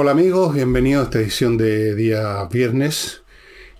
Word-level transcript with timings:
Hola 0.00 0.12
amigos, 0.12 0.54
bienvenidos 0.54 1.00
a 1.00 1.04
esta 1.06 1.18
edición 1.18 1.56
de 1.56 1.96
día 1.96 2.44
viernes, 2.44 3.22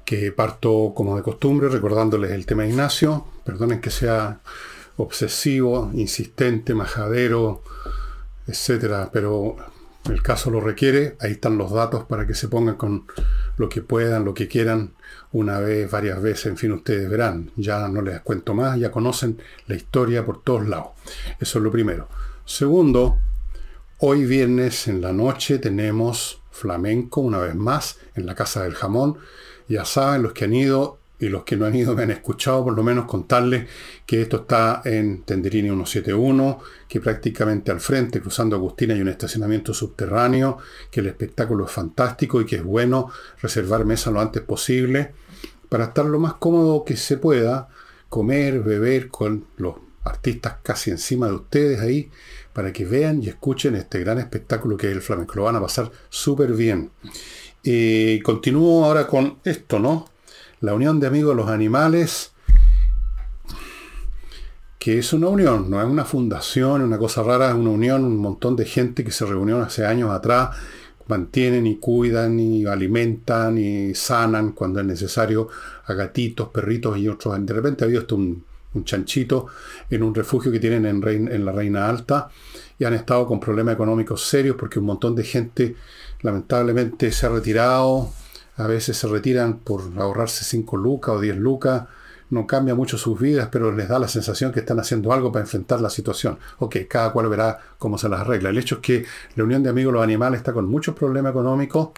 que 0.04 0.32
parto 0.32 0.92
como 0.92 1.16
de 1.16 1.22
costumbre 1.22 1.68
recordándoles 1.68 2.32
el 2.32 2.44
tema 2.44 2.64
de 2.64 2.70
Ignacio. 2.70 3.24
Perdonen 3.44 3.80
que 3.80 3.90
sea 3.90 4.40
obsesivo, 4.96 5.92
insistente, 5.94 6.74
majadero, 6.74 7.62
etcétera, 8.48 9.10
pero 9.12 9.58
el 10.06 10.20
caso 10.20 10.50
lo 10.50 10.60
requiere. 10.60 11.16
Ahí 11.20 11.30
están 11.30 11.56
los 11.56 11.70
datos 11.70 12.02
para 12.06 12.26
que 12.26 12.34
se 12.34 12.48
pongan 12.48 12.74
con 12.74 13.06
lo 13.56 13.68
que 13.68 13.82
puedan, 13.82 14.24
lo 14.24 14.34
que 14.34 14.48
quieran, 14.48 14.94
una 15.30 15.60
vez, 15.60 15.88
varias 15.88 16.20
veces, 16.20 16.46
en 16.46 16.56
fin, 16.56 16.72
ustedes 16.72 17.08
verán. 17.08 17.52
Ya 17.54 17.86
no 17.86 18.02
les 18.02 18.22
cuento 18.22 18.54
más, 18.54 18.76
ya 18.76 18.90
conocen 18.90 19.40
la 19.68 19.76
historia 19.76 20.26
por 20.26 20.42
todos 20.42 20.66
lados. 20.66 20.88
Eso 21.38 21.58
es 21.58 21.62
lo 21.62 21.70
primero. 21.70 22.08
Segundo, 22.44 23.20
Hoy 24.00 24.26
viernes 24.26 24.86
en 24.86 25.00
la 25.00 25.12
noche 25.12 25.58
tenemos 25.58 26.40
flamenco 26.52 27.20
una 27.20 27.38
vez 27.38 27.56
más 27.56 27.98
en 28.14 28.26
la 28.26 28.36
Casa 28.36 28.62
del 28.62 28.76
Jamón. 28.76 29.18
Ya 29.66 29.84
saben, 29.84 30.22
los 30.22 30.32
que 30.34 30.44
han 30.44 30.54
ido 30.54 30.98
y 31.18 31.28
los 31.28 31.42
que 31.42 31.56
no 31.56 31.66
han 31.66 31.74
ido 31.74 31.96
me 31.96 32.04
han 32.04 32.12
escuchado 32.12 32.62
por 32.62 32.76
lo 32.76 32.84
menos 32.84 33.06
contarles 33.06 33.68
que 34.06 34.22
esto 34.22 34.36
está 34.42 34.82
en 34.84 35.22
Tenderini 35.22 35.70
171, 35.70 36.60
que 36.88 37.00
prácticamente 37.00 37.72
al 37.72 37.80
frente, 37.80 38.20
cruzando 38.20 38.54
Agustina, 38.54 38.94
hay 38.94 39.00
un 39.00 39.08
estacionamiento 39.08 39.74
subterráneo, 39.74 40.58
que 40.92 41.00
el 41.00 41.08
espectáculo 41.08 41.64
es 41.64 41.72
fantástico 41.72 42.40
y 42.40 42.46
que 42.46 42.54
es 42.54 42.62
bueno 42.62 43.10
reservar 43.42 43.84
mesa 43.84 44.12
lo 44.12 44.20
antes 44.20 44.42
posible 44.42 45.10
para 45.68 45.86
estar 45.86 46.04
lo 46.04 46.20
más 46.20 46.34
cómodo 46.34 46.84
que 46.84 46.96
se 46.96 47.16
pueda, 47.16 47.68
comer, 48.08 48.60
beber 48.60 49.08
con 49.08 49.46
los 49.56 49.74
artistas 50.04 50.58
casi 50.62 50.92
encima 50.92 51.26
de 51.26 51.34
ustedes 51.34 51.80
ahí 51.80 52.10
para 52.58 52.72
que 52.72 52.84
vean 52.84 53.22
y 53.22 53.28
escuchen 53.28 53.76
este 53.76 54.00
gran 54.00 54.18
espectáculo 54.18 54.76
que 54.76 54.88
es 54.88 54.92
el 54.92 55.00
flamenco. 55.00 55.34
Lo 55.36 55.44
van 55.44 55.54
a 55.54 55.60
pasar 55.60 55.92
súper 56.08 56.54
bien. 56.54 56.90
Continúo 58.24 58.84
ahora 58.84 59.06
con 59.06 59.38
esto, 59.44 59.78
¿no? 59.78 60.08
La 60.62 60.74
Unión 60.74 60.98
de 60.98 61.06
Amigos 61.06 61.36
de 61.36 61.42
los 61.42 61.50
Animales, 61.50 62.32
que 64.80 64.98
es 64.98 65.12
una 65.12 65.28
unión, 65.28 65.70
no 65.70 65.80
es 65.80 65.86
una 65.86 66.04
fundación, 66.04 66.82
una 66.82 66.98
cosa 66.98 67.22
rara, 67.22 67.50
es 67.50 67.54
una 67.54 67.70
unión, 67.70 68.02
un 68.02 68.16
montón 68.16 68.56
de 68.56 68.64
gente 68.64 69.04
que 69.04 69.12
se 69.12 69.24
reunió 69.24 69.62
hace 69.62 69.86
años 69.86 70.10
atrás, 70.10 70.56
mantienen 71.06 71.64
y 71.64 71.76
cuidan 71.76 72.40
y 72.40 72.66
alimentan 72.66 73.56
y 73.56 73.94
sanan 73.94 74.50
cuando 74.50 74.80
es 74.80 74.86
necesario 74.86 75.46
a 75.86 75.94
gatitos, 75.94 76.48
perritos 76.48 76.98
y 76.98 77.06
otros. 77.06 77.38
De 77.46 77.54
repente 77.54 77.84
ha 77.84 77.86
habido 77.86 78.00
esto 78.00 78.16
un 78.16 78.44
chanchito, 78.84 79.46
en 79.90 80.02
un 80.02 80.14
refugio 80.14 80.52
que 80.52 80.60
tienen 80.60 80.86
en, 80.86 81.32
en 81.32 81.44
la 81.44 81.52
Reina 81.52 81.88
Alta 81.88 82.30
y 82.78 82.84
han 82.84 82.94
estado 82.94 83.26
con 83.26 83.40
problemas 83.40 83.74
económicos 83.74 84.26
serios 84.26 84.56
porque 84.56 84.78
un 84.78 84.86
montón 84.86 85.14
de 85.14 85.24
gente 85.24 85.76
lamentablemente 86.22 87.10
se 87.12 87.26
ha 87.26 87.28
retirado, 87.28 88.10
a 88.56 88.66
veces 88.66 88.96
se 88.96 89.08
retiran 89.08 89.58
por 89.58 89.82
ahorrarse 89.96 90.44
5 90.44 90.76
lucas 90.76 91.16
o 91.16 91.20
10 91.20 91.36
lucas, 91.36 91.84
no 92.30 92.46
cambia 92.46 92.74
mucho 92.74 92.98
sus 92.98 93.18
vidas, 93.18 93.48
pero 93.50 93.72
les 93.72 93.88
da 93.88 93.98
la 93.98 94.08
sensación 94.08 94.52
que 94.52 94.60
están 94.60 94.78
haciendo 94.78 95.12
algo 95.12 95.32
para 95.32 95.44
enfrentar 95.44 95.80
la 95.80 95.88
situación. 95.88 96.38
Ok, 96.58 96.76
cada 96.88 97.12
cual 97.12 97.28
verá 97.28 97.58
cómo 97.78 97.96
se 97.96 98.08
las 98.08 98.20
arregla. 98.20 98.50
El 98.50 98.58
hecho 98.58 98.76
es 98.76 98.80
que 98.82 99.04
la 99.34 99.44
Unión 99.44 99.62
de 99.62 99.70
Amigos 99.70 99.94
los 99.94 100.02
Animales 100.02 100.38
está 100.38 100.52
con 100.52 100.68
muchos 100.68 100.94
problemas 100.94 101.30
económicos, 101.30 101.90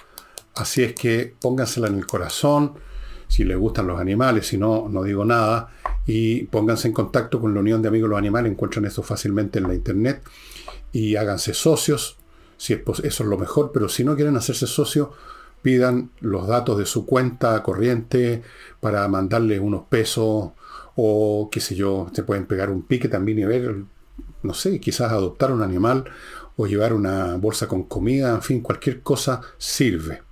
así 0.55 0.83
es 0.85 0.95
que 0.95 1.35
póngansela 1.41 1.89
en 1.89 1.97
el 1.97 2.07
corazón, 2.07 2.75
si 3.27 3.45
les 3.45 3.57
gustan 3.57 3.87
los 3.87 4.01
animales, 4.01 4.47
si 4.49 4.59
no, 4.59 4.89
no 4.89 5.03
digo 5.03 5.25
nada, 5.25 5.71
y 6.07 6.45
pónganse 6.45 6.89
en 6.89 6.95
contacto 6.95 7.41
con 7.41 7.55
la 7.55 7.61
Unión 7.61 7.81
de 7.81 7.89
Amigos 7.89 8.09
de 8.09 8.11
los 8.11 8.19
Animales, 8.19 8.53
encuentran 8.53 8.85
eso 8.85 9.03
fácilmente 9.03 9.59
en 9.59 9.69
la 9.69 9.75
internet, 9.75 10.23
y 10.93 11.17
háganse 11.17 11.55
socios, 11.55 12.17
si 12.57 12.75
es, 12.75 12.81
eso 12.87 13.05
es 13.05 13.21
lo 13.21 13.39
mejor, 13.39 13.71
pero 13.73 13.89
si 13.89 14.05
no 14.05 14.17
quieren 14.17 14.37
hacerse 14.37 14.67
socios, 14.67 15.09
pidan 15.63 16.11
los 16.21 16.47
datos 16.47 16.79
de 16.79 16.87
su 16.87 17.07
cuenta 17.07 17.63
corriente 17.63 18.43
para 18.81 19.07
mandarle 19.09 19.59
unos 19.61 19.85
pesos, 19.89 20.51
o 20.97 21.49
qué 21.51 21.61
sé 21.61 21.75
yo, 21.75 22.09
se 22.13 22.23
pueden 22.23 22.47
pegar 22.47 22.71
un 22.71 22.83
pique 22.83 23.09
también 23.09 23.39
y 23.39 23.45
ver, 23.45 23.77
no 24.43 24.55
sé, 24.55 24.81
quizás 24.81 25.13
adoptar 25.13 25.53
un 25.53 25.63
animal 25.63 26.05
o 26.57 26.67
llevar 26.67 26.93
una 26.93 27.37
bolsa 27.37 27.69
con 27.69 27.85
comida, 27.85 28.31
en 28.31 28.43
fin, 28.43 28.61
cualquier 28.61 29.03
cosa 29.03 29.41
sirve. 29.57 30.23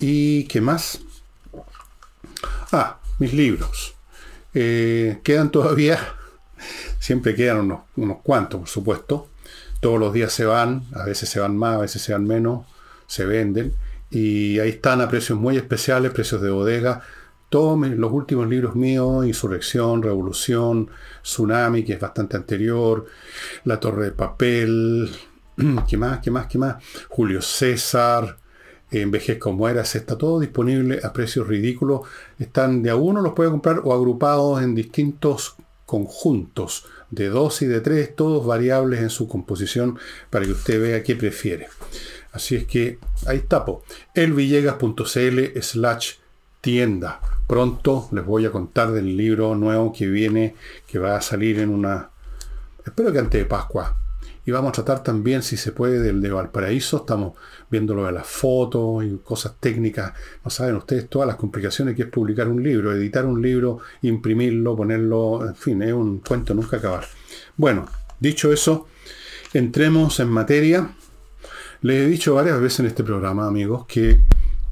¿Y 0.00 0.44
qué 0.44 0.60
más? 0.60 1.00
Ah, 2.72 3.00
mis 3.18 3.32
libros. 3.32 3.94
Eh, 4.54 5.20
quedan 5.22 5.50
todavía, 5.50 5.98
siempre 6.98 7.34
quedan 7.34 7.80
unos, 7.96 8.16
cuantos, 8.22 8.60
por 8.60 8.68
supuesto. 8.68 9.28
Todos 9.80 9.98
los 10.00 10.12
días 10.12 10.32
se 10.32 10.44
van, 10.44 10.84
a 10.92 11.04
veces 11.04 11.28
se 11.28 11.40
van 11.40 11.56
más, 11.56 11.76
a 11.76 11.80
veces 11.80 12.02
se 12.02 12.12
van 12.12 12.26
menos, 12.26 12.66
se 13.06 13.24
venden. 13.24 13.74
Y 14.10 14.58
ahí 14.58 14.70
están 14.70 15.00
a 15.00 15.08
precios 15.08 15.38
muy 15.38 15.56
especiales, 15.56 16.12
precios 16.12 16.40
de 16.40 16.50
bodega. 16.50 17.02
Todos 17.48 17.78
los 17.88 18.12
últimos 18.12 18.48
libros 18.48 18.74
míos, 18.74 19.24
Insurrección, 19.24 20.02
Revolución, 20.02 20.90
Tsunami, 21.22 21.84
que 21.84 21.94
es 21.94 22.00
bastante 22.00 22.36
anterior, 22.36 23.06
La 23.64 23.80
Torre 23.80 24.06
de 24.06 24.10
Papel, 24.12 25.10
¿qué 25.88 25.96
más? 25.96 26.20
¿Qué 26.20 26.30
más? 26.30 26.46
¿Qué 26.46 26.58
más? 26.58 26.76
Julio 27.08 27.42
César, 27.42 28.36
Envejez 28.90 29.38
como 29.38 29.68
eras, 29.68 29.94
está 29.96 30.16
todo 30.16 30.40
disponible 30.40 31.00
a 31.02 31.12
precios 31.12 31.46
ridículos. 31.46 32.02
Están 32.38 32.82
de 32.82 32.90
a 32.90 32.96
uno, 32.96 33.20
los 33.20 33.34
puede 33.34 33.50
comprar 33.50 33.80
o 33.84 33.92
agrupados 33.92 34.62
en 34.62 34.74
distintos 34.74 35.56
conjuntos 35.88 36.84
de 37.10 37.30
dos 37.30 37.62
y 37.62 37.66
de 37.66 37.80
tres, 37.80 38.14
todos 38.14 38.44
variables 38.44 39.00
en 39.00 39.08
su 39.08 39.26
composición 39.26 39.98
para 40.28 40.44
que 40.44 40.52
usted 40.52 40.78
vea 40.82 41.02
qué 41.02 41.16
prefiere. 41.16 41.68
Así 42.30 42.56
es 42.56 42.66
que 42.66 42.98
ahí 43.26 43.40
tapo. 43.40 43.82
elvillegas.cl 44.14 45.60
slash 45.62 46.16
tienda. 46.60 47.22
Pronto 47.46 48.06
les 48.12 48.26
voy 48.26 48.44
a 48.44 48.52
contar 48.52 48.92
del 48.92 49.16
libro 49.16 49.54
nuevo 49.54 49.90
que 49.90 50.06
viene, 50.06 50.54
que 50.86 50.98
va 50.98 51.16
a 51.16 51.22
salir 51.22 51.58
en 51.58 51.70
una... 51.70 52.10
Espero 52.84 53.10
que 53.10 53.20
antes 53.20 53.40
de 53.40 53.46
Pascua, 53.46 53.96
y 54.44 54.50
vamos 54.50 54.68
a 54.68 54.82
tratar 54.82 55.02
también, 55.02 55.42
si 55.42 55.56
se 55.56 55.72
puede, 55.72 56.00
del 56.00 56.20
de 56.20 56.30
Valparaíso. 56.30 56.98
Estamos 56.98 57.32
viéndolo 57.70 58.06
de 58.06 58.12
las 58.12 58.26
fotos 58.26 59.04
y 59.04 59.18
cosas 59.18 59.54
técnicas. 59.60 60.12
No 60.44 60.50
saben 60.50 60.76
ustedes 60.76 61.08
todas 61.08 61.26
las 61.26 61.36
complicaciones 61.36 61.94
que 61.94 62.02
es 62.02 62.08
publicar 62.08 62.48
un 62.48 62.62
libro, 62.62 62.92
editar 62.92 63.26
un 63.26 63.40
libro, 63.42 63.78
imprimirlo, 64.02 64.76
ponerlo, 64.76 65.46
en 65.46 65.54
fin, 65.54 65.82
es 65.82 65.92
un 65.92 66.18
cuento 66.20 66.54
nunca 66.54 66.78
acabar. 66.78 67.06
Bueno, 67.56 67.86
dicho 68.20 68.52
eso, 68.52 68.86
entremos 69.52 70.20
en 70.20 70.28
materia. 70.28 70.90
Les 71.82 72.06
he 72.06 72.06
dicho 72.08 72.34
varias 72.34 72.60
veces 72.60 72.80
en 72.80 72.86
este 72.86 73.04
programa, 73.04 73.46
amigos, 73.46 73.86
que 73.86 74.24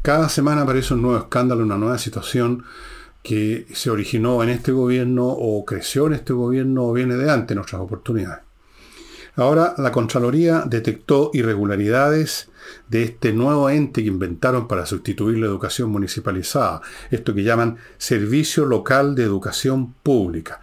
cada 0.02 0.28
semana 0.28 0.62
aparece 0.62 0.94
un 0.94 1.02
nuevo 1.02 1.18
escándalo, 1.18 1.64
una 1.64 1.78
nueva 1.78 1.98
situación 1.98 2.64
que 3.22 3.66
se 3.74 3.90
originó 3.90 4.42
en 4.44 4.50
este 4.50 4.70
gobierno 4.70 5.26
o 5.26 5.64
creció 5.64 6.06
en 6.06 6.12
este 6.12 6.32
gobierno 6.32 6.84
o 6.86 6.92
viene 6.92 7.16
de 7.16 7.28
antes 7.28 7.56
en 7.56 7.58
otras 7.60 7.80
oportunidades. 7.80 8.45
Ahora 9.36 9.74
la 9.76 9.92
Contraloría 9.92 10.64
detectó 10.66 11.30
irregularidades 11.34 12.48
de 12.88 13.02
este 13.02 13.34
nuevo 13.34 13.68
ente 13.68 14.02
que 14.02 14.08
inventaron 14.08 14.66
para 14.66 14.86
sustituir 14.86 15.38
la 15.38 15.46
educación 15.46 15.90
municipalizada, 15.90 16.80
esto 17.10 17.34
que 17.34 17.42
llaman 17.42 17.76
Servicio 17.98 18.64
Local 18.64 19.14
de 19.14 19.24
Educación 19.24 19.92
Pública. 20.02 20.62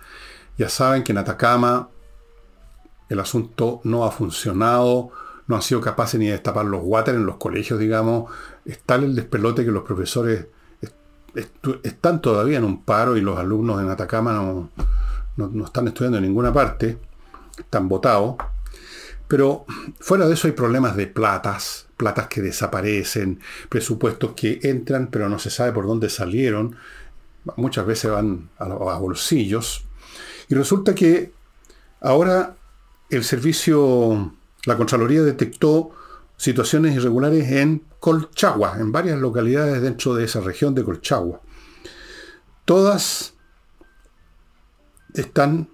Ya 0.57 0.69
saben 0.69 1.03
que 1.03 1.11
en 1.11 1.19
Atacama 1.19 1.89
el 3.09 3.19
asunto 3.19 3.79
no 3.83 4.05
ha 4.05 4.11
funcionado, 4.11 5.11
no 5.45 5.55
han 5.55 5.61
sido 5.61 5.79
capaces 5.79 6.19
ni 6.19 6.25
de 6.25 6.31
destapar 6.31 6.65
los 6.65 6.81
water 6.83 7.13
en 7.13 7.27
los 7.27 7.35
colegios, 7.35 7.79
digamos. 7.79 8.31
Está 8.65 8.95
el 8.95 9.13
despelote 9.15 9.63
que 9.63 9.71
los 9.71 9.83
profesores 9.83 10.47
están 11.83 12.21
todavía 12.21 12.57
en 12.57 12.63
un 12.63 12.83
paro 12.83 13.17
y 13.17 13.21
los 13.21 13.37
alumnos 13.37 13.79
en 13.81 13.89
Atacama 13.89 14.33
no, 14.33 14.69
no 15.37 15.65
están 15.65 15.87
estudiando 15.87 16.17
en 16.17 16.23
ninguna 16.23 16.51
parte, 16.51 16.97
están 17.59 17.87
votados. 17.87 18.35
Pero 19.33 19.65
fuera 19.99 20.27
de 20.27 20.35
eso 20.35 20.45
hay 20.45 20.53
problemas 20.53 20.95
de 20.95 21.07
platas, 21.07 21.87
platas 21.97 22.27
que 22.27 22.39
desaparecen, 22.39 23.39
presupuestos 23.67 24.33
que 24.35 24.59
entran 24.61 25.07
pero 25.07 25.27
no 25.27 25.39
se 25.39 25.49
sabe 25.49 25.71
por 25.71 25.87
dónde 25.87 26.11
salieron, 26.11 26.75
muchas 27.55 27.83
veces 27.87 28.11
van 28.11 28.51
a, 28.59 28.67
bolsillos. 28.67 29.85
Y 30.49 30.53
resulta 30.53 30.93
que 30.93 31.33
ahora 31.99 32.57
el 33.09 33.23
servicio, 33.23 34.35
la 34.67 34.77
Contraloría 34.77 35.23
detectó 35.23 35.89
situaciones 36.37 36.95
irregulares 36.95 37.49
en 37.53 37.81
Colchagua, 37.99 38.77
en 38.79 38.91
varias 38.91 39.19
localidades 39.19 39.81
dentro 39.81 40.13
de 40.13 40.25
esa 40.25 40.41
región 40.41 40.75
de 40.75 40.83
Colchagua. 40.83 41.41
Todas 42.65 43.33
están, 45.15 45.69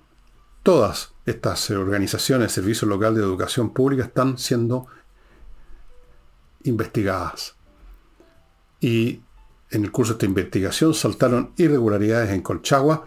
todas 0.64 1.12
estas 1.30 1.72
organizaciones, 1.72 2.52
Servicio 2.52 2.88
Local 2.88 3.16
de 3.16 3.22
Educación 3.22 3.74
Pública, 3.74 4.04
están 4.04 4.38
siendo 4.38 4.86
investigadas. 6.64 7.56
Y 8.80 9.22
en 9.72 9.84
el 9.84 9.92
curso 9.92 10.14
de 10.14 10.16
esta 10.16 10.26
investigación 10.26 10.94
saltaron 10.94 11.52
irregularidades 11.58 12.30
en 12.31 12.42
Colchagua 12.42 13.04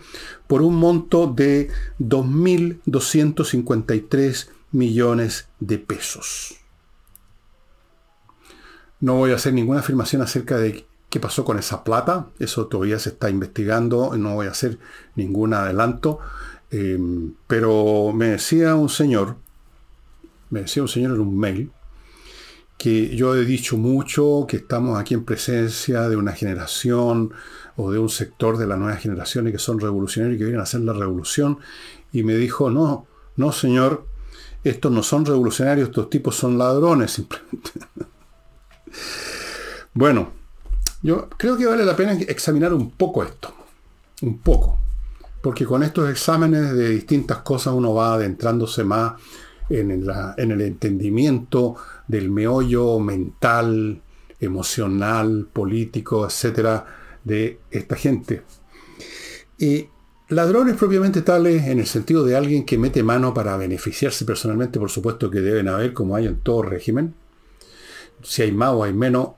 por 0.46 0.60
un 0.62 0.76
monto 0.76 1.26
de 1.26 1.70
2.253 1.98 4.48
millones 4.70 5.48
de 5.58 5.78
pesos. 5.78 6.58
No 9.00 9.16
voy 9.16 9.32
a 9.32 9.36
hacer 9.36 9.52
ninguna 9.52 9.80
afirmación 9.80 10.22
acerca 10.22 10.56
de 10.56 10.86
qué 11.10 11.18
pasó 11.18 11.44
con 11.44 11.58
esa 11.58 11.82
plata. 11.82 12.28
Eso 12.38 12.68
todavía 12.68 13.00
se 13.00 13.08
está 13.10 13.28
investigando. 13.28 14.16
No 14.16 14.34
voy 14.34 14.46
a 14.46 14.52
hacer 14.52 14.78
ningún 15.16 15.54
adelanto. 15.54 16.20
Em, 16.72 17.34
pero 17.46 18.12
me 18.14 18.28
decía 18.28 18.74
un 18.74 18.88
señor, 18.88 19.36
me 20.48 20.62
decía 20.62 20.82
un 20.82 20.88
señor 20.88 21.12
en 21.12 21.20
un 21.20 21.38
mail, 21.38 21.70
que 22.78 23.14
yo 23.14 23.36
he 23.36 23.44
dicho 23.44 23.76
mucho 23.76 24.46
que 24.48 24.56
estamos 24.56 24.98
aquí 24.98 25.14
en 25.14 25.24
presencia 25.24 26.08
de 26.08 26.16
una 26.16 26.32
generación 26.32 27.32
o 27.76 27.92
de 27.92 27.98
un 27.98 28.08
sector 28.08 28.56
de 28.56 28.66
las 28.66 28.78
nuevas 28.78 29.00
generaciones 29.00 29.52
que 29.52 29.58
son 29.58 29.78
revolucionarios 29.78 30.36
y 30.36 30.38
que 30.38 30.44
vienen 30.44 30.60
a 30.60 30.64
hacer 30.64 30.80
la 30.80 30.94
revolución. 30.94 31.58
Y 32.10 32.22
me 32.22 32.34
dijo, 32.34 32.70
no, 32.70 33.06
no 33.36 33.52
señor, 33.52 34.06
estos 34.64 34.90
no 34.90 35.02
son 35.02 35.26
revolucionarios, 35.26 35.90
estos 35.90 36.10
tipos 36.10 36.36
son 36.36 36.58
ladrones 36.58 37.10
simplemente. 37.12 37.70
bueno, 39.92 40.32
yo 41.02 41.28
creo 41.36 41.56
que 41.56 41.66
vale 41.66 41.84
la 41.84 41.94
pena 41.94 42.14
examinar 42.14 42.72
un 42.72 42.90
poco 42.92 43.22
esto, 43.22 43.54
un 44.22 44.38
poco, 44.38 44.78
porque 45.42 45.66
con 45.66 45.82
estos 45.82 46.08
exámenes 46.08 46.72
de 46.72 46.88
distintas 46.88 47.38
cosas 47.38 47.74
uno 47.74 47.92
va 47.92 48.14
adentrándose 48.14 48.84
más 48.84 49.14
en, 49.68 49.90
el 49.90 50.60
entendimiento 50.60 51.76
del 52.06 52.30
meollo 52.30 52.98
mental, 53.00 54.00
emocional, 54.38 55.48
político, 55.52 56.24
etcétera, 56.24 56.86
de 57.24 57.58
esta 57.70 57.96
gente. 57.96 58.42
Y 59.58 59.88
ladrones 60.28 60.76
propiamente 60.76 61.22
tales 61.22 61.66
en 61.66 61.80
el 61.80 61.86
sentido 61.86 62.24
de 62.24 62.36
alguien 62.36 62.64
que 62.64 62.78
mete 62.78 63.02
mano 63.02 63.34
para 63.34 63.56
beneficiarse 63.56 64.24
personalmente, 64.24 64.78
por 64.78 64.90
supuesto 64.90 65.30
que 65.30 65.40
deben 65.40 65.68
haber, 65.68 65.92
como 65.92 66.14
hay 66.14 66.26
en 66.26 66.36
todo 66.36 66.62
régimen. 66.62 67.14
Si 68.22 68.42
hay 68.42 68.52
más 68.52 68.70
o 68.70 68.84
hay 68.84 68.92
menos, 68.92 69.30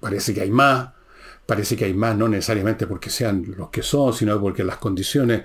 parece 0.00 0.32
que 0.32 0.40
hay 0.40 0.50
más. 0.50 0.95
Parece 1.46 1.76
que 1.76 1.84
hay 1.84 1.94
más, 1.94 2.16
no 2.16 2.28
necesariamente 2.28 2.86
porque 2.86 3.08
sean 3.08 3.54
los 3.56 3.70
que 3.70 3.82
son, 3.82 4.12
sino 4.12 4.40
porque 4.40 4.64
las 4.64 4.78
condiciones 4.78 5.42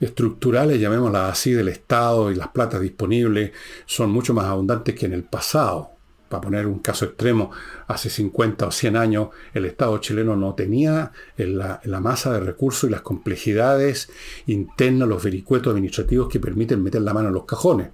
estructurales, 0.00 0.80
llamémoslas 0.80 1.32
así, 1.32 1.52
del 1.52 1.68
Estado 1.68 2.30
y 2.30 2.34
las 2.34 2.48
platas 2.48 2.80
disponibles 2.80 3.52
son 3.84 4.10
mucho 4.10 4.32
más 4.32 4.46
abundantes 4.46 4.94
que 4.94 5.06
en 5.06 5.12
el 5.12 5.24
pasado 5.24 5.94
para 6.34 6.40
poner 6.40 6.66
un 6.66 6.80
caso 6.80 7.04
extremo, 7.04 7.50
hace 7.86 8.10
50 8.10 8.66
o 8.66 8.70
100 8.72 8.96
años 8.96 9.28
el 9.52 9.66
Estado 9.66 9.98
chileno 9.98 10.34
no 10.34 10.54
tenía 10.54 11.12
la, 11.36 11.80
masa 12.00 12.32
de 12.32 12.40
recursos 12.40 12.88
y 12.88 12.92
las 12.92 13.02
complejidades 13.02 14.10
internas, 14.46 15.08
los 15.08 15.22
vericuetos 15.22 15.70
administrativos 15.70 16.28
que 16.28 16.40
permiten 16.40 16.82
meter 16.82 17.02
la 17.02 17.14
mano 17.14 17.28
en 17.28 17.34
los 17.34 17.44
cajones. 17.44 17.90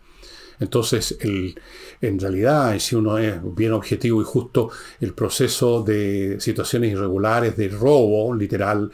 Entonces, 0.61 1.19
en 1.21 2.21
realidad, 2.21 2.79
si 2.79 2.95
uno 2.95 3.19
es 3.19 3.37
bien 3.55 3.73
objetivo 3.73 4.21
y 4.21 4.25
justo, 4.25 4.71
el 5.01 5.15
proceso 5.15 5.83
de 5.83 6.37
situaciones 6.39 6.93
irregulares, 6.93 7.57
de 7.57 7.69
robo 7.69 8.35
literal 8.35 8.91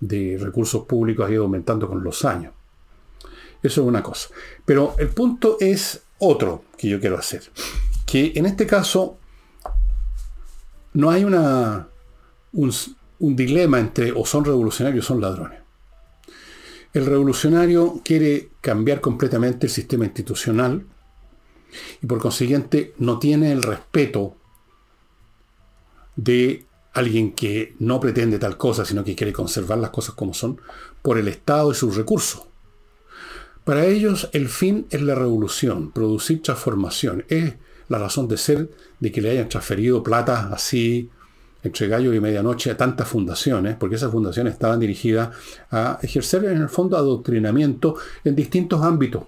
de 0.00 0.38
recursos 0.40 0.84
públicos 0.86 1.28
ha 1.28 1.32
ido 1.32 1.44
aumentando 1.44 1.86
con 1.86 2.02
los 2.02 2.24
años. 2.24 2.54
Eso 3.62 3.82
es 3.82 3.86
una 3.86 4.02
cosa. 4.02 4.30
Pero 4.64 4.94
el 4.98 5.08
punto 5.08 5.58
es 5.60 6.02
otro 6.18 6.64
que 6.76 6.88
yo 6.88 6.98
quiero 6.98 7.18
hacer 7.18 7.42
que 8.10 8.32
en 8.34 8.44
este 8.44 8.66
caso 8.66 9.18
no 10.94 11.10
hay 11.12 11.22
un, 11.22 12.74
dilema 13.20 13.78
entre 13.78 14.10
o 14.10 14.26
son 14.26 14.44
revolucionarios 14.44 15.04
o 15.04 15.08
son 15.08 15.20
ladrones. 15.20 15.60
El 16.92 17.06
revolucionario 17.06 18.00
quiere 18.04 18.48
cambiar 18.60 19.00
completamente 19.00 19.68
el 19.68 19.72
sistema 19.72 20.06
institucional 20.06 20.84
y 22.02 22.06
por 22.06 22.18
consiguiente 22.18 22.94
no 22.98 23.18
tiene 23.18 23.52
el 23.52 23.62
respeto 23.62 24.36
de 26.16 26.66
alguien 26.92 27.32
que 27.32 27.74
no 27.78 28.00
pretende 28.00 28.38
tal 28.38 28.56
cosa, 28.56 28.84
sino 28.84 29.04
que 29.04 29.14
quiere 29.14 29.32
conservar 29.32 29.78
las 29.78 29.90
cosas 29.90 30.14
como 30.14 30.34
son, 30.34 30.60
por 31.02 31.18
el 31.18 31.28
Estado 31.28 31.70
y 31.70 31.74
sus 31.74 31.96
recursos. 31.96 32.42
Para 33.64 33.86
ellos 33.86 34.28
el 34.32 34.48
fin 34.48 34.86
es 34.90 35.02
la 35.02 35.14
revolución, 35.14 35.92
producir 35.92 36.42
transformación, 36.42 37.24
es 37.28 37.54
la 37.88 37.98
razón 37.98 38.28
de 38.28 38.36
ser 38.36 38.70
de 38.98 39.12
que 39.12 39.20
le 39.20 39.30
hayan 39.30 39.48
transferido 39.48 40.02
plata 40.02 40.50
así 40.52 41.10
entre 41.62 41.88
gallo 41.88 42.14
y 42.14 42.20
medianoche 42.20 42.70
a 42.70 42.76
tantas 42.76 43.06
fundaciones, 43.06 43.76
porque 43.76 43.96
esas 43.96 44.10
fundaciones 44.10 44.54
estaban 44.54 44.80
dirigidas 44.80 45.36
a 45.70 45.98
ejercer 46.02 46.44
en 46.46 46.62
el 46.62 46.68
fondo 46.68 46.96
adoctrinamiento 46.96 47.96
en 48.24 48.34
distintos 48.34 48.82
ámbitos, 48.82 49.24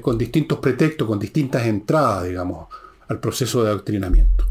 con 0.00 0.18
distintos 0.18 0.58
pretextos, 0.58 1.06
con 1.06 1.18
distintas 1.18 1.66
entradas, 1.66 2.24
digamos, 2.24 2.68
al 3.08 3.20
proceso 3.20 3.62
de 3.62 3.70
adoctrinamiento. 3.70 4.46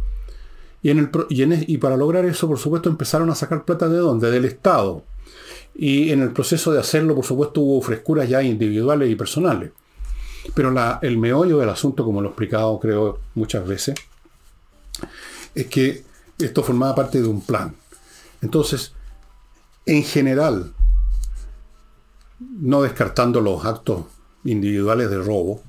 Y 0.81 1.77
para 1.77 1.97
lograr 1.97 2.25
eso, 2.25 2.47
por 2.47 2.59
supuesto, 2.59 2.89
empezaron 2.89 3.29
a 3.29 3.35
sacar 3.35 3.65
plata 3.65 3.87
de 3.87 3.97
dónde? 3.97 4.29
Del 4.29 4.45
Estado. 4.45 5.03
Y 5.75 6.11
en 6.11 6.21
el 6.21 6.31
proceso 6.33 6.71
de 6.71 6.79
hacerlo, 6.79 7.15
por 7.15 7.25
supuesto, 7.25 7.61
hubo 7.61 7.81
frescuras 7.81 8.29
ya 8.29 8.43
individuales 8.43 9.09
y 9.09 9.15
personales. 9.15 9.71
Pero 10.53 10.73
el 11.01 11.17
meollo 11.17 11.57
del 11.57 11.69
asunto, 11.69 12.03
como 12.03 12.21
lo 12.21 12.27
he 12.27 12.31
explicado 12.31 12.79
creo 12.79 13.19
muchas 13.33 13.65
veces, 13.65 13.95
es 15.55 15.67
que 15.67 16.03
esto 16.37 16.63
formaba 16.63 16.95
parte 16.95 17.21
de 17.21 17.27
un 17.27 17.41
plan. 17.41 17.73
Entonces, 18.41 18.93
en 19.85 20.03
general, 20.03 20.73
no 22.39 22.81
descartando 22.81 23.39
los 23.39 23.63
actos 23.65 24.03
individuales 24.45 25.09
de 25.09 25.17
robo, 25.17 25.63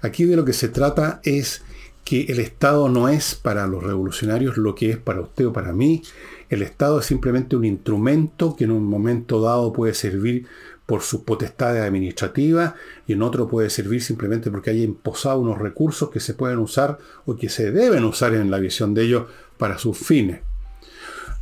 aquí 0.00 0.24
de 0.24 0.36
lo 0.36 0.44
que 0.44 0.52
se 0.52 0.68
trata 0.68 1.20
es 1.24 1.62
que 2.04 2.22
el 2.24 2.40
Estado 2.40 2.88
no 2.88 3.08
es 3.08 3.34
para 3.34 3.66
los 3.66 3.82
revolucionarios 3.82 4.56
lo 4.56 4.74
que 4.74 4.90
es 4.90 4.96
para 4.98 5.20
usted 5.20 5.46
o 5.46 5.52
para 5.52 5.72
mí. 5.72 6.02
El 6.48 6.62
Estado 6.62 6.98
es 6.98 7.06
simplemente 7.06 7.54
un 7.54 7.64
instrumento 7.64 8.56
que 8.56 8.64
en 8.64 8.72
un 8.72 8.84
momento 8.84 9.40
dado 9.40 9.72
puede 9.72 9.94
servir 9.94 10.46
por 10.86 11.02
sus 11.02 11.20
potestades 11.20 11.82
administrativas 11.82 12.74
y 13.06 13.12
en 13.12 13.22
otro 13.22 13.48
puede 13.48 13.70
servir 13.70 14.02
simplemente 14.02 14.50
porque 14.50 14.70
haya 14.70 14.82
imposado 14.82 15.40
unos 15.40 15.58
recursos 15.58 16.10
que 16.10 16.20
se 16.20 16.34
pueden 16.34 16.58
usar 16.58 16.98
o 17.24 17.36
que 17.36 17.48
se 17.48 17.70
deben 17.70 18.04
usar 18.04 18.34
en 18.34 18.50
la 18.50 18.58
visión 18.58 18.92
de 18.92 19.04
ellos 19.04 19.26
para 19.56 19.78
sus 19.78 19.96
fines. 19.96 20.40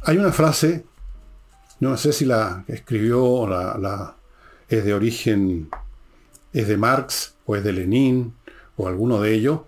Hay 0.03 0.19
una 0.19 0.33
frase, 0.33 0.85
no 1.81 1.97
sé 1.97 2.12
si 2.12 2.26
la 2.26 2.65
escribió 2.69 3.25
o 3.25 3.49
la, 3.49 4.17
es 4.69 4.85
de 4.85 4.94
origen, 4.94 5.69
es 6.52 6.69
de 6.69 6.76
Marx 6.76 7.35
o 7.47 7.56
es 7.56 7.64
de 7.64 7.73
Lenin 7.73 8.35
o 8.76 8.88
alguno 8.88 9.21
de 9.21 9.35
ellos. 9.35 9.61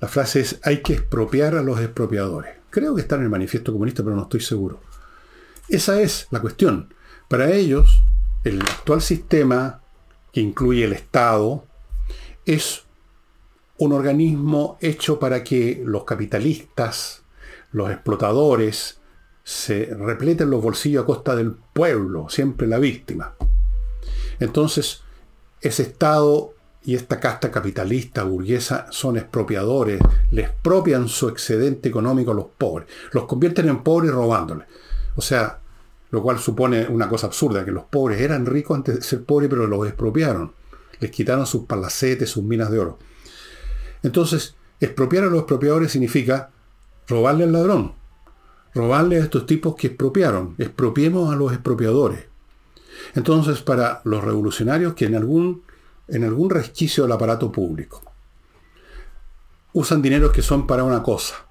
La 0.00 0.08
frase 0.08 0.40
es 0.40 0.60
hay 0.62 0.82
que 0.82 0.94
expropiar 0.94 1.54
a 1.54 1.62
los 1.62 1.80
expropiadores. 1.80 2.54
Creo 2.70 2.94
que 2.94 3.02
está 3.02 3.16
en 3.16 3.22
el 3.22 3.30
manifiesto 3.30 3.72
comunista, 3.72 4.02
pero 4.02 4.16
no 4.16 4.22
estoy 4.22 4.40
seguro. 4.40 4.80
Esa 5.68 6.00
es 6.00 6.26
la 6.30 6.40
cuestión. 6.40 6.94
Para 7.28 7.50
ellos, 7.50 8.02
el 8.44 8.60
actual 8.60 9.02
sistema, 9.02 9.82
que 10.32 10.40
incluye 10.40 10.84
el 10.84 10.92
Estado, 10.92 11.64
es 12.44 12.84
un 13.78 13.92
organismo 13.92 14.78
hecho 14.80 15.18
para 15.18 15.42
que 15.42 15.82
los 15.84 16.04
capitalistas, 16.04 17.22
los 17.72 17.90
explotadores, 17.90 19.00
se 19.42 19.86
repleten 19.86 20.50
los 20.50 20.62
bolsillos 20.62 21.02
a 21.02 21.06
costa 21.06 21.34
del 21.34 21.56
pueblo, 21.72 22.28
siempre 22.28 22.66
la 22.66 22.78
víctima. 22.78 23.34
Entonces, 24.38 25.02
ese 25.60 25.82
Estado 25.82 26.54
y 26.82 26.94
esta 26.94 27.20
casta 27.20 27.50
capitalista 27.50 28.24
burguesa 28.24 28.86
son 28.90 29.16
expropiadores, 29.18 30.00
le 30.30 30.42
expropian 30.42 31.08
su 31.08 31.28
excedente 31.28 31.88
económico 31.88 32.30
a 32.30 32.34
los 32.34 32.46
pobres, 32.56 32.88
los 33.12 33.24
convierten 33.24 33.68
en 33.68 33.82
pobres 33.82 34.12
robándoles. 34.12 34.66
O 35.16 35.20
sea, 35.20 35.60
lo 36.10 36.22
cual 36.22 36.38
supone 36.38 36.86
una 36.88 37.08
cosa 37.08 37.26
absurda, 37.26 37.64
que 37.64 37.70
los 37.70 37.84
pobres 37.84 38.20
eran 38.20 38.46
ricos 38.46 38.76
antes 38.76 38.96
de 38.96 39.02
ser 39.02 39.24
pobres, 39.24 39.50
pero 39.50 39.66
los 39.66 39.86
expropiaron. 39.86 40.52
Les 40.98 41.10
quitaron 41.10 41.46
sus 41.46 41.64
palacetes, 41.66 42.30
sus 42.30 42.42
minas 42.42 42.70
de 42.70 42.78
oro. 42.78 42.98
Entonces, 44.02 44.56
expropiar 44.80 45.24
a 45.24 45.26
los 45.28 45.40
expropiadores 45.40 45.92
significa 45.92 46.50
robarle 47.06 47.44
al 47.44 47.52
ladrón, 47.52 47.94
robarle 48.74 49.16
a 49.16 49.24
estos 49.24 49.46
tipos 49.46 49.76
que 49.76 49.88
expropiaron. 49.88 50.54
Expropiemos 50.58 51.32
a 51.32 51.36
los 51.36 51.52
expropiadores. 51.52 52.29
Entonces, 53.14 53.60
para 53.62 54.00
los 54.04 54.22
revolucionarios 54.22 54.94
que 54.94 55.06
en 55.06 55.14
algún, 55.14 55.62
en 56.08 56.24
algún 56.24 56.50
resquicio 56.50 57.04
del 57.04 57.12
aparato 57.12 57.50
público 57.50 58.02
usan 59.72 60.02
dineros 60.02 60.32
que 60.32 60.42
son 60.42 60.66
para 60.66 60.84
una 60.84 61.02
cosa, 61.02 61.46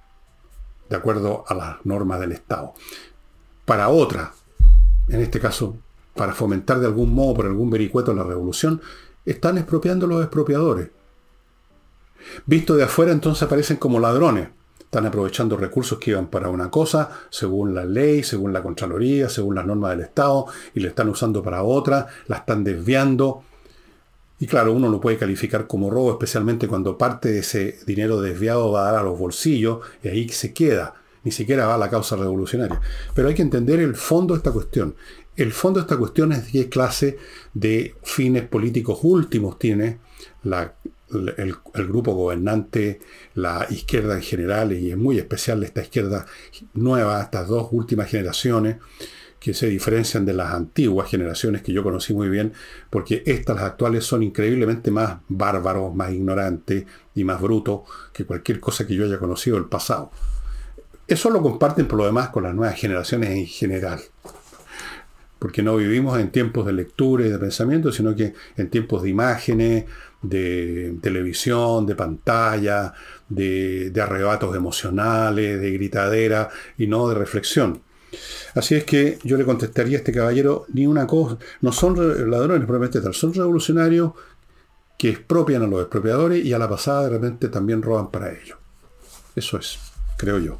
de 0.89 0.95
acuerdo 0.95 1.45
a 1.47 1.53
las 1.53 1.85
normas 1.85 2.19
del 2.19 2.33
Estado, 2.33 2.73
para 3.65 3.89
otra, 3.89 4.33
en 5.07 5.21
este 5.21 5.39
caso, 5.39 5.77
para 6.15 6.33
fomentar 6.33 6.79
de 6.79 6.87
algún 6.87 7.13
modo, 7.13 7.35
por 7.35 7.45
algún 7.45 7.69
vericueto, 7.69 8.13
la 8.13 8.23
revolución, 8.23 8.81
están 9.25 9.57
expropiando 9.57 10.07
los 10.07 10.21
expropiadores. 10.21 10.89
Visto 12.45 12.75
de 12.75 12.83
afuera, 12.83 13.11
entonces 13.11 13.43
aparecen 13.43 13.77
como 13.77 13.99
ladrones. 13.99 14.49
Están 14.89 15.05
aprovechando 15.05 15.55
recursos 15.55 15.99
que 15.99 16.09
iban 16.09 16.31
para 16.31 16.49
una 16.49 16.71
cosa, 16.71 17.11
según 17.29 17.75
la 17.75 17.85
ley, 17.85 18.23
según 18.23 18.51
la 18.51 18.63
Contraloría, 18.63 19.29
según 19.29 19.53
las 19.53 19.67
normas 19.67 19.91
del 19.91 19.99
Estado, 19.99 20.47
y 20.73 20.79
le 20.79 20.87
están 20.87 21.09
usando 21.09 21.43
para 21.43 21.61
otra, 21.61 22.07
la 22.25 22.37
están 22.37 22.63
desviando. 22.63 23.43
Y 24.39 24.47
claro, 24.47 24.73
uno 24.73 24.89
lo 24.89 24.99
puede 24.99 25.17
calificar 25.17 25.67
como 25.67 25.91
robo, 25.91 26.13
especialmente 26.13 26.67
cuando 26.67 26.97
parte 26.97 27.31
de 27.31 27.37
ese 27.37 27.77
dinero 27.85 28.19
desviado 28.19 28.71
va 28.71 28.89
a 28.89 28.91
dar 28.91 29.01
a 29.01 29.03
los 29.03 29.19
bolsillos 29.19 29.77
y 30.01 30.07
ahí 30.07 30.27
se 30.29 30.53
queda. 30.55 30.95
ni 31.23 31.31
siquiera 31.31 31.67
va 31.67 31.75
a 31.75 31.77
la 31.77 31.91
causa 31.91 32.15
revolucionaria. 32.15 32.81
Pero 33.13 33.27
hay 33.27 33.35
que 33.35 33.43
entender 33.43 33.79
el 33.79 33.93
fondo 33.95 34.33
de 34.33 34.39
esta 34.39 34.51
cuestión. 34.51 34.95
El 35.35 35.51
fondo 35.51 35.79
de 35.79 35.83
esta 35.83 35.97
cuestión 35.97 36.31
es 36.31 36.47
qué 36.47 36.67
clase 36.67 37.19
de 37.53 37.93
fines 38.01 38.47
políticos 38.47 39.01
últimos 39.03 39.59
tiene 39.59 39.99
el, 41.11 41.87
grupo 41.87 42.13
gobernante, 42.13 42.99
la 43.41 43.67
izquierda 43.69 44.15
en 44.15 44.21
general, 44.21 44.73
y 44.73 44.91
es 44.91 44.97
muy 44.97 45.17
especial 45.17 45.63
esta 45.63 45.81
izquierda 45.81 46.25
nueva, 46.73 47.21
estas 47.21 47.47
dos 47.47 47.69
últimas 47.71 48.09
generaciones, 48.09 48.77
que 49.39 49.53
se 49.53 49.67
diferencian 49.67 50.25
de 50.25 50.33
las 50.33 50.53
antiguas 50.53 51.09
generaciones 51.09 51.61
que 51.61 51.71
yo 51.71 51.81
conocí 51.81 52.13
muy 52.13 52.29
bien, 52.29 52.53
porque 52.89 53.23
estas, 53.25 53.55
las 53.55 53.65
actuales, 53.65 54.03
son 54.03 54.21
increíblemente 54.21 54.91
más 54.91 55.19
bárbaros, 55.29 55.95
más 55.95 56.11
ignorantes 56.11 56.85
y 57.15 57.23
más 57.23 57.41
brutos 57.41 57.81
que 58.11 58.25
cualquier 58.25 58.59
cosa 58.59 58.85
que 58.85 58.95
yo 58.95 59.05
haya 59.05 59.17
conocido 59.17 59.57
el 59.57 59.65
pasado. 59.65 60.11
Eso 61.07 61.29
lo 61.29 61.41
comparten 61.41 61.87
por 61.87 61.97
lo 61.97 62.05
demás 62.05 62.29
con 62.29 62.43
las 62.43 62.53
nuevas 62.53 62.77
generaciones 62.77 63.29
en 63.29 63.47
general. 63.47 63.99
Porque 65.39 65.63
no 65.63 65.77
vivimos 65.77 66.19
en 66.19 66.31
tiempos 66.31 66.65
de 66.65 66.73
lectura 66.73 67.25
y 67.25 67.29
de 67.29 67.39
pensamiento, 67.39 67.91
sino 67.91 68.15
que 68.15 68.33
en 68.57 68.69
tiempos 68.69 69.03
de 69.03 69.09
imágenes, 69.09 69.85
de 70.21 70.97
televisión, 71.01 71.85
de 71.85 71.95
pantalla, 71.95 72.93
de, 73.29 73.93
arrebatos 74.01 74.55
emocionales, 74.55 75.61
de 75.61 75.71
gritadera 75.71 76.49
y 76.77 76.87
no 76.87 77.07
de 77.07 77.15
reflexión. 77.15 77.81
Así 78.55 78.75
es 78.75 78.83
que 78.83 79.19
yo 79.23 79.37
le 79.37 79.45
contestaría 79.45 79.97
a 79.97 79.99
este 79.99 80.11
caballero, 80.11 80.65
ni 80.73 80.87
una 80.87 81.05
cosa, 81.05 81.37
no 81.61 81.71
son 81.71 81.95
ladrones 82.29 82.65
propiamente 82.65 83.01
tal, 83.01 83.13
son 83.13 83.33
revolucionarios 83.33 84.13
que 84.97 85.09
expropian 85.09 85.63
a 85.63 85.67
los 85.67 85.81
expropiadores 85.81 86.43
y 86.43 86.51
a 86.53 86.59
la 86.59 86.67
pasada 86.67 87.03
de 87.03 87.09
repente 87.11 87.47
también 87.47 87.81
roban 87.81 88.11
para 88.11 88.31
ellos. 88.31 88.57
Eso 89.35 89.57
es, 89.57 89.79
creo 90.17 90.39
yo. 90.39 90.59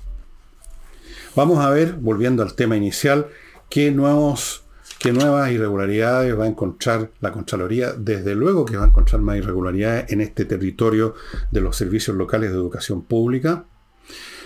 Vamos 1.36 1.60
a 1.60 1.70
ver, 1.70 1.94
volviendo 1.94 2.44
al 2.44 2.54
tema 2.54 2.78
inicial, 2.78 3.28
qué, 3.70 3.92
nuevos, 3.92 4.64
qué 5.00 5.12
nuevas 5.14 5.52
irregularidades 5.52 6.38
va 6.38 6.44
a 6.44 6.48
encontrar 6.48 7.12
la 7.22 7.32
Contraloría. 7.32 7.94
Desde 7.94 8.36
luego 8.36 8.66
que 8.66 8.78
va 8.78 8.84
a 8.84 8.88
encontrar 8.90 9.22
más 9.22 9.38
irregularidades 9.38 10.12
en 10.12 10.22
este 10.22 10.46
territorio 10.46 11.16
de 11.52 11.62
los 11.62 11.76
servicios 11.76 12.16
locales 12.16 12.52
de 12.52 12.58
educación 12.58 13.04
pública, 13.04 13.66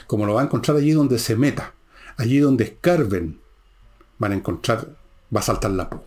como 0.07 0.25
lo 0.25 0.35
va 0.35 0.41
a 0.41 0.45
encontrar 0.45 0.77
allí 0.77 0.91
donde 0.91 1.19
se 1.19 1.35
meta 1.35 1.73
allí 2.17 2.39
donde 2.39 2.65
escarben, 2.65 3.39
van 4.17 4.31
a 4.31 4.35
encontrar, 4.35 4.95
va 5.35 5.39
a 5.39 5.43
saltar 5.43 5.71
la 5.71 5.89
pu. 5.89 6.01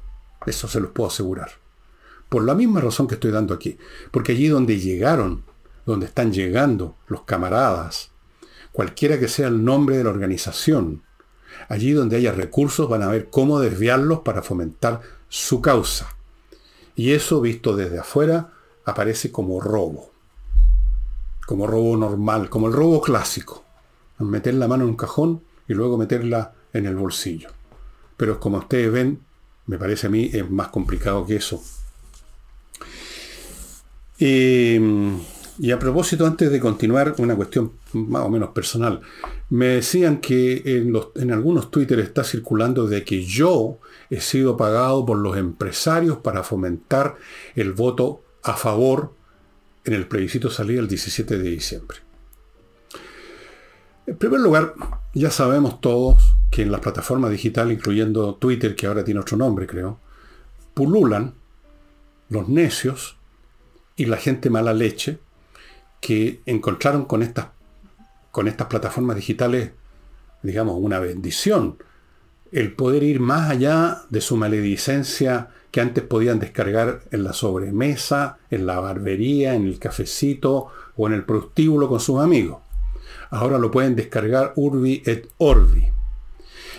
Eso 0.47 0.69
se 0.69 0.81
los 0.81 0.91
puedo 0.91 1.09
asegurar. 1.09 1.51
Por 2.29 2.45
la 2.45 2.55
misma 2.55 2.81
razón 2.81 3.07
que 3.07 3.15
estoy 3.15 3.31
dando 3.31 3.55
aquí. 3.55 3.79
Porque 4.11 4.33
allí 4.33 4.49
donde 4.49 4.79
llegaron, 4.79 5.45
donde 5.85 6.07
están 6.07 6.33
llegando 6.33 6.97
los 7.09 7.23
camaradas, 7.23 8.11
cualquiera 8.73 9.19
que 9.19 9.29
sea 9.29 9.49
el 9.49 9.65
nombre 9.65 9.97
de 9.97 10.05
la 10.05 10.11
organización, 10.11 11.03
allí 11.69 11.93
donde 11.93 12.17
haya 12.17 12.33
recursos 12.33 12.89
van 12.89 13.03
a 13.03 13.09
ver 13.09 13.29
cómo 13.31 13.61
desviarlos 13.61 14.21
para 14.21 14.43
fomentar 14.43 15.01
su 15.29 15.61
causa. 15.61 16.17
Y 16.95 17.13
eso 17.13 17.41
visto 17.41 17.77
desde 17.77 17.99
afuera 17.99 18.53
aparece 18.85 19.31
como 19.31 19.61
robo. 19.61 20.11
Como 21.47 21.67
robo 21.67 21.97
normal, 21.97 22.49
como 22.49 22.69
el 22.69 22.73
robo 22.73 23.01
clásico. 23.01 23.65
Meter 24.19 24.55
la 24.55 24.69
mano 24.69 24.85
en 24.85 24.91
un 24.91 24.97
cajón 24.97 25.43
y 25.69 25.75
luego 25.75 25.99
meterla 25.99 26.55
en 26.73 26.87
el 26.87 26.97
bolsillo. 26.97 27.51
Pero 28.17 28.41
como 28.41 28.59
ustedes 28.59 28.91
ven, 28.91 29.21
me 29.67 29.79
parece 29.79 30.07
a 30.07 30.11
mí 30.11 30.31
es 30.33 30.49
más 30.49 30.69
complicado 30.69 31.27
que 31.27 31.37
eso. 31.37 31.63
Y 35.59 35.71
a 35.71 35.79
propósito, 35.79 36.27
antes 36.27 36.51
de 36.51 36.61
continuar, 36.61 37.15
una 37.19 37.35
cuestión 37.35 37.73
más 37.93 38.23
o 38.23 38.29
menos 38.29 38.51
personal. 38.51 39.01
Me 39.49 39.69
decían 39.69 40.19
que 40.19 40.63
en, 41.15 41.33
algunos 41.33 41.71
Twitter 41.71 41.99
está 42.01 42.25
circulando 42.25 42.87
de 42.87 43.05
que 43.05 43.25
yo 43.25 43.79
he 44.11 44.21
sido 44.21 44.57
pagado 44.57 45.07
por 45.07 45.19
los 45.19 45.37
empresarios 45.37 46.19
para 46.19 46.43
fomentar 46.43 47.17
el 47.55 47.73
voto 47.73 48.23
a 48.43 48.55
favor 48.55 49.13
en 49.85 49.95
el 49.95 50.07
plebiscito 50.07 50.51
salida 50.51 50.81
el 50.81 50.89
17 50.89 51.39
de 51.39 51.51
diciembre. 51.51 51.99
En 54.07 54.17
primer 54.17 54.41
lugar, 54.41 54.75
ya 55.15 55.31
sabemos 55.31 55.81
todos 55.81 56.35
que 56.51 56.63
en 56.63 56.71
las 56.71 56.81
plataformas 56.81 57.31
digitales, 57.31 57.79
incluyendo 57.79 58.35
Twitter, 58.35 58.77
que 58.77 58.87
ahora 58.87 59.05
tiene 59.05 59.21
otro 59.21 59.37
nombre, 59.37 59.67
creo, 59.67 59.99
pululan 60.75 61.35
los 62.29 62.49
necios 62.49 63.17
y 63.97 64.05
la 64.05 64.19
gente 64.19 64.51
mala 64.51 64.75
leche 64.75 65.19
que 66.07 66.41
encontraron 66.47 67.05
con 67.05 67.23
estas, 67.23 67.47
con 68.31 68.49
estas 68.49 68.67
plataformas 68.69 69.17
digitales, 69.17 69.73
digamos, 70.43 70.77
una 70.79 71.01
bendición. 71.01 71.79
El 72.53 72.75
poder 72.75 73.03
ir 73.03 73.21
más 73.21 73.51
allá 73.51 74.03
de 74.11 74.21
su 74.21 74.37
maledicencia 74.37 75.49
que 75.71 75.81
antes 75.81 76.05
podían 76.05 76.39
descargar 76.39 77.03
en 77.11 77.25
la 77.25 77.33
sobremesa, 77.33 78.39
en 78.51 78.67
la 78.67 78.79
barbería, 78.79 79.55
en 79.55 79.67
el 79.67 79.79
cafecito 79.79 80.69
o 80.97 81.07
en 81.07 81.15
el 81.15 81.25
prostíbulo 81.25 81.89
con 81.89 82.01
sus 82.01 82.21
amigos 82.21 82.59
ahora 83.31 83.59
lo 83.59 83.71
pueden 83.71 83.97
descargar 83.97 84.53
Urbi 84.57 85.03
et 85.05 85.29
Orbi. 85.39 85.89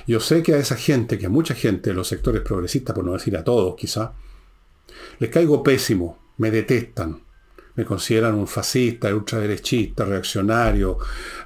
Yo 0.06 0.20
sé 0.20 0.42
que 0.42 0.54
a 0.54 0.58
esa 0.58 0.76
gente, 0.76 1.18
que 1.18 1.26
a 1.26 1.30
mucha 1.30 1.54
gente 1.54 1.90
de 1.90 1.96
los 1.96 2.08
sectores 2.08 2.42
progresistas, 2.42 2.96
por 2.96 3.04
no 3.04 3.14
decir 3.14 3.36
a 3.36 3.44
todos 3.44 3.76
quizá, 3.76 4.14
les 5.20 5.30
caigo 5.30 5.64
pésimo, 5.64 6.18
me 6.38 6.50
detestan, 6.50 7.20
me 7.78 7.86
consideran 7.86 8.34
un 8.34 8.48
fascista, 8.48 9.14
ultraderechista, 9.14 10.04
reaccionario, 10.04 10.98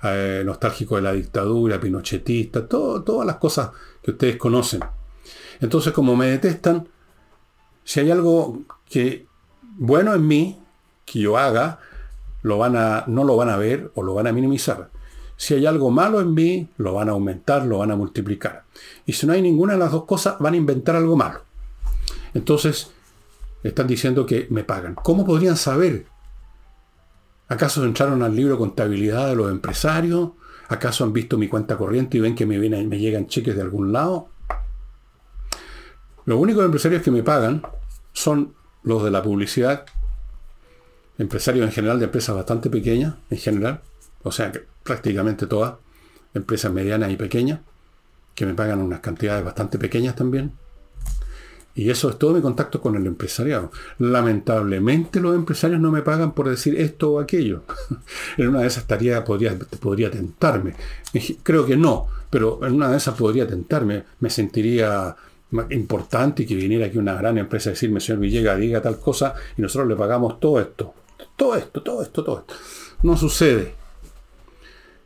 eh, 0.01 0.41
nostálgico 0.45 0.95
de 0.95 1.01
la 1.01 1.11
dictadura, 1.11 1.79
pinochetista, 1.79 2.67
todas 2.67 3.27
las 3.27 3.35
cosas 3.35 3.71
que 4.01 4.11
ustedes 4.11 4.37
conocen. 4.37 4.79
Entonces, 5.59 5.91
como 5.91 6.15
me 6.15 6.27
detestan, 6.27 6.87
si 7.83 7.99
hay 7.99 8.11
algo 8.11 8.61
que 8.89 9.27
bueno 9.61 10.15
en 10.15 10.25
mí, 10.25 10.57
que 11.05 11.19
yo 11.19 11.37
haga, 11.37 11.79
no 12.43 13.23
lo 13.23 13.35
van 13.35 13.49
a 13.49 13.57
ver 13.57 13.91
o 13.95 14.01
lo 14.01 14.13
van 14.13 14.27
a 14.27 14.31
minimizar. 14.31 14.89
Si 15.35 15.53
hay 15.53 15.65
algo 15.65 15.91
malo 15.91 16.21
en 16.21 16.33
mí, 16.33 16.69
lo 16.77 16.93
van 16.93 17.09
a 17.09 17.11
aumentar, 17.11 17.65
lo 17.65 17.79
van 17.79 17.91
a 17.91 17.97
multiplicar. 17.97 18.63
Y 19.05 19.13
si 19.13 19.27
no 19.27 19.33
hay 19.33 19.41
ninguna 19.41 19.73
de 19.73 19.79
las 19.79 19.91
dos 19.91 20.05
cosas, 20.05 20.39
van 20.39 20.53
a 20.53 20.57
inventar 20.57 20.95
algo 20.95 21.17
malo. 21.17 21.41
Entonces, 22.33 22.89
están 23.63 23.87
diciendo 23.87 24.25
que 24.25 24.47
me 24.49 24.63
pagan. 24.63 24.95
¿Cómo 24.95 25.25
podrían 25.25 25.57
saber? 25.57 26.10
¿Acaso 27.51 27.83
entraron 27.83 28.23
al 28.23 28.33
libro 28.33 28.57
contabilidad 28.57 29.27
de 29.27 29.35
los 29.35 29.51
empresarios? 29.51 30.29
¿Acaso 30.69 31.03
han 31.03 31.11
visto 31.11 31.37
mi 31.37 31.49
cuenta 31.49 31.75
corriente 31.77 32.17
y 32.17 32.21
ven 32.21 32.33
que 32.33 32.45
me, 32.45 32.57
me 32.57 32.97
llegan 32.97 33.27
cheques 33.27 33.57
de 33.57 33.61
algún 33.61 33.91
lado? 33.91 34.29
Los 36.23 36.39
únicos 36.39 36.63
empresarios 36.63 37.01
que 37.01 37.11
me 37.11 37.23
pagan 37.23 37.61
son 38.13 38.53
los 38.83 39.03
de 39.03 39.11
la 39.11 39.21
publicidad 39.21 39.85
empresarios 41.17 41.65
en 41.65 41.73
general 41.73 41.99
de 41.99 42.05
empresas 42.05 42.33
bastante 42.33 42.69
pequeñas, 42.69 43.15
en 43.29 43.37
general, 43.37 43.81
o 44.23 44.31
sea, 44.31 44.53
que 44.53 44.65
prácticamente 44.83 45.45
todas, 45.45 45.73
empresas 46.33 46.71
medianas 46.71 47.11
y 47.11 47.17
pequeñas, 47.17 47.59
que 48.33 48.45
me 48.45 48.53
pagan 48.53 48.81
unas 48.81 49.01
cantidades 49.01 49.43
bastante 49.43 49.77
pequeñas 49.77 50.15
también. 50.15 50.53
Y 51.73 51.89
eso 51.89 52.09
es 52.09 52.17
todo 52.17 52.33
mi 52.33 52.41
contacto 52.41 52.81
con 52.81 52.95
el 52.95 53.05
empresariado. 53.07 53.71
Lamentablemente 53.99 55.19
los 55.21 55.35
empresarios 55.35 55.79
no 55.79 55.91
me 55.91 56.01
pagan 56.01 56.33
por 56.33 56.49
decir 56.49 56.79
esto 56.79 57.13
o 57.13 57.19
aquello. 57.19 57.63
en 58.37 58.49
una 58.49 58.61
de 58.61 58.67
esas 58.67 58.85
tareas 58.85 59.23
podría, 59.23 59.57
podría 59.79 60.11
tentarme. 60.11 60.75
Creo 61.43 61.65
que 61.65 61.77
no, 61.77 62.07
pero 62.29 62.65
en 62.65 62.73
una 62.73 62.89
de 62.89 62.97
esas 62.97 63.15
podría 63.15 63.47
tentarme. 63.47 64.03
Me 64.19 64.29
sentiría 64.29 65.15
importante 65.69 66.45
que 66.45 66.55
viniera 66.55 66.87
aquí 66.87 66.97
una 66.97 67.13
gran 67.15 67.37
empresa 67.37 67.69
a 67.69 67.73
decirme, 67.73 67.99
señor 67.99 68.19
Villegas, 68.19 68.59
diga 68.59 68.81
tal 68.81 68.99
cosa 68.99 69.33
y 69.57 69.61
nosotros 69.61 69.87
le 69.87 69.95
pagamos 69.95 70.39
todo 70.39 70.59
esto. 70.59 70.93
Todo 71.35 71.55
esto, 71.55 71.81
todo 71.81 72.01
esto, 72.01 72.23
todo 72.23 72.39
esto. 72.39 72.53
No 73.03 73.15
sucede. 73.15 73.75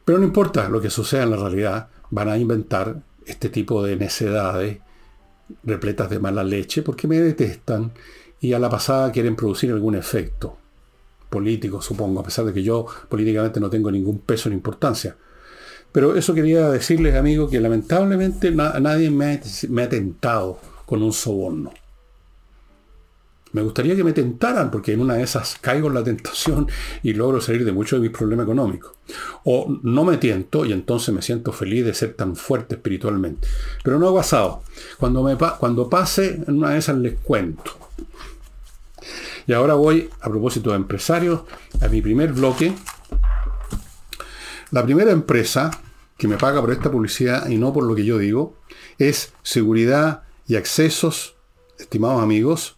Pero 0.04 0.18
no 0.18 0.26
importa 0.26 0.68
lo 0.70 0.82
que 0.82 0.90
suceda 0.90 1.24
en 1.24 1.32
la 1.32 1.38
realidad, 1.38 1.90
van 2.10 2.30
a 2.30 2.38
inventar 2.38 3.02
este 3.26 3.50
tipo 3.50 3.84
de 3.84 3.96
necedades 3.96 4.80
repletas 5.64 6.10
de 6.10 6.20
mala 6.20 6.44
leche 6.44 6.82
porque 6.82 7.08
me 7.08 7.20
detestan 7.20 7.92
y 8.40 8.54
a 8.54 8.60
la 8.60 8.70
pasada 8.70 9.12
quieren 9.12 9.36
producir 9.36 9.72
algún 9.72 9.96
efecto 9.96 10.58
político, 11.30 11.82
supongo, 11.82 12.20
a 12.20 12.24
pesar 12.24 12.46
de 12.46 12.54
que 12.54 12.64
yo 12.64 12.86
políticamente 13.10 13.60
no 13.60 13.70
tengo 13.70 13.92
ningún 13.92 14.20
peso 14.20 14.50
ni 14.50 14.56
importancia. 14.56 15.16
Pero 15.92 16.16
eso 16.16 16.34
quería 16.34 16.70
decirles, 16.70 17.16
amigos, 17.16 17.50
que 17.50 17.60
lamentablemente 17.60 18.52
nadie 18.52 19.10
me 19.10 19.84
ha 19.84 19.90
tentado 19.90 20.60
con 20.86 21.02
un 21.02 21.14
soborno. 21.14 21.72
Me 23.56 23.62
gustaría 23.62 23.96
que 23.96 24.04
me 24.04 24.12
tentaran, 24.12 24.70
porque 24.70 24.92
en 24.92 25.00
una 25.00 25.14
de 25.14 25.24
esas 25.24 25.58
caigo 25.62 25.88
en 25.88 25.94
la 25.94 26.04
tentación 26.04 26.68
y 27.04 27.14
logro 27.14 27.40
salir 27.40 27.64
de 27.64 27.72
muchos 27.72 28.02
de 28.02 28.10
mis 28.10 28.18
problemas 28.18 28.44
económicos. 28.44 28.92
O 29.46 29.80
no 29.82 30.04
me 30.04 30.18
tiento 30.18 30.66
y 30.66 30.74
entonces 30.74 31.16
me 31.16 31.22
siento 31.22 31.54
feliz 31.54 31.86
de 31.86 31.94
ser 31.94 32.16
tan 32.16 32.36
fuerte 32.36 32.76
espiritualmente. 32.76 33.48
Pero 33.82 33.98
no 33.98 34.10
ha 34.10 34.14
pasado. 34.14 34.62
Cuando, 35.00 35.24
me, 35.24 35.38
cuando 35.38 35.90
pase, 35.90 36.44
en 36.46 36.58
una 36.58 36.72
de 36.72 36.80
esas 36.80 36.98
les 36.98 37.18
cuento. 37.22 37.72
Y 39.48 39.54
ahora 39.54 39.76
voy, 39.76 40.10
a 40.20 40.30
propósito 40.30 40.72
de 40.72 40.76
empresarios, 40.76 41.44
a 41.80 41.88
mi 41.88 42.02
primer 42.02 42.34
bloque. 42.34 42.74
La 44.72 44.84
primera 44.84 45.12
empresa 45.12 45.72
que 46.18 46.28
me 46.28 46.36
paga 46.36 46.60
por 46.60 46.72
esta 46.72 46.92
publicidad 46.92 47.48
y 47.48 47.56
no 47.56 47.72
por 47.72 47.86
lo 47.86 47.96
que 47.96 48.04
yo 48.04 48.18
digo, 48.18 48.58
es 48.98 49.32
seguridad 49.44 50.24
y 50.46 50.58
accesos, 50.58 51.38
estimados 51.80 52.22
amigos, 52.22 52.75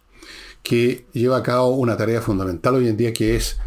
que 0.68 1.06
lleva 1.14 1.38
a 1.38 1.42
cabo 1.42 1.70
una 1.70 1.96
tarea 1.96 2.20
fundamental 2.20 2.74
hoy 2.74 2.88
en 2.88 2.98
día 2.98 3.14
que 3.14 3.36
es 3.36 3.58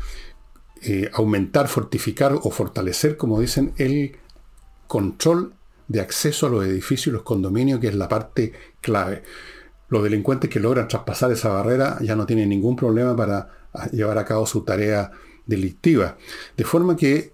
eh, 0.83 1.09
aumentar, 1.13 1.67
fortificar 1.67 2.33
o 2.33 2.51
fortalecer, 2.51 3.17
como 3.17 3.39
dicen, 3.39 3.73
el 3.77 4.17
control 4.85 5.55
de 5.87 5.99
acceso 5.99 6.45
a 6.45 6.51
los 6.51 6.63
edificios 6.63 7.07
y 7.07 7.09
los 7.09 7.23
condominios, 7.23 7.79
que 7.79 7.87
es 7.87 7.95
la 7.95 8.07
parte 8.07 8.53
clave. 8.81 9.23
Los 9.89 10.03
delincuentes 10.03 10.47
que 10.51 10.59
logran 10.59 10.87
traspasar 10.87 11.31
esa 11.31 11.49
barrera 11.49 11.97
ya 12.01 12.15
no 12.15 12.27
tienen 12.27 12.49
ningún 12.49 12.75
problema 12.75 13.15
para 13.15 13.49
llevar 13.91 14.19
a 14.19 14.25
cabo 14.25 14.45
su 14.45 14.61
tarea 14.61 15.09
delictiva. 15.47 16.17
De 16.55 16.65
forma 16.65 16.95
que 16.95 17.33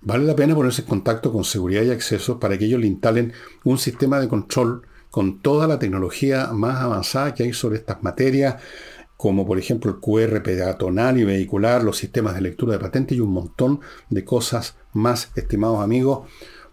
vale 0.00 0.24
la 0.24 0.34
pena 0.34 0.56
ponerse 0.56 0.82
en 0.82 0.88
contacto 0.88 1.32
con 1.32 1.44
seguridad 1.44 1.82
y 1.82 1.92
acceso 1.92 2.40
para 2.40 2.58
que 2.58 2.64
ellos 2.64 2.80
le 2.80 2.88
instalen 2.88 3.34
un 3.62 3.78
sistema 3.78 4.18
de 4.18 4.26
control 4.26 4.82
con 5.14 5.38
toda 5.38 5.68
la 5.68 5.78
tecnología 5.78 6.48
más 6.52 6.80
avanzada 6.80 7.34
que 7.34 7.44
hay 7.44 7.52
sobre 7.52 7.76
estas 7.76 8.02
materias, 8.02 8.56
como 9.16 9.46
por 9.46 9.60
ejemplo 9.60 9.92
el 9.92 10.00
QR 10.00 10.42
peatonal 10.42 11.20
y 11.20 11.22
vehicular, 11.22 11.84
los 11.84 11.98
sistemas 11.98 12.34
de 12.34 12.40
lectura 12.40 12.72
de 12.72 12.80
patentes 12.80 13.16
y 13.16 13.20
un 13.20 13.32
montón 13.32 13.78
de 14.10 14.24
cosas 14.24 14.74
más, 14.92 15.30
estimados 15.36 15.78
amigos. 15.84 16.28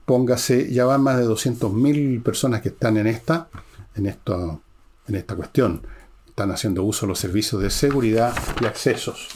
Póngase, 0.06 0.74
ya 0.74 0.86
van 0.86 1.04
más 1.04 1.20
de 1.20 1.28
200.000 1.28 2.24
personas 2.24 2.64
que 2.64 2.70
están 2.70 2.98
en 2.98 3.06
esta, 3.06 3.48
en, 3.94 4.08
esto, 4.08 4.60
en 5.08 5.14
esta 5.14 5.36
cuestión. 5.36 5.86
Están 6.28 6.50
haciendo 6.50 6.84
uso 6.84 7.06
de 7.06 7.10
los 7.10 7.20
servicios 7.20 7.62
de 7.62 7.70
seguridad 7.70 8.34
y 8.60 8.66
accesos. 8.66 9.28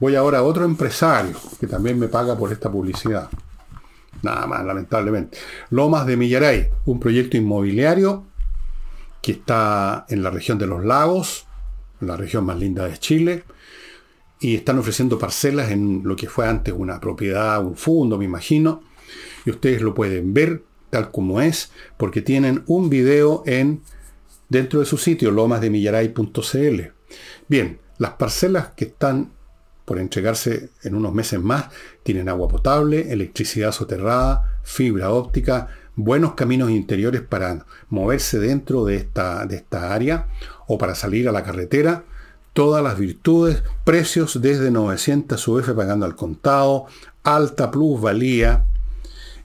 Voy 0.00 0.14
ahora 0.14 0.38
a 0.38 0.44
otro 0.44 0.64
empresario 0.64 1.36
que 1.60 1.66
también 1.66 1.98
me 1.98 2.08
paga 2.08 2.38
por 2.38 2.50
esta 2.50 2.72
publicidad. 2.72 3.28
Nada 4.22 4.46
más, 4.46 4.64
lamentablemente. 4.64 5.36
Lomas 5.68 6.06
de 6.06 6.16
Millaray, 6.16 6.70
un 6.86 6.98
proyecto 6.98 7.36
inmobiliario 7.36 8.24
que 9.26 9.32
está 9.32 10.06
en 10.08 10.22
la 10.22 10.30
región 10.30 10.56
de 10.56 10.68
los 10.68 10.84
lagos, 10.84 11.48
la 11.98 12.16
región 12.16 12.44
más 12.44 12.60
linda 12.60 12.86
de 12.86 12.96
Chile, 12.96 13.42
y 14.38 14.54
están 14.54 14.78
ofreciendo 14.78 15.18
parcelas 15.18 15.72
en 15.72 16.02
lo 16.04 16.14
que 16.14 16.28
fue 16.28 16.46
antes 16.46 16.72
una 16.72 17.00
propiedad, 17.00 17.60
un 17.60 17.74
fondo, 17.74 18.18
me 18.18 18.24
imagino, 18.24 18.84
y 19.44 19.50
ustedes 19.50 19.82
lo 19.82 19.94
pueden 19.94 20.32
ver 20.32 20.62
tal 20.90 21.10
como 21.10 21.40
es, 21.40 21.72
porque 21.96 22.22
tienen 22.22 22.62
un 22.68 22.88
video 22.88 23.42
en 23.46 23.82
dentro 24.48 24.78
de 24.78 24.86
su 24.86 24.96
sitio, 24.96 25.32
lomasdemillaray.cl. 25.32 26.80
Bien, 27.48 27.80
las 27.98 28.12
parcelas 28.12 28.68
que 28.76 28.84
están 28.84 29.32
por 29.84 29.98
entregarse 29.98 30.70
en 30.84 30.94
unos 30.94 31.12
meses 31.12 31.40
más, 31.40 31.66
tienen 32.04 32.28
agua 32.28 32.46
potable, 32.46 33.12
electricidad 33.12 33.72
soterrada, 33.72 34.60
fibra 34.62 35.10
óptica, 35.10 35.68
buenos 35.96 36.34
caminos 36.34 36.70
interiores 36.70 37.22
para 37.22 37.64
moverse 37.88 38.38
dentro 38.38 38.84
de 38.84 38.96
esta, 38.96 39.46
de 39.46 39.56
esta 39.56 39.94
área 39.94 40.28
o 40.68 40.78
para 40.78 40.94
salir 40.94 41.28
a 41.28 41.32
la 41.32 41.42
carretera, 41.42 42.04
todas 42.52 42.82
las 42.82 42.98
virtudes, 42.98 43.62
precios 43.84 44.40
desde 44.40 44.70
900 44.70 45.48
UF 45.48 45.70
pagando 45.70 46.06
al 46.06 46.14
contado, 46.14 46.86
alta 47.24 47.70
plusvalía 47.70 48.66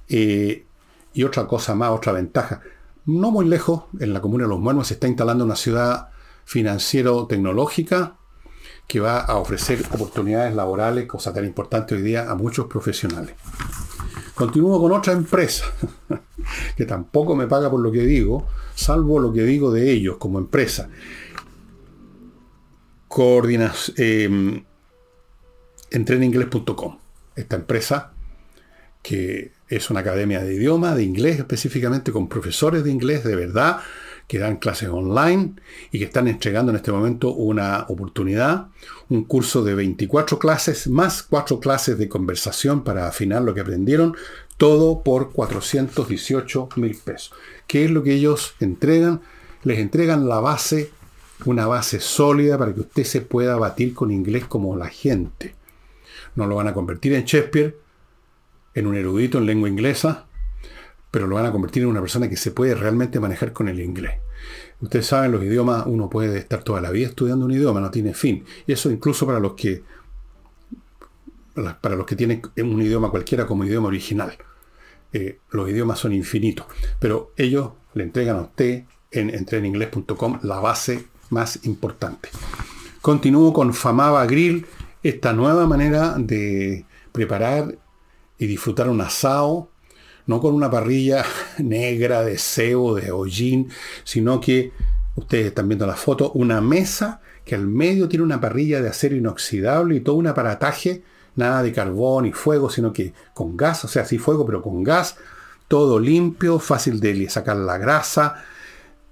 eh, 0.09 0.65
y 1.13 1.23
otra 1.23 1.47
cosa 1.47 1.73
más, 1.73 1.91
otra 1.91 2.11
ventaja. 2.11 2.61
No 3.05 3.31
muy 3.31 3.47
lejos, 3.47 3.83
en 3.99 4.13
la 4.13 4.21
comuna 4.21 4.43
de 4.43 4.49
Los 4.49 4.59
Muermos 4.59 4.87
se 4.87 4.93
está 4.95 5.07
instalando 5.07 5.43
una 5.43 5.55
ciudad 5.55 6.09
financiero-tecnológica 6.45 8.17
que 8.87 8.99
va 8.99 9.19
a 9.19 9.37
ofrecer 9.37 9.83
oportunidades 9.93 10.53
laborales, 10.53 11.07
cosa 11.07 11.33
tan 11.33 11.45
importante 11.45 11.95
hoy 11.95 12.01
día, 12.01 12.29
a 12.29 12.35
muchos 12.35 12.67
profesionales. 12.67 13.35
Continúo 14.41 14.81
con 14.81 14.91
otra 14.91 15.13
empresa, 15.13 15.65
que 16.75 16.85
tampoco 16.85 17.35
me 17.35 17.45
paga 17.45 17.69
por 17.69 17.79
lo 17.79 17.91
que 17.91 18.01
digo, 18.01 18.47
salvo 18.73 19.19
lo 19.19 19.31
que 19.31 19.43
digo 19.43 19.71
de 19.71 19.91
ellos 19.91 20.17
como 20.17 20.39
empresa. 20.39 20.89
Coordinas, 23.07 23.93
eh, 23.97 24.63
Esta 27.35 27.55
empresa, 27.55 28.13
que 29.03 29.51
es 29.69 29.91
una 29.91 29.99
academia 29.99 30.43
de 30.43 30.55
idioma, 30.55 30.95
de 30.95 31.03
inglés 31.03 31.37
específicamente, 31.37 32.11
con 32.11 32.27
profesores 32.27 32.83
de 32.83 32.89
inglés 32.89 33.23
de 33.23 33.35
verdad, 33.35 33.81
que 34.31 34.39
dan 34.39 34.55
clases 34.55 34.87
online 34.87 35.55
y 35.91 35.99
que 35.99 36.05
están 36.05 36.29
entregando 36.29 36.71
en 36.71 36.77
este 36.77 36.93
momento 36.93 37.33
una 37.33 37.85
oportunidad, 37.89 38.67
un 39.09 39.25
curso 39.25 39.61
de 39.61 39.75
24 39.75 40.39
clases 40.39 40.87
más 40.87 41.21
4 41.21 41.59
clases 41.59 41.97
de 41.97 42.07
conversación 42.07 42.85
para 42.85 43.09
afinar 43.09 43.41
lo 43.41 43.53
que 43.53 43.59
aprendieron, 43.59 44.15
todo 44.55 45.03
por 45.03 45.33
418 45.33 46.69
mil 46.77 46.95
pesos. 46.95 47.33
¿Qué 47.67 47.83
es 47.83 47.91
lo 47.91 48.03
que 48.03 48.13
ellos 48.13 48.55
entregan? 48.61 49.19
Les 49.63 49.79
entregan 49.79 50.29
la 50.29 50.39
base, 50.39 50.91
una 51.43 51.67
base 51.67 51.99
sólida 51.99 52.57
para 52.57 52.73
que 52.73 52.79
usted 52.79 53.03
se 53.03 53.19
pueda 53.19 53.57
batir 53.57 53.93
con 53.93 54.11
inglés 54.11 54.45
como 54.45 54.77
la 54.77 54.87
gente. 54.87 55.55
No 56.35 56.47
lo 56.47 56.55
van 56.55 56.69
a 56.69 56.73
convertir 56.73 57.11
en 57.15 57.25
Shakespeare, 57.25 57.77
en 58.75 58.87
un 58.87 58.95
erudito 58.95 59.39
en 59.39 59.45
lengua 59.45 59.67
inglesa, 59.67 60.27
pero 61.11 61.27
lo 61.27 61.35
van 61.35 61.45
a 61.45 61.51
convertir 61.51 61.83
en 61.83 61.89
una 61.89 61.99
persona 61.99 62.29
que 62.29 62.37
se 62.37 62.51
puede 62.51 62.73
realmente 62.73 63.19
manejar 63.19 63.53
con 63.53 63.67
el 63.67 63.79
inglés. 63.79 64.19
Ustedes 64.79 65.05
saben, 65.05 65.31
los 65.31 65.43
idiomas, 65.43 65.83
uno 65.85 66.09
puede 66.09 66.39
estar 66.39 66.63
toda 66.63 66.81
la 66.81 66.89
vida 66.89 67.07
estudiando 67.07 67.45
un 67.45 67.51
idioma, 67.51 67.81
no 67.81 67.91
tiene 67.91 68.13
fin. 68.13 68.45
Y 68.65 68.71
eso 68.71 68.89
incluso 68.89 69.27
para 69.27 69.39
los 69.39 69.53
que 69.53 69.83
para 71.81 71.95
los 71.95 72.05
que 72.05 72.15
tienen 72.15 72.41
un 72.57 72.81
idioma 72.81 73.11
cualquiera 73.11 73.45
como 73.45 73.65
idioma 73.65 73.89
original. 73.89 74.37
Eh, 75.13 75.39
los 75.51 75.69
idiomas 75.69 75.99
son 75.99 76.13
infinitos. 76.13 76.65
Pero 76.99 77.33
ellos 77.35 77.71
le 77.93 78.03
entregan 78.03 78.37
a 78.37 78.41
usted 78.41 78.85
en 79.11 79.29
entreninglés.com 79.29 80.39
la 80.43 80.59
base 80.59 81.05
más 81.29 81.65
importante. 81.65 82.29
Continúo 83.01 83.51
con 83.51 83.73
Famaba 83.73 84.25
Grill, 84.25 84.65
esta 85.03 85.33
nueva 85.33 85.67
manera 85.67 86.15
de 86.17 86.85
preparar 87.11 87.77
y 88.37 88.45
disfrutar 88.45 88.89
un 88.89 89.01
asado 89.01 89.70
no 90.27 90.39
con 90.39 90.53
una 90.53 90.69
parrilla 90.69 91.25
negra 91.57 92.23
de 92.23 92.37
cebo, 92.37 92.95
de 92.95 93.11
hollín, 93.11 93.69
sino 94.03 94.39
que, 94.39 94.71
ustedes 95.15 95.47
están 95.47 95.67
viendo 95.67 95.85
la 95.85 95.95
foto, 95.95 96.31
una 96.33 96.61
mesa 96.61 97.21
que 97.45 97.55
al 97.55 97.67
medio 97.67 98.07
tiene 98.07 98.23
una 98.23 98.39
parrilla 98.39 98.81
de 98.81 98.89
acero 98.89 99.15
inoxidable 99.15 99.95
y 99.95 99.99
todo 100.01 100.15
un 100.15 100.27
aparataje, 100.27 101.03
nada 101.35 101.63
de 101.63 101.71
carbón 101.71 102.25
y 102.25 102.31
fuego, 102.31 102.69
sino 102.69 102.93
que 102.93 103.13
con 103.33 103.57
gas, 103.57 103.83
o 103.85 103.87
sea, 103.87 104.05
sí 104.05 104.17
fuego, 104.17 104.45
pero 104.45 104.61
con 104.61 104.83
gas, 104.83 105.17
todo 105.67 105.99
limpio, 105.99 106.59
fácil 106.59 106.99
de 106.99 107.29
sacar 107.29 107.57
la 107.57 107.77
grasa, 107.77 108.43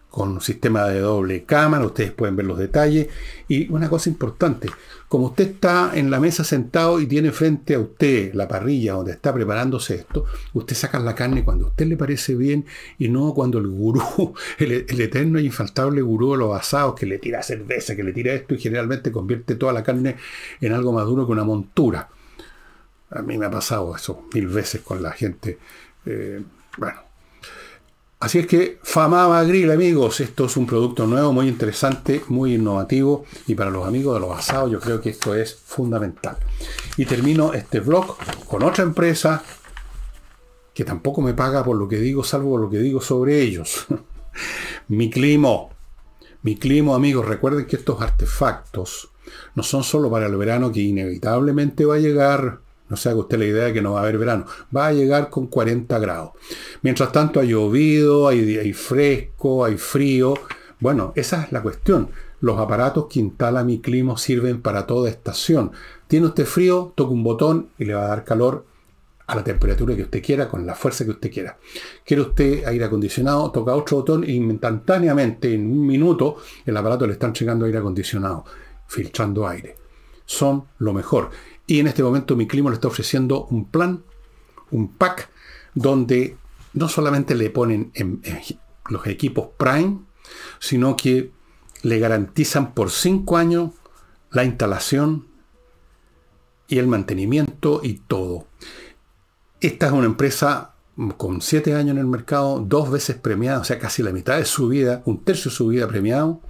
con 0.10 0.30
un 0.30 0.42
sistema 0.42 0.86
de 0.88 1.00
doble 1.02 1.44
cámara, 1.44 1.86
ustedes 1.86 2.12
pueden 2.12 2.36
ver 2.36 2.46
los 2.46 2.58
detalles. 2.58 3.08
Y 3.48 3.72
una 3.72 3.90
cosa 3.90 4.10
importante, 4.10 4.68
como 5.08 5.28
usted 5.28 5.52
está 5.52 5.92
en 5.94 6.10
la 6.10 6.20
mesa 6.20 6.44
sentado 6.44 7.00
y 7.00 7.06
tiene 7.06 7.32
frente 7.32 7.76
a 7.76 7.80
usted 7.80 8.34
la 8.34 8.48
parrilla 8.48 8.94
donde 8.94 9.12
está 9.12 9.34
preparándose 9.34 9.96
esto, 9.96 10.26
usted 10.54 10.76
saca 10.76 11.00
la 11.00 11.14
carne 11.14 11.44
cuando 11.44 11.66
a 11.66 11.70
usted 11.70 11.86
le 11.86 11.96
parece 11.96 12.36
bien 12.36 12.66
y 12.98 13.10
no 13.10 13.34
cuando 13.34 13.60
el 13.60 13.68
gurú, 13.68 14.34
el, 14.58 14.72
eterno 14.72 15.38
e 15.38 15.44
infaltable 15.44 16.02
gurú 16.02 16.32
de 16.32 16.40
los 16.40 16.60
asados 16.60 16.96
que 16.96 17.06
le 17.06 17.20
tira 17.20 17.44
cerveza, 17.44 17.96
que 17.96 18.04
le 18.04 18.12
tira 18.12 18.34
esto 18.34 18.56
y 18.56 18.60
generalmente 18.60 19.12
convierte 19.12 19.56
toda 19.56 19.74
la 19.74 19.84
carne 19.84 20.16
en 20.60 20.74
algo 20.74 20.92
más 20.92 21.06
duro 21.06 21.26
que 21.26 21.32
una 21.32 21.44
montura. 21.44 22.10
A 23.12 23.22
mí 23.22 23.38
me 23.38 23.46
ha 23.46 23.52
pasado 23.52 23.96
eso 23.96 24.28
mil 24.34 24.48
veces 24.48 24.82
con 24.82 25.02
la 25.02 25.12
gente. 25.12 25.58
Eh, 26.06 26.42
bueno, 26.78 27.09
Así 28.20 28.40
es 28.40 28.48
que 28.48 28.80
Famaba 28.84 29.42
Grill, 29.46 29.72
amigos, 29.72 30.20
esto 30.20 30.48
es 30.48 30.58
un 30.58 30.66
producto 30.66 31.08
nuevo, 31.08 31.32
muy 31.32 31.48
interesante, 31.48 32.22
muy 32.28 32.56
innovativo 32.56 33.24
y 33.48 33.56
para 33.56 33.70
los 33.70 33.88
amigos 33.88 34.14
de 34.16 34.20
los 34.20 34.38
asados 34.38 34.70
yo 34.70 34.82
creo 34.82 35.00
que 35.00 35.12
esto 35.12 35.34
es 35.36 35.56
fundamental. 35.56 36.36
Y 36.98 37.06
termino 37.06 37.54
este 37.54 37.80
vlog 37.80 38.18
con 38.46 38.64
otra 38.64 38.84
empresa 38.84 39.42
que 40.74 40.84
tampoco 40.84 41.22
me 41.22 41.34
paga 41.34 41.64
por 41.64 41.78
lo 41.78 41.88
que 41.88 41.98
digo, 41.98 42.22
salvo 42.26 42.58
lo 42.58 42.70
que 42.70 42.80
digo 42.80 43.00
sobre 43.00 43.40
ellos. 43.40 43.86
Mi 44.90 45.10
climo. 45.10 45.70
Mi 46.42 46.58
climo, 46.58 46.96
amigos, 46.96 47.26
recuerden 47.26 47.68
que 47.68 47.78
estos 47.78 48.02
artefactos 48.02 49.12
no 49.56 49.64
son 49.64 49.86
solo 49.86 50.12
para 50.12 50.26
el 50.26 50.36
verano 50.36 50.74
que 50.74 50.82
inevitablemente 50.82 51.86
va 51.86 51.96
a 51.96 52.00
llegar 52.00 52.60
no 52.90 52.98
se 52.98 53.10
haga 53.10 53.20
usted 53.20 53.38
la 53.38 53.46
idea 53.46 53.66
de 53.66 53.74
que 53.74 53.82
no 53.82 53.94
va 53.94 54.00
a 54.00 54.04
haber 54.04 54.18
verano. 54.18 54.46
Va 54.76 54.88
a 54.88 54.94
llegar 54.94 55.30
con 55.30 55.48
40 55.48 55.98
grados. 56.00 56.32
Mientras 56.82 57.12
tanto 57.12 57.40
ha 57.40 57.44
llovido, 57.44 58.28
hay, 58.28 58.74
fresco, 58.74 59.64
hay 59.64 59.78
frío. 59.78 60.34
Bueno, 60.80 61.14
esa 61.16 61.44
es 61.44 61.52
la 61.52 61.62
cuestión. 61.62 62.10
Los 62.42 62.58
aparatos 62.58 63.08
que 63.10 63.20
instala 63.20 63.64
mi 63.64 63.80
clima 63.80 64.18
sirven 64.18 64.62
para 64.62 64.88
toda 64.88 65.10
estación. 65.10 65.72
Tiene 66.08 66.28
usted 66.28 66.46
frío, 66.46 66.94
toca 66.96 67.12
un 67.12 67.24
botón 67.24 67.70
y 67.78 67.86
le 67.86 67.94
va 67.94 68.06
a 68.06 68.10
dar 68.10 68.24
calor 68.24 68.66
a 69.28 69.36
la 69.36 69.44
temperatura 69.44 69.96
que 69.96 70.04
usted 70.04 70.24
quiera, 70.24 70.50
con 70.50 70.66
la 70.66 70.74
fuerza 70.74 71.06
que 71.06 71.12
usted 71.12 71.32
quiera. 71.32 71.60
Quiere 72.04 72.24
usted 72.24 72.66
aire 72.66 72.86
acondicionado, 72.86 73.52
toca 73.52 73.76
otro 73.76 73.98
botón 73.98 74.24
y 74.24 74.32
instantáneamente, 74.32 75.54
en 75.54 75.72
un 75.72 75.86
minuto, 75.86 76.38
el 76.66 76.76
aparato 76.76 77.06
le 77.06 77.14
está 77.14 77.28
entregando 77.28 77.66
aire 77.66 77.78
acondicionado, 77.78 78.44
filtrando 78.88 79.48
aire. 79.48 79.76
Son 80.26 80.64
lo 80.80 80.94
mejor. 80.94 81.30
Y 81.70 81.80
en 81.80 81.86
este 81.86 82.02
momento 82.02 82.36
mi 82.36 82.48
clima 82.48 82.72
le 82.72 82.78
está 82.78 82.88
ofreciendo 82.88 83.46
un 83.46 83.70
plan, 83.70 84.04
un 84.72 84.92
pack 84.92 85.30
donde 85.76 86.36
no 86.74 86.90
solamente 86.90 87.36
le 87.36 87.52
ponen 87.52 87.92
en, 87.94 88.24
los 88.90 89.06
equipos 89.06 89.50
Prime, 89.56 90.00
sino 90.58 90.98
que 90.98 91.32
le 91.84 92.00
garantizan 92.00 92.74
por 92.74 92.90
cinco 92.90 93.38
años 93.38 93.70
la 94.32 94.46
instalación 94.46 95.28
y 96.68 96.80
el 96.80 96.88
mantenimiento 96.88 97.82
y 97.84 98.00
todo. 98.00 98.48
Esta 99.62 99.86
es 99.86 99.92
una 99.92 100.08
empresa 100.08 100.74
con 101.18 101.40
siete 101.40 101.76
años 101.76 101.92
en 101.92 102.00
el 102.00 102.08
mercado, 102.08 102.66
dos 102.66 102.90
veces 102.90 103.18
premiada, 103.18 103.60
o 103.60 103.64
sea, 103.64 103.78
casi 103.78 104.02
la 104.02 104.12
mitad 104.12 104.38
de 104.38 104.46
su 104.46 104.70
vida, 104.70 105.04
un 105.06 105.24
tercio 105.24 105.52
de 105.52 105.58
su 105.58 105.68
vida 105.68 105.88
premiado. 105.88 106.42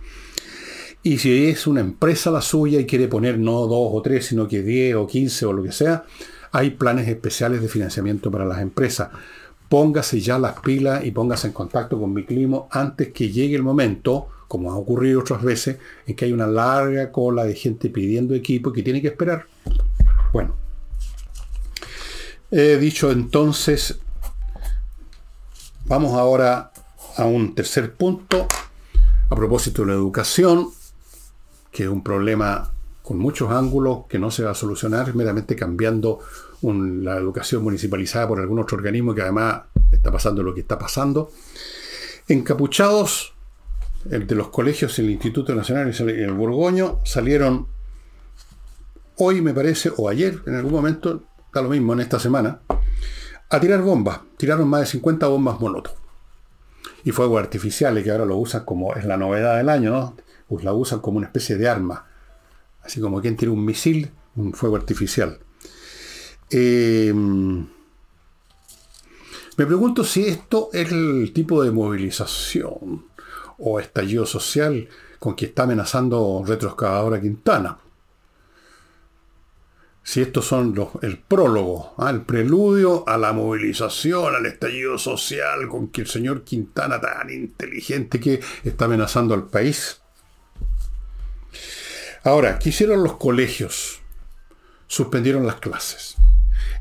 Y 1.02 1.18
si 1.18 1.48
es 1.48 1.66
una 1.66 1.80
empresa 1.80 2.30
la 2.30 2.42
suya 2.42 2.80
y 2.80 2.86
quiere 2.86 3.08
poner 3.08 3.40
no 3.40 3.68
dos 3.68 3.90
o 3.94 4.02
tres, 4.02 4.26
sino 4.26 4.48
que 4.48 4.62
diez 4.62 4.96
o 4.96 5.08
quince 5.08 5.46
o 5.46 5.54
lo 5.54 5.64
que 5.64 5.72
sea, 5.72 6.04
hay 6.52 6.72
planes 6.72 7.08
especiales 7.08 7.62
de 7.62 7.70
financiamiento 7.70 8.30
para 8.30 8.46
las 8.46 8.60
empresas. 8.60 9.10
Póngase 9.70 10.20
ya 10.20 10.40
las 10.40 10.60
pilas 10.60 11.06
y 11.06 11.12
póngase 11.12 11.48
en 11.48 11.54
contacto 11.54 12.00
con 12.00 12.14
mi 12.14 12.26
climo 12.26 12.68
antes 12.72 13.14
que 13.14 13.32
llegue 13.32 13.56
el 13.56 13.64
momento, 13.64 14.28
como 14.48 14.72
ha 14.72 14.76
ocurrido 14.76 15.22
otras 15.22 15.42
veces, 15.44 15.78
en 16.06 16.16
que 16.16 16.26
hay 16.26 16.34
una 16.34 16.48
larga 16.48 17.12
cola 17.12 17.46
de 17.46 17.56
gente 17.56 17.90
pidiendo 17.90 18.34
equipo 18.34 18.74
que 18.74 18.84
tiene 18.84 19.02
que 19.02 19.10
esperar. 19.10 19.46
Bueno, 20.34 20.56
he 22.52 22.78
dicho 22.78 23.12
entonces, 23.12 24.00
vamos 25.86 26.14
ahora 26.14 26.72
a 27.16 27.26
un 27.26 27.56
tercer 27.56 27.94
punto 27.94 28.48
a 29.30 29.36
propósito 29.36 29.84
de 29.84 29.90
la 29.90 29.94
educación, 29.94 30.70
que 31.72 31.84
es 31.84 31.90
un 31.90 32.04
problema 32.04 32.72
con 33.02 33.18
muchos 33.18 33.52
ángulos 33.52 34.06
que 34.08 34.20
no 34.20 34.30
se 34.32 34.44
va 34.44 34.52
a 34.52 34.56
solucionar 34.56 35.16
meramente 35.16 35.56
cambiando 35.56 36.20
la 36.62 37.18
educación 37.18 37.64
municipalizada 37.64 38.28
por 38.28 38.40
algún 38.40 38.60
otro 38.60 38.78
organismo 38.78 39.16
que 39.16 39.22
además 39.22 39.62
está 39.92 40.12
pasando 40.12 40.44
lo 40.44 40.54
que 40.54 40.62
está 40.62 40.78
pasando. 40.78 41.32
Encapuchados 42.28 43.34
de 44.04 44.36
los 44.36 44.50
colegios, 44.50 44.98
el 45.00 45.10
Instituto 45.10 45.56
Nacional 45.56 45.94
y 45.94 46.02
el 46.22 46.34
Borgoño 46.34 47.00
salieron 47.04 47.68
hoy, 49.18 49.42
me 49.42 49.54
parece, 49.54 49.92
o 49.96 50.08
ayer, 50.10 50.42
en 50.46 50.56
algún 50.56 50.72
momento, 50.72 51.24
da 51.54 51.62
lo 51.62 51.70
mismo 51.70 51.94
en 51.94 52.02
esta 52.02 52.20
semana, 52.20 52.62
a 53.50 53.60
tirar 53.60 53.82
bombas. 53.82 54.22
Tiraron 54.38 54.68
más 54.68 54.82
de 54.82 54.86
50 54.88 55.28
bombas 55.28 55.60
monoto. 55.60 55.92
Y 57.04 57.12
fuegos 57.12 57.42
artificiales, 57.42 58.04
que 58.04 58.12
ahora 58.12 58.26
lo 58.26 58.38
usan 58.38 58.64
como, 58.66 58.94
es 58.96 59.06
la 59.06 59.18
novedad 59.18 59.58
del 59.58 59.70
año, 59.70 59.92
¿no? 59.92 60.16
Pues 60.50 60.66
la 60.66 60.74
usan 60.74 61.00
como 61.00 61.18
una 61.20 61.28
especie 61.28 61.56
de 61.56 61.70
arma. 61.70 62.06
Así 62.82 63.00
como 63.00 63.22
quien 63.22 63.38
tira 63.38 63.52
un 63.52 63.64
misil, 63.64 64.12
un 64.36 64.54
fuego 64.54 64.76
artificial. 64.76 65.40
Eh, 66.50 67.14
me 69.60 69.66
pregunto 69.66 70.04
si 70.06 70.26
esto 70.26 70.70
es 70.72 70.90
el 70.92 71.32
tipo 71.34 71.62
de 71.62 71.72
movilización 71.72 73.06
o 73.58 73.80
estallido 73.80 74.26
social 74.26 74.88
con 75.20 75.36
que 75.36 75.48
está 75.48 75.64
amenazando 75.64 76.44
retroexcavadora 76.46 77.20
Quintana. 77.20 77.78
Si 80.02 80.22
estos 80.22 80.46
son 80.46 80.74
el 81.02 81.20
prólogo, 81.20 81.94
¿ah? 81.98 82.10
el 82.10 82.22
preludio 82.22 83.04
a 83.08 83.18
la 83.18 83.34
movilización, 83.34 84.34
al 84.34 84.46
estallido 84.46 84.98
social 84.98 85.68
con 85.68 85.90
que 85.90 86.02
el 86.02 86.08
señor 86.08 86.44
Quintana 86.44 87.00
tan 87.00 87.30
inteligente 87.30 88.20
que 88.20 88.40
está 88.64 88.86
amenazando 88.86 89.34
al 89.34 89.48
país. 89.48 90.02
Ahora, 92.24 92.60
¿qué 92.60 92.70
hicieron 92.70 93.04
los 93.04 93.18
colegios? 93.18 94.02
Suspendieron 94.88 95.46
las 95.46 95.56
clases. 95.56 96.16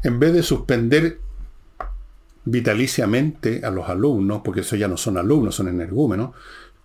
En 0.03 0.18
vez 0.18 0.33
de 0.33 0.42
suspender 0.42 1.20
vitaliciamente 2.44 3.64
a 3.64 3.70
los 3.70 3.88
alumnos, 3.88 4.40
porque 4.44 4.61
eso 4.61 4.74
ya 4.77 4.88
no 4.88 4.96
son 4.96 5.18
alumnos, 5.18 5.55
son 5.55 5.68
energúmenos, 5.68 6.35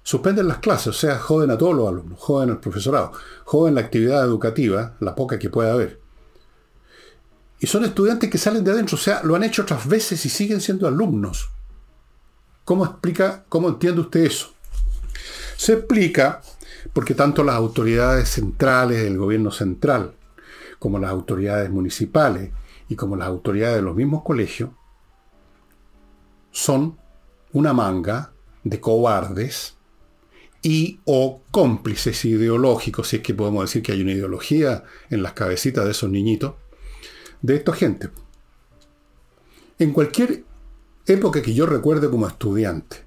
suspenden 0.03 0.47
las 0.47 0.57
clases, 0.57 0.87
o 0.87 0.93
sea, 0.93 1.17
joden 1.17 1.51
a 1.51 1.57
todos 1.57 1.73
los 1.73 1.87
alumnos, 1.87 2.19
joden 2.19 2.49
al 2.49 2.59
profesorado, 2.59 3.13
joden 3.45 3.75
la 3.75 3.81
actividad 3.81 4.23
educativa, 4.23 4.95
la 4.99 5.15
poca 5.15 5.39
que 5.39 5.49
pueda 5.49 5.73
haber. 5.73 6.01
Y 7.59 7.67
son 7.67 7.85
estudiantes 7.85 8.29
que 8.29 8.37
salen 8.37 8.63
de 8.63 8.71
adentro, 8.71 8.95
o 8.95 8.99
sea, 8.99 9.23
lo 9.23 9.35
han 9.35 9.43
hecho 9.43 9.61
otras 9.61 9.87
veces 9.87 10.25
y 10.25 10.29
siguen 10.29 10.59
siendo 10.59 10.87
alumnos. 10.87 11.49
¿Cómo 12.65 12.85
explica, 12.85 13.45
cómo 13.47 13.69
entiende 13.69 14.01
usted 14.01 14.25
eso? 14.25 14.53
Se 15.55 15.73
explica 15.73 16.41
porque 16.91 17.15
tanto 17.15 17.43
las 17.43 17.55
autoridades 17.55 18.29
centrales 18.29 19.03
del 19.03 19.17
gobierno 19.17 19.51
central, 19.51 20.15
como 20.79 20.99
las 20.99 21.11
autoridades 21.11 21.69
municipales 21.69 22.51
y 22.89 22.95
como 22.95 23.15
las 23.15 23.27
autoridades 23.27 23.77
de 23.77 23.81
los 23.81 23.95
mismos 23.95 24.23
colegios, 24.23 24.71
son 26.51 26.97
una 27.53 27.73
manga 27.73 28.33
de 28.63 28.79
cobardes 28.79 29.75
y 30.61 30.99
o 31.05 31.41
cómplices 31.51 32.23
ideológicos, 32.25 33.09
si 33.09 33.17
es 33.17 33.21
que 33.21 33.33
podemos 33.33 33.65
decir 33.65 33.83
que 33.83 33.91
hay 33.91 34.01
una 34.01 34.13
ideología 34.13 34.83
en 35.09 35.21
las 35.21 35.33
cabecitas 35.33 35.85
de 35.85 35.91
esos 35.91 36.09
niñitos, 36.09 36.55
de 37.41 37.55
esta 37.55 37.73
gente. 37.73 38.09
En 39.77 39.91
cualquier 39.91 40.45
época 41.05 41.41
que 41.41 41.53
yo 41.53 41.65
recuerde 41.65 42.09
como 42.09 42.27
estudiante, 42.27 43.02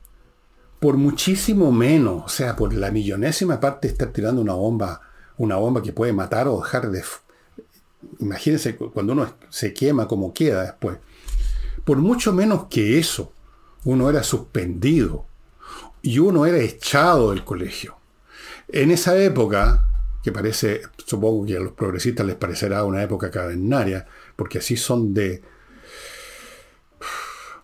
por 0.80 0.96
muchísimo 0.96 1.72
menos, 1.72 2.24
o 2.24 2.28
sea, 2.28 2.56
por 2.56 2.74
la 2.74 2.90
millonésima 2.90 3.60
parte 3.60 3.88
estar 3.88 4.08
tirando 4.08 4.40
una 4.40 4.54
bomba, 4.54 5.00
una 5.38 5.56
bomba 5.56 5.82
que 5.82 5.92
puede 5.92 6.12
matar 6.12 6.48
o 6.48 6.60
dejar 6.60 6.90
de... 6.90 7.02
Imagínense 8.20 8.76
cuando 8.76 9.14
uno 9.14 9.34
se 9.48 9.72
quema 9.72 10.06
como 10.06 10.32
queda 10.32 10.62
después. 10.62 10.98
Por 11.84 11.98
mucho 11.98 12.32
menos 12.32 12.66
que 12.66 12.98
eso, 12.98 13.32
uno 13.84 14.10
era 14.10 14.22
suspendido 14.22 15.26
y 16.02 16.18
uno 16.18 16.46
era 16.46 16.58
echado 16.58 17.30
del 17.30 17.44
colegio. 17.44 17.96
En 18.68 18.90
esa 18.90 19.16
época, 19.16 19.86
que 20.22 20.32
parece, 20.32 20.82
supongo 21.04 21.46
que 21.46 21.56
a 21.56 21.60
los 21.60 21.72
progresistas 21.72 22.26
les 22.26 22.36
parecerá 22.36 22.84
una 22.84 23.02
época 23.02 23.30
cavernaria, 23.30 24.06
porque 24.36 24.58
así 24.58 24.76
son 24.76 25.14
de... 25.14 25.42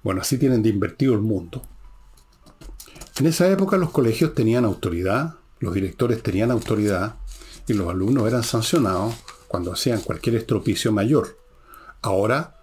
Bueno, 0.03 0.21
así 0.21 0.39
tienen 0.39 0.63
de 0.63 0.71
invertido 0.71 1.15
el 1.15 1.21
mundo. 1.21 1.63
En 3.23 3.29
esa 3.29 3.49
época 3.49 3.77
los 3.77 3.91
colegios 3.91 4.35
tenían 4.35 4.65
autoridad, 4.65 5.37
los 5.61 5.73
directores 5.75 6.25
tenían 6.25 6.51
autoridad 6.51 7.15
y 7.69 7.73
los 7.73 7.89
alumnos 7.89 8.27
eran 8.27 8.43
sancionados 8.43 9.15
cuando 9.47 9.73
hacían 9.73 10.01
cualquier 10.01 10.35
estropicio 10.35 10.91
mayor. 10.91 11.39
Ahora, 12.01 12.57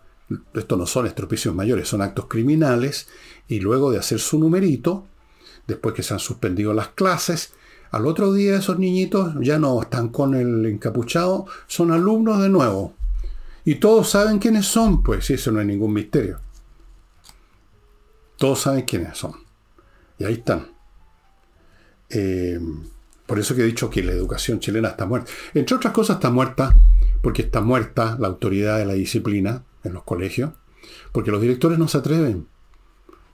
esto 0.54 0.76
no 0.76 0.86
son 0.86 1.08
estropicios 1.08 1.56
mayores, 1.56 1.88
son 1.88 2.02
actos 2.02 2.26
criminales 2.26 3.08
y 3.48 3.62
luego 3.62 3.90
de 3.90 4.00
hacer 4.00 4.20
su 4.20 4.38
numerito, 4.38 5.08
después 5.66 5.96
que 5.96 6.04
se 6.04 6.14
han 6.14 6.20
suspendido 6.20 6.74
las 6.74 6.90
clases, 6.90 7.54
al 7.92 8.06
otro 8.06 8.34
día 8.34 8.58
esos 8.58 8.78
niñitos 8.80 9.36
ya 9.40 9.60
no 9.60 9.82
están 9.82 10.10
con 10.10 10.36
el 10.36 10.66
encapuchado, 10.66 11.46
son 11.68 11.94
alumnos 11.94 12.42
de 12.42 12.50
nuevo. 12.50 12.96
Y 13.64 13.76
todos 13.76 14.10
saben 14.10 14.40
quiénes 14.40 14.66
son, 14.66 15.04
pues 15.04 15.30
eso 15.30 15.54
no 15.54 15.62
es 15.62 15.66
ningún 15.66 15.94
misterio. 15.94 16.42
Todos 18.36 18.60
saben 18.60 18.82
quiénes 18.82 19.18
son. 19.18 19.48
Y 20.20 20.26
ahí 20.26 20.34
están. 20.34 20.68
Eh, 22.10 22.60
por 23.26 23.40
eso 23.40 23.56
que 23.56 23.62
he 23.62 23.66
dicho 23.66 23.90
que 23.90 24.04
la 24.04 24.12
educación 24.12 24.60
chilena 24.60 24.90
está 24.90 25.06
muerta. 25.06 25.32
Entre 25.54 25.76
otras 25.76 25.94
cosas 25.94 26.18
está 26.18 26.30
muerta 26.30 26.76
porque 27.22 27.44
está 27.44 27.62
muerta 27.62 28.18
la 28.20 28.28
autoridad 28.28 28.78
de 28.78 28.86
la 28.86 28.94
disciplina 28.94 29.64
en 29.84 29.94
los 29.94 30.04
colegios, 30.04 30.52
porque 31.12 31.32
los 31.32 31.42
directores 31.42 31.78
no 31.80 31.88
se 31.88 32.00
atreven. 32.00 32.48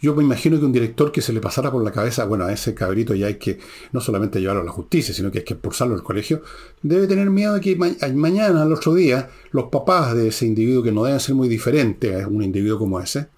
Yo 0.02 0.14
me 0.14 0.24
imagino 0.24 0.60
que 0.60 0.66
un 0.66 0.74
director 0.74 1.12
que 1.12 1.22
se 1.22 1.32
le 1.32 1.40
pasara 1.40 1.72
por 1.72 1.84
la 1.84 1.92
cabeza, 1.92 2.26
bueno, 2.26 2.44
a 2.44 2.52
ese 2.52 2.76
cabrito 2.76 3.16
ya 3.16 3.28
hay 3.28 3.36
que 3.36 3.60
no 3.92 4.02
solamente 4.02 4.40
llevarlo 4.40 4.62
a 4.62 4.66
la 4.66 4.72
justicia, 4.72 5.14
sino 5.14 5.32
que 5.32 5.40
hay 5.40 5.46
que 5.46 5.54
expulsarlo 5.54 5.96
del 5.96 6.04
colegio, 6.04 6.42
debe 6.82 7.08
tener 7.08 7.30
miedo 7.30 7.54
de 7.54 7.62
que 7.62 7.76
mañana, 8.14 8.64
al 8.64 8.74
otro 8.74 8.94
día, 8.94 9.30
los 9.52 9.70
papás 9.70 10.14
de 10.14 10.28
ese 10.28 10.46
individuo, 10.46 10.84
que 10.84 10.92
no 10.92 11.06
deben 11.06 11.20
ser 11.20 11.34
muy 11.34 11.48
diferentes 11.48 12.24
a 12.24 12.28
un 12.28 12.44
individuo 12.44 12.78
como 12.78 13.00
ese, 13.00 13.30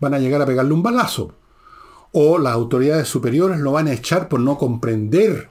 van 0.00 0.14
a 0.14 0.18
llegar 0.18 0.42
a 0.42 0.46
pegarle 0.46 0.74
un 0.74 0.82
balazo 0.82 1.34
o 2.12 2.38
las 2.38 2.52
autoridades 2.52 3.08
superiores 3.08 3.58
lo 3.58 3.72
van 3.72 3.88
a 3.88 3.92
echar 3.92 4.28
por 4.28 4.40
no 4.40 4.58
comprender, 4.58 5.48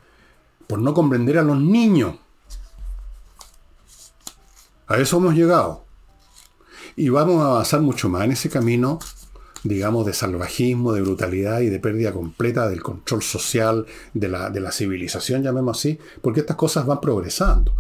por 0.68 0.80
no 0.80 0.94
comprender 0.94 1.38
a 1.38 1.44
los 1.44 1.60
niños. 1.60 2.16
A 4.88 4.98
eso 4.98 5.18
hemos 5.18 5.36
llegado. 5.36 5.86
Y 6.96 7.10
vamos 7.10 7.42
a 7.42 7.48
avanzar 7.48 7.82
mucho 7.82 8.10
más 8.10 8.26
en 8.26 8.32
ese 8.32 8.50
camino, 8.50 9.00
digamos, 9.64 10.06
de 10.06 10.14
salvajismo, 10.14 10.94
de 10.94 11.02
brutalidad 11.02 11.62
y 11.62 11.70
de 11.70 11.80
pérdida 11.80 12.12
completa 12.12 12.70
del 12.70 12.84
control 12.84 13.24
social, 13.24 13.86
de 14.14 14.28
la, 14.28 14.50
de 14.50 14.60
la 14.60 14.72
civilización, 14.72 15.44
llamemos 15.44 15.78
así, 15.78 16.00
porque 16.22 16.42
estas 16.42 16.58
cosas 16.58 16.86
van 16.86 17.02
progresando. 17.02 17.74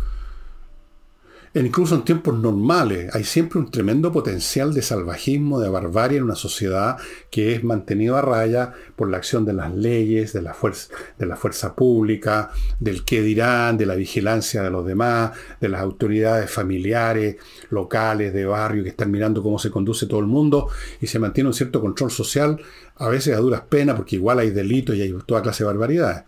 Incluso 1.54 1.96
en 1.96 2.04
tiempos 2.04 2.38
normales, 2.40 3.14
hay 3.14 3.26
siempre 3.26 3.60
un 3.60 3.70
tremendo 3.70 4.12
potencial 4.12 4.74
de 4.74 4.82
salvajismo, 4.82 5.60
de 5.60 5.68
barbarie 5.70 6.18
en 6.18 6.24
una 6.24 6.36
sociedad 6.36 6.98
que 7.30 7.54
es 7.54 7.64
mantenido 7.64 8.16
a 8.16 8.22
raya 8.22 8.74
por 8.96 9.10
la 9.10 9.18
acción 9.18 9.44
de 9.44 9.52
las 9.52 9.76
leyes, 9.76 10.32
de 10.32 10.42
la 10.42 10.54
fuerza, 10.54 10.94
de 11.18 11.26
la 11.26 11.36
fuerza 11.36 11.76
pública, 11.76 12.52
del 12.80 13.04
qué 13.04 13.22
dirán, 13.22 13.78
de 13.78 13.86
la 13.86 13.96
vigilancia 13.96 14.64
de 14.64 14.70
los 14.70 14.86
demás, 14.86 15.32
de 15.60 15.68
las 15.68 15.82
autoridades 15.82 16.50
familiares, 16.50 17.36
locales, 17.70 18.34
de 18.34 18.46
barrio, 18.46 18.84
que 18.84 18.90
están 18.90 19.12
mirando 19.12 19.44
cómo 19.44 19.60
se 19.60 19.70
conduce 19.72 20.06
todo 20.06 20.22
el 20.22 20.28
mundo 20.28 20.70
y 21.02 21.08
se 21.08 21.20
mantiene 21.20 21.50
un 21.50 21.54
cierto 21.54 21.82
control 21.82 22.12
social, 22.12 22.62
a 22.96 23.10
veces 23.10 23.36
a 23.36 23.40
duras 23.40 23.62
penas, 23.68 23.98
porque 23.98 24.16
igual 24.16 24.40
hay 24.40 24.52
delitos 24.52 24.96
y 24.96 25.02
hay 25.02 25.14
toda 25.26 25.42
clase 25.42 25.64
de 25.64 25.68
barbaridades. 25.68 26.24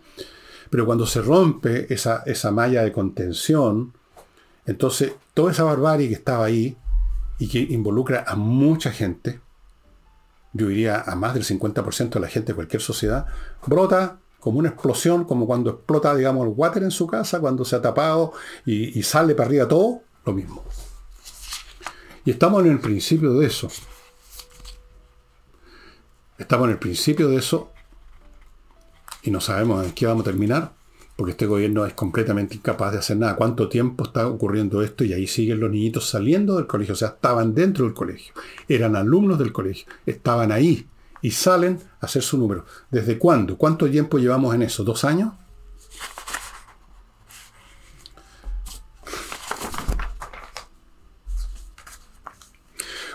Pero 0.68 0.84
cuando 0.84 1.06
se 1.06 1.22
rompe 1.22 1.92
esa, 1.92 2.24
esa 2.26 2.50
malla 2.50 2.82
de 2.82 2.92
contención, 2.92 3.92
entonces, 4.66 5.12
toda 5.34 5.52
esa 5.52 5.64
barbarie 5.64 6.08
que 6.08 6.14
estaba 6.14 6.44
ahí 6.46 6.76
y 7.38 7.48
que 7.48 7.58
involucra 7.58 8.24
a 8.26 8.34
mucha 8.34 8.90
gente, 8.90 9.40
yo 10.52 10.68
diría 10.68 11.02
a 11.06 11.14
más 11.16 11.34
del 11.34 11.44
50% 11.44 12.10
de 12.10 12.20
la 12.20 12.28
gente 12.28 12.52
de 12.52 12.56
cualquier 12.56 12.80
sociedad, 12.80 13.26
brota 13.66 14.18
como 14.40 14.58
una 14.58 14.70
explosión, 14.70 15.24
como 15.24 15.46
cuando 15.46 15.70
explota, 15.70 16.14
digamos, 16.14 16.46
el 16.46 16.54
water 16.54 16.82
en 16.82 16.90
su 16.90 17.06
casa, 17.06 17.40
cuando 17.40 17.64
se 17.64 17.76
ha 17.76 17.82
tapado 17.82 18.32
y, 18.64 19.02
sale 19.02 19.34
para 19.34 19.48
arriba 19.48 19.68
todo, 19.68 20.02
lo 20.24 20.32
mismo. 20.32 20.64
Y 22.24 22.30
estamos 22.30 22.64
en 22.64 22.70
el 22.70 22.80
principio 22.80 23.34
de 23.34 23.46
eso. 23.46 23.68
Estamos 26.38 26.66
en 26.66 26.72
el 26.72 26.78
principio 26.78 27.28
de 27.28 27.36
eso 27.36 27.72
y 29.22 29.30
no 29.30 29.40
sabemos 29.40 29.84
en 29.84 29.92
qué 29.92 30.06
vamos 30.06 30.22
a 30.22 30.30
terminar 30.30 30.72
porque 31.16 31.32
este 31.32 31.46
gobierno 31.46 31.86
es 31.86 31.94
completamente 31.94 32.56
incapaz 32.56 32.92
de 32.92 32.98
hacer 32.98 33.16
nada. 33.16 33.36
¿Cuánto 33.36 33.68
tiempo 33.68 34.04
está 34.04 34.26
ocurriendo 34.26 34.82
esto? 34.82 35.04
Y 35.04 35.12
ahí 35.12 35.26
siguen 35.26 35.60
los 35.60 35.70
niñitos 35.70 36.08
saliendo 36.08 36.56
del 36.56 36.66
colegio, 36.66 36.94
o 36.94 36.96
sea, 36.96 37.08
estaban 37.08 37.54
dentro 37.54 37.84
del 37.84 37.94
colegio, 37.94 38.34
eran 38.68 38.96
alumnos 38.96 39.38
del 39.38 39.52
colegio, 39.52 39.86
estaban 40.06 40.50
ahí 40.50 40.86
y 41.22 41.30
salen 41.30 41.80
a 42.00 42.06
hacer 42.06 42.22
su 42.22 42.36
número. 42.36 42.64
¿Desde 42.90 43.18
cuándo? 43.18 43.56
¿Cuánto 43.56 43.88
tiempo 43.88 44.18
llevamos 44.18 44.54
en 44.54 44.62
eso? 44.62 44.82
¿Dos 44.84 45.04
años? 45.04 45.32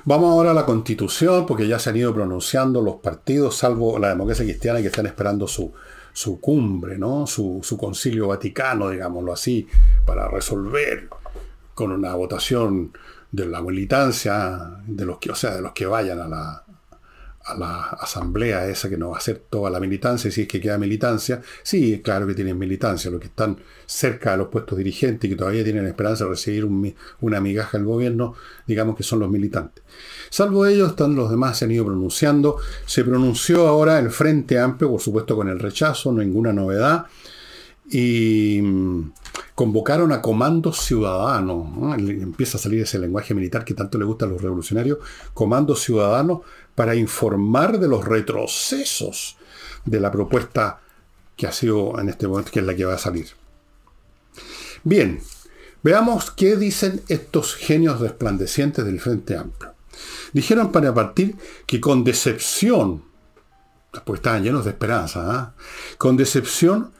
Vamos 0.05 0.31
ahora 0.31 0.51
a 0.51 0.53
la 0.55 0.65
constitución, 0.65 1.45
porque 1.45 1.67
ya 1.67 1.77
se 1.77 1.91
han 1.91 1.97
ido 1.97 2.11
pronunciando 2.13 2.81
los 2.81 2.95
partidos, 2.95 3.57
salvo 3.57 3.99
la 3.99 4.09
democracia 4.09 4.43
cristiana, 4.43 4.81
que 4.81 4.87
están 4.87 5.05
esperando 5.05 5.47
su, 5.47 5.71
su 6.19 6.41
cumbre, 6.41 6.97
¿no? 6.97 7.25
Su, 7.25 7.61
concilio 7.79 8.27
vaticano, 8.27 8.89
digámoslo 8.89 9.31
así, 9.31 9.65
para 10.05 10.27
resolver 10.27 11.07
con 11.73 11.93
una 11.93 12.13
votación 12.13 12.91
de 13.31 13.45
la 13.45 13.61
militancia, 13.61 14.81
de 14.85 15.05
los 15.05 15.17
que, 15.17 15.31
o 15.31 15.35
sea, 15.35 15.55
de 15.55 15.61
los 15.61 15.71
que 15.71 15.85
vayan 15.85 16.19
a 16.19 16.27
la, 16.27 16.65
a 17.45 17.57
la 17.57 17.79
asamblea 18.01 18.67
esa 18.67 18.89
que 18.89 18.97
no 18.97 19.11
va 19.11 19.17
a 19.17 19.21
ser 19.21 19.43
toda 19.49 19.69
la 19.69 19.79
militancia, 19.79 20.29
si 20.29 20.41
es 20.41 20.47
que 20.49 20.59
queda 20.59 20.77
militancia, 20.77 21.41
sí, 21.63 22.01
claro 22.03 22.27
que 22.27 22.33
tienen 22.33 22.59
militancia, 22.59 23.09
los 23.09 23.21
que 23.21 23.27
están 23.27 23.57
cerca 23.85 24.31
de 24.31 24.39
los 24.39 24.49
puestos 24.49 24.77
dirigentes 24.77 25.25
y 25.25 25.31
que 25.31 25.37
todavía 25.37 25.63
tienen 25.63 25.85
esperanza 25.87 26.25
de 26.25 26.31
recibir 26.31 26.65
una 26.65 27.39
migaja 27.39 27.77
del 27.77 27.87
gobierno, 27.87 28.35
digamos 28.67 28.97
que 28.97 29.03
son 29.03 29.19
los 29.19 29.29
militantes. 29.29 29.85
Salvo 30.29 30.65
ellos, 30.65 30.91
están 30.91 31.15
los 31.15 31.29
demás 31.29 31.57
se 31.57 31.65
han 31.65 31.71
ido 31.71 31.85
pronunciando. 31.85 32.57
Se 32.85 33.03
pronunció 33.03 33.67
ahora 33.67 33.99
el 33.99 34.11
Frente 34.11 34.59
Amplio, 34.59 34.91
por 34.91 35.01
supuesto 35.01 35.35
con 35.35 35.49
el 35.49 35.59
rechazo, 35.59 36.11
ninguna 36.11 36.53
novedad. 36.53 37.05
Y 37.89 38.61
mm, 38.61 39.11
convocaron 39.55 40.11
a 40.11 40.21
comandos 40.21 40.79
ciudadanos. 40.81 41.97
Empieza 41.97 42.57
a 42.57 42.61
salir 42.61 42.81
ese 42.83 42.99
lenguaje 42.99 43.33
militar 43.33 43.65
que 43.65 43.73
tanto 43.73 43.97
le 43.97 44.05
gusta 44.05 44.25
a 44.25 44.29
los 44.29 44.41
revolucionarios. 44.41 44.99
Comandos 45.33 45.81
ciudadanos 45.81 46.41
para 46.75 46.95
informar 46.95 47.79
de 47.79 47.87
los 47.87 48.05
retrocesos 48.05 49.37
de 49.85 49.99
la 49.99 50.11
propuesta 50.11 50.79
que 51.35 51.47
ha 51.47 51.51
sido 51.51 51.99
en 51.99 52.09
este 52.09 52.27
momento, 52.27 52.51
que 52.51 52.59
es 52.59 52.65
la 52.65 52.75
que 52.75 52.85
va 52.85 52.93
a 52.93 52.97
salir. 52.97 53.27
Bien, 54.83 55.19
veamos 55.83 56.31
qué 56.31 56.55
dicen 56.55 57.01
estos 57.07 57.55
genios 57.55 57.99
resplandecientes 57.99 58.85
del 58.85 58.99
Frente 58.99 59.35
Amplio. 59.35 59.68
Dijeron 60.33 60.71
para 60.71 60.93
partir 60.93 61.35
que 61.65 61.79
con 61.79 62.03
decepción, 62.03 63.03
pues 64.05 64.19
estaban 64.19 64.43
llenos 64.43 64.65
de 64.65 64.71
esperanza, 64.71 65.25
¿ah? 65.31 65.53
con 65.97 66.17
decepción 66.17 66.91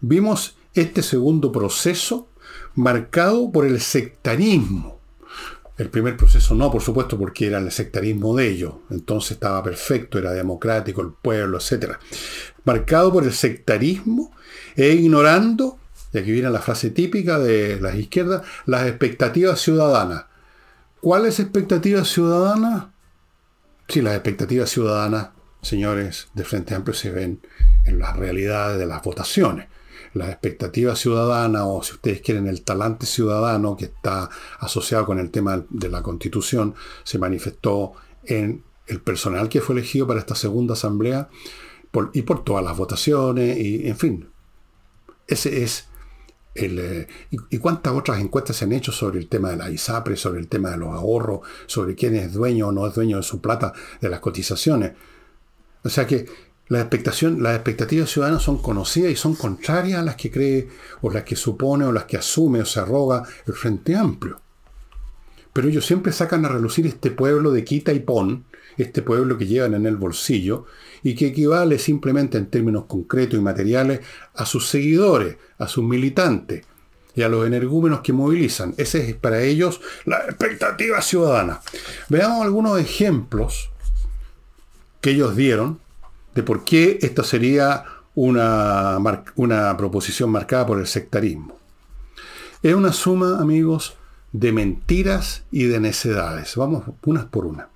vimos 0.00 0.56
este 0.74 1.02
segundo 1.02 1.50
proceso 1.52 2.28
marcado 2.74 3.50
por 3.50 3.66
el 3.66 3.80
sectarismo. 3.80 4.98
El 5.76 5.90
primer 5.90 6.16
proceso 6.16 6.56
no, 6.56 6.72
por 6.72 6.82
supuesto, 6.82 7.16
porque 7.16 7.46
era 7.46 7.58
el 7.58 7.70
sectarismo 7.70 8.34
de 8.34 8.48
ellos. 8.48 8.74
Entonces 8.90 9.32
estaba 9.32 9.62
perfecto, 9.62 10.18
era 10.18 10.32
democrático, 10.32 11.00
el 11.02 11.12
pueblo, 11.12 11.58
etc. 11.58 11.92
Marcado 12.64 13.12
por 13.12 13.24
el 13.24 13.32
sectarismo 13.32 14.32
e 14.74 14.88
ignorando, 14.88 15.78
y 16.12 16.18
aquí 16.18 16.32
viene 16.32 16.50
la 16.50 16.60
frase 16.60 16.90
típica 16.90 17.38
de 17.38 17.80
las 17.80 17.94
izquierdas, 17.94 18.42
las 18.66 18.88
expectativas 18.88 19.60
ciudadanas. 19.60 20.24
¿Cuáles 21.00 21.38
expectativas 21.38 22.08
ciudadanas? 22.08 22.86
Sí, 23.86 24.02
las 24.02 24.14
expectativas 24.14 24.68
ciudadanas, 24.68 25.30
señores 25.62 26.28
de 26.34 26.44
Frente 26.44 26.74
Amplio, 26.74 26.94
se 26.94 27.10
ven 27.10 27.40
en 27.84 28.00
las 28.00 28.16
realidades 28.16 28.78
de 28.78 28.86
las 28.86 29.02
votaciones. 29.02 29.68
Las 30.14 30.30
expectativas 30.30 30.98
ciudadanas, 30.98 31.62
o 31.66 31.82
si 31.84 31.92
ustedes 31.92 32.20
quieren, 32.20 32.48
el 32.48 32.62
talante 32.62 33.06
ciudadano 33.06 33.76
que 33.76 33.84
está 33.84 34.28
asociado 34.58 35.06
con 35.06 35.20
el 35.20 35.30
tema 35.30 35.64
de 35.70 35.88
la 35.88 36.02
constitución, 36.02 36.74
se 37.04 37.18
manifestó 37.18 37.92
en 38.24 38.64
el 38.88 39.00
personal 39.00 39.48
que 39.48 39.60
fue 39.60 39.76
elegido 39.76 40.06
para 40.06 40.18
esta 40.18 40.34
segunda 40.34 40.72
asamblea 40.72 41.28
y 42.12 42.22
por 42.22 42.42
todas 42.42 42.64
las 42.64 42.76
votaciones, 42.76 43.56
y 43.56 43.86
en 43.88 43.96
fin. 43.96 44.30
Ese 45.28 45.62
es 45.62 45.88
eh, 46.60 47.06
y, 47.30 47.58
cuántas 47.58 47.92
otras 47.92 48.20
encuestas 48.20 48.56
se 48.56 48.64
han 48.64 48.72
hecho 48.72 48.92
sobre 48.92 49.18
el 49.18 49.28
tema 49.28 49.50
de 49.50 49.56
la 49.56 49.70
ISAPRE, 49.70 50.16
sobre 50.16 50.40
el 50.40 50.48
tema 50.48 50.70
de 50.70 50.78
los 50.78 50.88
ahorros, 50.88 51.40
sobre 51.66 51.94
quién 51.94 52.14
es 52.16 52.32
dueño 52.32 52.68
o 52.68 52.72
no 52.72 52.86
es 52.86 52.94
dueño 52.94 53.18
de 53.18 53.22
su 53.22 53.40
plata, 53.40 53.72
de 54.00 54.08
las 54.08 54.20
cotizaciones. 54.20 54.92
O 55.84 55.88
sea 55.88 56.06
que 56.06 56.26
la 56.68 56.80
expectación, 56.80 57.42
las 57.42 57.54
expectativas 57.54 58.10
ciudadanas 58.10 58.42
son 58.42 58.58
conocidas 58.58 59.10
y 59.10 59.16
son 59.16 59.34
contrarias 59.34 60.00
a 60.00 60.04
las 60.04 60.16
que 60.16 60.30
cree, 60.30 60.68
o 61.00 61.10
las 61.10 61.24
que 61.24 61.36
supone, 61.36 61.84
o 61.84 61.92
las 61.92 62.04
que 62.04 62.18
asume 62.18 62.60
o 62.60 62.66
se 62.66 62.80
arroga 62.80 63.22
el 63.46 63.54
Frente 63.54 63.96
Amplio. 63.96 64.40
Pero 65.52 65.68
ellos 65.68 65.86
siempre 65.86 66.12
sacan 66.12 66.44
a 66.44 66.48
relucir 66.48 66.86
este 66.86 67.10
pueblo 67.10 67.52
de 67.52 67.64
quita 67.64 67.92
y 67.92 68.00
pon, 68.00 68.44
este 68.82 69.02
pueblo 69.02 69.36
que 69.36 69.46
llevan 69.46 69.74
en 69.74 69.86
el 69.86 69.96
bolsillo, 69.96 70.66
y 71.02 71.14
que 71.14 71.28
equivale 71.28 71.78
simplemente 71.78 72.38
en 72.38 72.46
términos 72.46 72.84
concretos 72.86 73.38
y 73.38 73.42
materiales 73.42 74.00
a 74.34 74.46
sus 74.46 74.68
seguidores, 74.68 75.36
a 75.58 75.68
sus 75.68 75.84
militantes 75.84 76.64
y 77.14 77.22
a 77.22 77.28
los 77.28 77.46
energúmenos 77.46 78.00
que 78.00 78.12
movilizan. 78.12 78.74
Esa 78.76 78.98
es 78.98 79.14
para 79.14 79.42
ellos 79.42 79.80
la 80.04 80.18
expectativa 80.18 81.00
ciudadana. 81.02 81.60
Veamos 82.08 82.44
algunos 82.44 82.80
ejemplos 82.80 83.70
que 85.00 85.10
ellos 85.10 85.36
dieron 85.36 85.80
de 86.34 86.42
por 86.42 86.64
qué 86.64 86.98
esta 87.02 87.24
sería 87.24 87.84
una, 88.14 88.98
una 89.36 89.76
proposición 89.76 90.30
marcada 90.30 90.66
por 90.66 90.78
el 90.78 90.86
sectarismo. 90.86 91.56
Es 92.62 92.74
una 92.74 92.92
suma, 92.92 93.38
amigos, 93.40 93.96
de 94.32 94.52
mentiras 94.52 95.44
y 95.50 95.64
de 95.64 95.80
necedades. 95.80 96.56
Vamos 96.56 96.84
unas 97.04 97.24
por 97.26 97.46
una. 97.46 97.68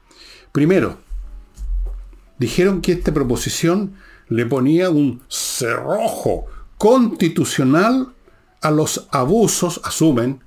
Primero, 0.53 0.99
dijeron 2.38 2.83
que 2.83 2.93
esta 2.93 3.12
proposición 3.12 3.95
le 4.29 4.47
ponía 4.47 4.91
un 4.91 5.23
cerrojo 5.29 6.47
constitucional 6.77 8.12
a 8.61 8.71
los 8.71 9.09
abusos, 9.11 9.81
asumen 9.85 10.41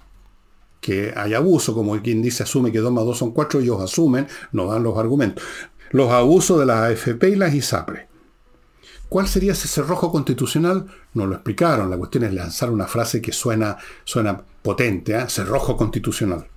que 0.80 1.12
hay 1.16 1.34
abuso, 1.34 1.74
como 1.74 2.00
quien 2.02 2.22
dice 2.22 2.44
asume 2.44 2.72
que 2.72 2.78
2 2.78 2.92
más 2.92 3.06
2 3.06 3.18
son 3.18 3.32
4, 3.32 3.60
ellos 3.62 3.82
asumen, 3.82 4.28
no 4.52 4.68
dan 4.68 4.84
los 4.84 4.96
argumentos, 4.98 5.44
los 5.90 6.12
abusos 6.12 6.60
de 6.60 6.68
las 6.68 6.92
AFP 6.92 7.30
y 7.30 7.36
las 7.36 7.56
ISAPRE. 7.56 8.08
¿Cuál 9.10 9.28
sería 9.28 9.54
ese 9.54 9.68
cerrojo 9.68 10.12
constitucional? 10.12 10.86
No 11.14 11.26
lo 11.26 11.36
explicaron, 11.36 11.90
la 11.90 11.98
cuestión 11.98 12.26
es 12.26 12.34
lanzar 12.34 12.70
una 12.70 12.86
frase 12.86 13.22
que 13.22 13.32
suena, 13.32 13.78
suena 14.04 14.40
potente, 14.62 15.16
¿eh? 15.16 15.26
cerrojo 15.28 15.76
constitucional. 15.76 16.48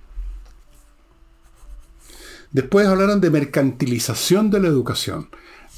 Después 2.51 2.87
hablaron 2.87 3.21
de 3.21 3.29
mercantilización 3.29 4.49
de 4.49 4.59
la 4.59 4.67
educación. 4.67 5.29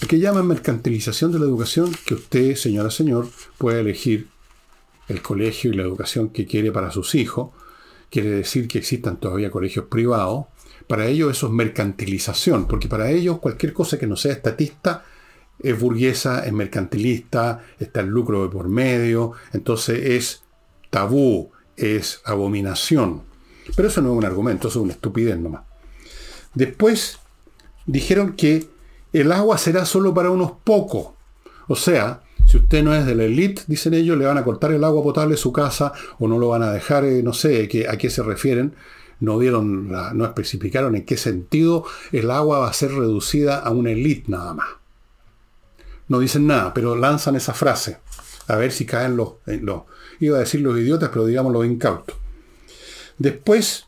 ¿A 0.01 0.05
qué 0.05 0.19
llaman 0.19 0.47
mercantilización 0.47 1.33
de 1.33 1.39
la 1.39 1.45
educación? 1.45 1.91
Que 2.05 2.13
usted, 2.13 2.55
señora, 2.55 2.89
señor, 2.89 3.27
puede 3.57 3.81
elegir 3.81 4.29
el 5.09 5.21
colegio 5.21 5.71
y 5.71 5.75
la 5.75 5.83
educación 5.83 6.29
que 6.29 6.45
quiere 6.45 6.71
para 6.71 6.89
sus 6.89 7.13
hijos. 7.15 7.51
Quiere 8.09 8.29
decir 8.29 8.69
que 8.69 8.77
existan 8.77 9.19
todavía 9.19 9.51
colegios 9.51 9.85
privados. 9.87 10.45
Para 10.87 11.07
ellos 11.07 11.31
eso 11.31 11.47
es 11.47 11.53
mercantilización, 11.53 12.67
porque 12.67 12.87
para 12.87 13.11
ellos 13.11 13.39
cualquier 13.39 13.73
cosa 13.73 13.99
que 13.99 14.07
no 14.07 14.15
sea 14.15 14.31
estatista 14.31 15.03
es 15.59 15.77
burguesa, 15.77 16.45
es 16.45 16.53
mercantilista, 16.53 17.65
está 17.79 17.99
el 17.99 18.07
lucro 18.07 18.43
de 18.43 18.49
por 18.49 18.69
medio, 18.69 19.33
entonces 19.51 19.99
es 20.03 20.43
tabú, 20.89 21.51
es 21.75 22.21
abominación. 22.23 23.23
Pero 23.75 23.89
eso 23.89 24.01
no 24.01 24.13
es 24.13 24.17
un 24.17 24.25
argumento, 24.25 24.69
eso 24.69 24.79
es 24.79 24.83
una 24.85 24.93
estupidez 24.93 25.37
nomás. 25.37 25.70
Después 26.53 27.19
dijeron 27.85 28.33
que 28.33 28.67
el 29.13 29.31
agua 29.31 29.57
será 29.57 29.85
solo 29.85 30.13
para 30.13 30.29
unos 30.29 30.51
pocos. 30.63 31.09
O 31.67 31.75
sea, 31.75 32.21
si 32.45 32.57
usted 32.57 32.83
no 32.83 32.93
es 32.93 33.05
de 33.05 33.15
la 33.15 33.23
elite, 33.23 33.63
dicen 33.67 33.93
ellos, 33.93 34.17
le 34.17 34.25
van 34.25 34.37
a 34.37 34.43
cortar 34.43 34.71
el 34.71 34.83
agua 34.83 35.03
potable 35.03 35.35
de 35.35 35.41
su 35.41 35.53
casa 35.53 35.93
o 36.19 36.27
no 36.27 36.37
lo 36.37 36.49
van 36.49 36.63
a 36.63 36.71
dejar, 36.71 37.05
eh, 37.05 37.23
no 37.23 37.33
sé 37.33 37.69
a 37.89 37.97
qué 37.97 38.09
se 38.09 38.23
refieren. 38.23 38.73
No 39.19 39.37
dieron, 39.37 39.91
no 39.91 40.25
especificaron 40.25 40.95
en 40.95 41.05
qué 41.05 41.15
sentido 41.15 41.85
el 42.11 42.31
agua 42.31 42.59
va 42.59 42.69
a 42.69 42.73
ser 42.73 42.91
reducida 42.91 43.59
a 43.59 43.69
una 43.69 43.91
elite 43.91 44.31
nada 44.31 44.55
más. 44.55 44.67
No 46.07 46.19
dicen 46.19 46.47
nada, 46.47 46.73
pero 46.73 46.95
lanzan 46.95 47.35
esa 47.35 47.53
frase. 47.53 47.99
A 48.47 48.55
ver 48.55 48.71
si 48.71 48.85
caen 48.85 49.15
los, 49.15 49.33
los 49.45 49.83
iba 50.19 50.37
a 50.37 50.39
decir 50.39 50.61
los 50.61 50.77
idiotas, 50.77 51.09
pero 51.09 51.25
digamos 51.27 51.53
los 51.53 51.65
incautos. 51.65 52.17
Después 53.19 53.85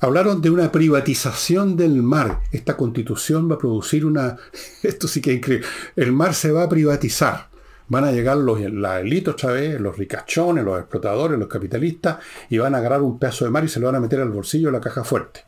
hablaron 0.00 0.40
de 0.42 0.50
una 0.50 0.70
privatización 0.72 1.76
del 1.76 2.02
mar. 2.02 2.40
Esta 2.52 2.76
constitución 2.76 3.50
va 3.50 3.56
a 3.56 3.58
producir 3.58 4.04
una... 4.04 4.36
Esto 4.82 5.08
sí 5.08 5.20
que 5.20 5.32
es 5.32 5.36
increíble. 5.38 5.66
El 5.96 6.12
mar 6.12 6.34
se 6.34 6.52
va 6.52 6.64
a 6.64 6.68
privatizar. 6.68 7.48
Van 7.88 8.04
a 8.04 8.12
llegar 8.12 8.36
los, 8.36 8.60
la 8.72 9.00
élite 9.00 9.30
otra 9.30 9.52
vez, 9.52 9.80
los 9.80 9.96
ricachones, 9.96 10.64
los 10.64 10.78
explotadores, 10.78 11.38
los 11.38 11.48
capitalistas, 11.48 12.18
y 12.50 12.58
van 12.58 12.74
a 12.74 12.78
agarrar 12.78 13.02
un 13.02 13.18
pedazo 13.18 13.44
de 13.44 13.50
mar 13.52 13.64
y 13.64 13.68
se 13.68 13.78
lo 13.78 13.86
van 13.86 13.94
a 13.94 14.00
meter 14.00 14.20
al 14.20 14.30
bolsillo 14.30 14.68
de 14.68 14.72
la 14.72 14.80
caja 14.80 15.04
fuerte. 15.04 15.44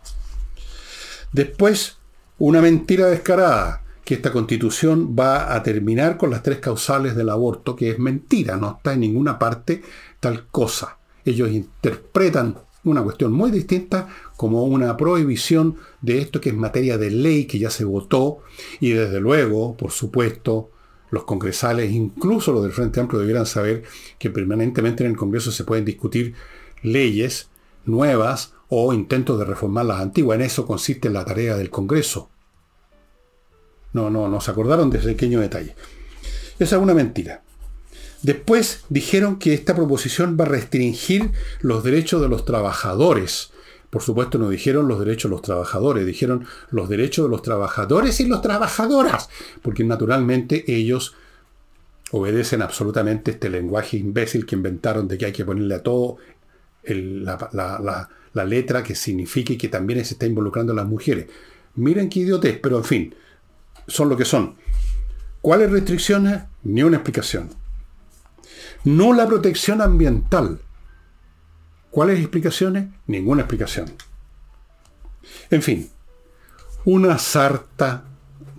Después, 1.33 1.99
una 2.39 2.63
mentira 2.63 3.07
descarada, 3.07 3.83
que 4.05 4.15
esta 4.15 4.33
constitución 4.33 5.15
va 5.19 5.55
a 5.55 5.63
terminar 5.63 6.17
con 6.17 6.31
las 6.31 6.43
tres 6.43 6.61
causales 6.61 7.15
del 7.15 7.29
aborto, 7.29 7.77
que 7.77 7.91
es 7.91 7.99
mentira, 7.99 8.57
no 8.57 8.77
está 8.79 8.95
en 8.95 9.01
ninguna 9.01 9.39
parte 9.39 9.83
tal 10.19 10.47
cosa. 10.47 10.97
Ellos 11.27 11.51
interpretan 11.51 12.57
una 12.91 13.03
cuestión 13.03 13.33
muy 13.33 13.51
distinta 13.51 14.09
como 14.37 14.65
una 14.65 14.97
prohibición 14.97 15.77
de 16.01 16.19
esto 16.19 16.41
que 16.41 16.51
es 16.51 16.57
materia 16.57 16.99
de 16.99 17.11
ley 17.11 17.47
que 17.47 17.59
ya 17.59 17.71
se 17.71 17.85
votó 17.85 18.39
y 18.81 18.91
desde 18.91 19.21
luego, 19.21 19.77
por 19.77 19.91
supuesto, 19.91 20.71
los 21.11 21.25
congresales, 21.25 21.91
incluso 21.93 22.53
los 22.53 22.63
del 22.63 22.73
Frente 22.73 23.01
Amplio, 23.01 23.21
debieran 23.21 23.47
saber 23.47 23.85
que 24.19 24.31
permanentemente 24.31 25.05
en 25.05 25.11
el 25.11 25.17
Congreso 25.17 25.51
se 25.51 25.65
pueden 25.65 25.85
discutir 25.85 26.35
leyes 26.83 27.49
nuevas 27.85 28.55
o 28.69 28.93
intentos 28.93 29.39
de 29.39 29.45
reformar 29.45 29.87
las 29.87 30.01
antiguas. 30.01 30.37
En 30.37 30.45
eso 30.45 30.67
consiste 30.67 31.09
la 31.11 31.25
tarea 31.25 31.57
del 31.57 31.71
Congreso. 31.71 32.31
No, 33.93 34.11
no, 34.11 34.29
no 34.29 34.41
se 34.41 34.51
acordaron 34.51 34.91
de 34.91 34.99
ese 34.99 35.09
pequeño 35.09 35.41
detalle. 35.41 35.75
Esa 36.59 36.77
es 36.77 36.83
una 36.83 36.93
mentira. 36.93 37.43
Después 38.23 38.85
dijeron 38.89 39.39
que 39.39 39.55
esta 39.55 39.75
proposición 39.75 40.37
va 40.39 40.45
a 40.45 40.49
restringir 40.49 41.31
los 41.61 41.85
derechos 41.85 42.21
de 42.21 42.29
los 42.29 42.45
trabajadores. 42.45 43.51
Por 43.91 44.03
supuesto 44.03 44.39
no 44.39 44.51
dijeron 44.51 44.89
los 44.89 44.99
derechos 44.99 45.31
de 45.31 45.37
los 45.37 45.43
trabajadores, 45.43 46.05
dijeron 46.05 46.47
los 46.71 46.89
derechos 46.89 47.27
de 47.27 47.31
los 47.31 47.43
trabajadores 47.43 48.21
y 48.21 48.27
las 48.27 48.43
trabajadoras, 48.43 49.31
porque 49.63 49.85
naturalmente 49.85 50.65
ellos 50.67 51.15
obedecen 52.11 52.61
absolutamente 52.63 53.33
este 53.33 53.49
lenguaje 53.49 53.97
imbécil 53.97 54.47
que 54.47 54.57
inventaron 54.57 55.09
de 55.09 55.17
que 55.17 55.27
hay 55.27 55.33
que 55.33 55.45
ponerle 55.45 55.75
a 55.75 55.83
todo 55.83 56.17
la, 56.85 58.09
la, 58.33 58.45
letra 58.45 58.83
que 58.83 58.95
signifique 58.95 59.59
que 59.59 59.69
también 59.69 60.05
se 60.05 60.15
está 60.15 60.27
involucrando 60.27 60.73
a 60.73 60.77
las 60.77 60.87
mujeres. 60.87 61.27
Miren 61.77 62.09
qué 62.09 62.21
idiotez, 62.21 62.59
pero 62.63 62.79
en 62.79 62.85
fin, 62.85 63.15
son 63.87 64.09
lo 64.09 64.17
que 64.17 64.25
son. 64.25 64.57
¿Cuáles 65.41 65.71
restricciones? 65.71 66.43
Ni 66.63 66.83
una 66.83 66.97
explicación. 66.97 67.51
No 68.85 69.13
la 69.13 69.27
protección 69.27 69.83
ambiental. 69.83 70.61
¿Cuáles 71.91 72.21
explicaciones? 72.21 72.89
Ninguna 73.07 73.43
explicación. 73.43 73.93
En 75.51 75.63
fin, 75.63 75.91
una 76.85 77.19
sarta 77.19 78.05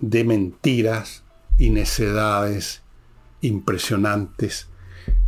de 0.00 0.24
mentiras 0.24 1.22
y 1.58 1.70
necedades 1.70 2.82
impresionantes, 3.40 4.68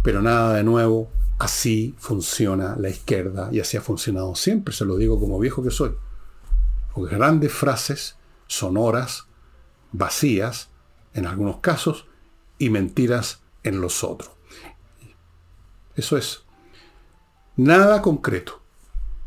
pero 0.02 0.22
nada 0.22 0.54
de 0.54 0.64
nuevo. 0.64 1.10
Así 1.38 1.96
funciona 1.98 2.76
la 2.76 2.88
izquierda 2.88 3.48
y 3.50 3.58
así 3.58 3.76
ha 3.76 3.80
funcionado 3.80 4.36
siempre, 4.36 4.72
se 4.72 4.84
lo 4.84 4.96
digo 4.96 5.18
como 5.18 5.40
viejo 5.40 5.62
que 5.62 5.70
soy. 5.70 5.92
Grandes 6.94 7.52
frases 7.52 8.16
sonoras, 8.46 9.26
vacías 9.90 10.68
en 11.14 11.26
algunos 11.26 11.56
casos 11.56 12.06
y 12.58 12.70
mentiras 12.70 13.40
en 13.64 13.80
los 13.80 14.04
otros. 14.04 14.30
Eso 15.96 16.16
es. 16.16 16.42
Nada 17.56 18.00
concreto. 18.02 18.60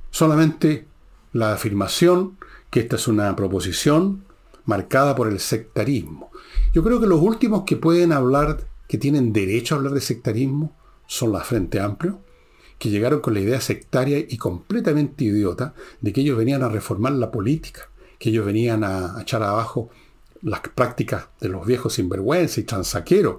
Solamente 0.10 0.88
la 1.34 1.54
afirmación 1.54 2.38
que 2.70 2.80
esta 2.82 2.96
es 2.96 3.08
una 3.08 3.36
proposición 3.36 4.26
marcada 4.66 5.16
por 5.16 5.28
el 5.28 5.40
sectarismo. 5.40 6.32
Yo 6.74 6.84
creo 6.84 7.00
que 7.00 7.08
los 7.08 7.22
últimos 7.22 7.64
que 7.66 7.78
pueden 7.78 8.12
hablar, 8.12 8.68
que 8.88 8.98
tienen 8.98 9.32
derecho 9.32 9.76
a 9.76 9.78
hablar 9.78 9.94
de 9.94 10.02
sectarismo, 10.02 10.76
son 11.08 11.32
la 11.32 11.42
Frente 11.42 11.80
Amplio, 11.80 12.20
que 12.80 12.90
llegaron 12.90 13.22
con 13.22 13.34
la 13.34 13.40
idea 13.40 13.62
sectaria 13.62 14.18
y 14.18 14.38
completamente 14.38 15.24
idiota 15.24 15.74
de 16.02 16.12
que 16.12 16.22
ellos 16.22 16.38
venían 16.38 16.64
a 16.64 16.70
reformar 16.70 17.14
la 17.14 17.32
política, 17.32 17.90
que 18.20 18.30
ellos 18.30 18.46
venían 18.46 18.84
a 18.84 19.22
echar 19.22 19.44
abajo 19.44 19.90
las 20.42 20.62
prácticas 20.62 21.30
de 21.40 21.50
los 21.50 21.66
viejos 21.66 21.94
sinvergüenza 21.94 22.60
y 22.60 22.64
transaqueros, 22.64 23.38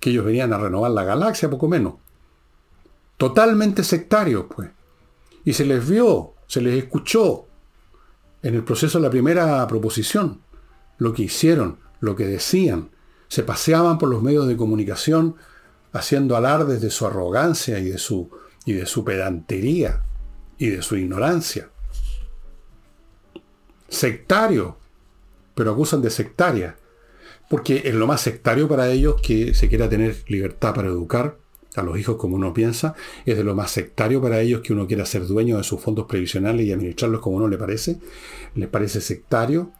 que 0.00 0.10
ellos 0.10 0.24
venían 0.24 0.52
a 0.52 0.58
renovar 0.58 0.92
la 0.92 1.04
galaxia, 1.04 1.50
poco 1.50 1.68
menos. 1.68 1.94
Totalmente 3.18 3.82
sectarios, 3.82 4.46
pues. 4.48 4.70
Y 5.44 5.52
se 5.52 5.64
les 5.64 5.86
vio, 5.86 6.34
se 6.46 6.60
les 6.60 6.82
escuchó 6.82 7.46
en 8.42 8.54
el 8.54 8.62
proceso 8.62 8.98
de 8.98 9.02
la 9.02 9.10
primera 9.10 9.66
proposición, 9.66 10.40
lo 10.98 11.12
que 11.12 11.24
hicieron, 11.24 11.78
lo 12.00 12.14
que 12.14 12.26
decían. 12.26 12.90
Se 13.26 13.42
paseaban 13.42 13.98
por 13.98 14.08
los 14.08 14.22
medios 14.22 14.46
de 14.46 14.56
comunicación 14.56 15.34
haciendo 15.92 16.36
alardes 16.36 16.80
de 16.80 16.90
su 16.90 17.06
arrogancia 17.06 17.80
y 17.80 17.90
de 17.90 17.98
su, 17.98 18.30
y 18.64 18.74
de 18.74 18.86
su 18.86 19.04
pedantería 19.04 20.04
y 20.56 20.68
de 20.68 20.82
su 20.82 20.96
ignorancia. 20.96 21.70
Sectario, 23.88 24.76
pero 25.56 25.72
acusan 25.72 26.02
de 26.02 26.10
sectaria, 26.10 26.76
porque 27.50 27.82
es 27.84 27.94
lo 27.94 28.06
más 28.06 28.20
sectario 28.20 28.68
para 28.68 28.90
ellos 28.90 29.20
que 29.20 29.54
se 29.54 29.68
quiera 29.68 29.88
tener 29.88 30.22
libertad 30.28 30.74
para 30.74 30.88
educar 30.88 31.38
a 31.76 31.82
los 31.82 31.98
hijos 31.98 32.16
como 32.16 32.36
uno 32.36 32.52
piensa, 32.52 32.94
es 33.24 33.36
de 33.36 33.44
lo 33.44 33.54
más 33.54 33.70
sectario 33.70 34.20
para 34.20 34.40
ellos 34.40 34.62
que 34.62 34.72
uno 34.72 34.86
quiera 34.86 35.04
ser 35.04 35.26
dueño 35.26 35.58
de 35.58 35.64
sus 35.64 35.80
fondos 35.80 36.06
previsionales 36.06 36.66
y 36.66 36.72
administrarlos 36.72 37.20
como 37.20 37.36
uno 37.36 37.48
le 37.48 37.58
parece, 37.58 37.98
les 38.54 38.68
parece 38.68 39.00
sectario 39.00 39.72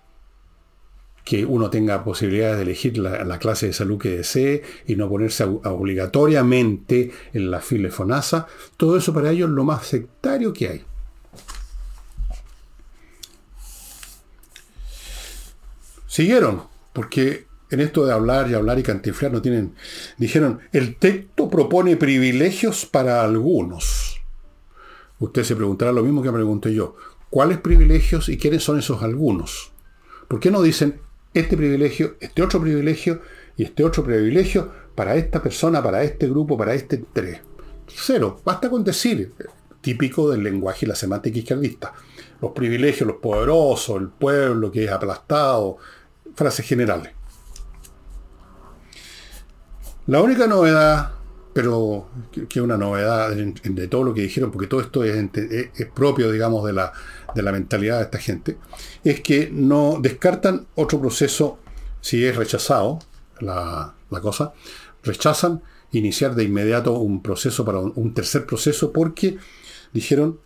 que 1.24 1.44
uno 1.44 1.68
tenga 1.68 2.04
posibilidades 2.04 2.56
de 2.56 2.62
elegir 2.62 2.96
la, 2.96 3.38
clase 3.38 3.66
de 3.66 3.74
salud 3.74 3.98
que 3.98 4.16
desee 4.16 4.62
y 4.86 4.96
no 4.96 5.10
ponerse 5.10 5.44
obligatoriamente 5.44 7.10
en 7.34 7.50
la 7.50 7.60
fila 7.60 7.90
FONASA, 7.90 8.46
todo 8.78 8.96
eso 8.96 9.12
para 9.12 9.30
ellos 9.30 9.50
es 9.50 9.54
lo 9.54 9.64
más 9.64 9.86
sectario 9.86 10.54
que 10.54 10.68
hay. 10.68 10.84
Siguieron, 16.06 16.62
porque 16.94 17.47
en 17.70 17.80
esto 17.80 18.06
de 18.06 18.12
hablar 18.12 18.50
y 18.50 18.54
hablar 18.54 18.78
y 18.78 18.82
cantiflar 18.82 19.32
no 19.32 19.42
tienen... 19.42 19.74
Dijeron, 20.16 20.60
el 20.72 20.96
texto 20.96 21.48
propone 21.48 21.96
privilegios 21.96 22.86
para 22.86 23.22
algunos. 23.22 24.20
Usted 25.18 25.44
se 25.44 25.56
preguntará 25.56 25.92
lo 25.92 26.02
mismo 26.02 26.22
que 26.22 26.30
me 26.30 26.36
pregunto 26.36 26.68
yo. 26.68 26.96
¿Cuáles 27.30 27.58
privilegios 27.58 28.28
y 28.28 28.38
quiénes 28.38 28.62
son 28.62 28.78
esos 28.78 29.02
algunos? 29.02 29.72
¿Por 30.28 30.40
qué 30.40 30.50
no 30.50 30.62
dicen 30.62 31.00
este 31.34 31.56
privilegio, 31.56 32.16
este 32.20 32.42
otro 32.42 32.60
privilegio 32.60 33.20
y 33.56 33.64
este 33.64 33.84
otro 33.84 34.02
privilegio 34.02 34.70
para 34.94 35.16
esta 35.16 35.42
persona, 35.42 35.82
para 35.82 36.02
este 36.02 36.28
grupo, 36.28 36.56
para 36.56 36.74
este 36.74 37.04
tres? 37.12 37.40
Cero. 37.86 38.40
Basta 38.44 38.70
con 38.70 38.84
decir, 38.84 39.32
típico 39.80 40.30
del 40.30 40.42
lenguaje 40.42 40.86
y 40.86 40.88
la 40.88 40.94
semántica 40.94 41.38
izquierdista. 41.38 41.92
Los 42.40 42.52
privilegios, 42.52 43.06
los 43.06 43.16
poderosos, 43.18 44.00
el 44.00 44.08
pueblo 44.08 44.70
que 44.70 44.84
es 44.84 44.90
aplastado, 44.90 45.78
frases 46.34 46.66
generales. 46.66 47.17
La 50.08 50.22
única 50.22 50.46
novedad, 50.46 51.12
pero 51.52 52.08
que 52.32 52.46
es 52.48 52.64
una 52.64 52.78
novedad 52.78 53.30
de 53.30 53.88
todo 53.88 54.04
lo 54.04 54.14
que 54.14 54.22
dijeron, 54.22 54.50
porque 54.50 54.66
todo 54.66 54.80
esto 54.80 55.04
es, 55.04 55.28
propio, 55.94 56.32
digamos, 56.32 56.64
de 56.64 56.72
la, 56.72 56.94
de 57.34 57.42
la 57.42 57.52
mentalidad 57.52 57.98
de 57.98 58.04
esta 58.04 58.18
gente, 58.18 58.56
es 59.04 59.20
que 59.20 59.50
no 59.52 59.98
descartan 60.00 60.66
otro 60.76 60.98
proceso 60.98 61.58
si 62.00 62.24
es 62.24 62.34
rechazado 62.36 63.00
la, 63.40 63.94
cosa, 64.22 64.54
rechazan 65.02 65.62
iniciar 65.92 66.34
de 66.34 66.44
inmediato 66.44 66.94
un 66.94 67.22
proceso 67.22 67.66
para 67.66 67.78
un, 67.78 68.14
tercer 68.14 68.46
proceso 68.46 68.94
porque 68.94 69.36
dijeron 69.92 70.40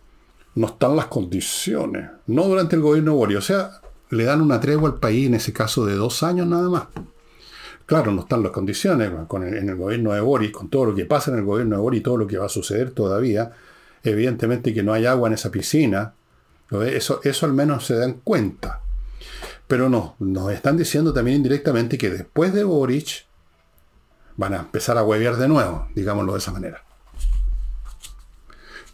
no 0.55 0.67
están 0.67 0.97
las 0.97 1.05
condiciones, 1.05 2.11
no 2.27 2.49
durante 2.49 2.75
el 2.75 2.81
gobierno 2.81 3.25
de 3.25 3.37
O 3.37 3.41
sea, 3.41 3.79
le 4.09 4.25
dan 4.25 4.41
una 4.41 4.59
tregua 4.59 4.89
al 4.89 4.99
país 4.99 5.27
en 5.27 5.35
ese 5.35 5.53
caso 5.53 5.85
de 5.85 5.95
dos 5.95 6.21
años 6.21 6.47
nada 6.47 6.69
más. 6.69 6.87
Claro, 7.85 8.11
no 8.11 8.21
están 8.21 8.43
las 8.43 8.51
condiciones 8.51 9.11
con 9.27 9.45
en 9.45 9.69
el 9.69 9.75
gobierno 9.75 10.13
de 10.13 10.21
Boris, 10.21 10.51
con 10.51 10.69
todo 10.69 10.85
lo 10.85 10.95
que 10.95 11.05
pasa 11.05 11.31
en 11.31 11.37
el 11.37 11.43
gobierno 11.43 11.75
de 11.75 11.81
Boris 11.81 12.03
todo 12.03 12.17
lo 12.17 12.27
que 12.27 12.37
va 12.37 12.45
a 12.45 12.49
suceder 12.49 12.91
todavía, 12.91 13.51
evidentemente 14.03 14.73
que 14.73 14.83
no 14.83 14.93
hay 14.93 15.05
agua 15.05 15.27
en 15.27 15.33
esa 15.33 15.51
piscina. 15.51 16.13
Eso, 16.71 17.19
eso 17.23 17.45
al 17.45 17.53
menos 17.53 17.85
se 17.85 17.95
dan 17.95 18.21
cuenta. 18.23 18.81
Pero 19.67 19.89
no, 19.89 20.15
nos 20.19 20.51
están 20.51 20.77
diciendo 20.77 21.13
también 21.13 21.37
indirectamente 21.37 21.97
que 21.97 22.09
después 22.09 22.53
de 22.53 22.63
Boric 22.63 23.25
van 24.37 24.53
a 24.53 24.59
empezar 24.59 24.97
a 24.97 25.03
huevear 25.03 25.37
de 25.37 25.47
nuevo, 25.47 25.87
digámoslo 25.93 26.33
de 26.33 26.39
esa 26.39 26.51
manera. 26.51 26.83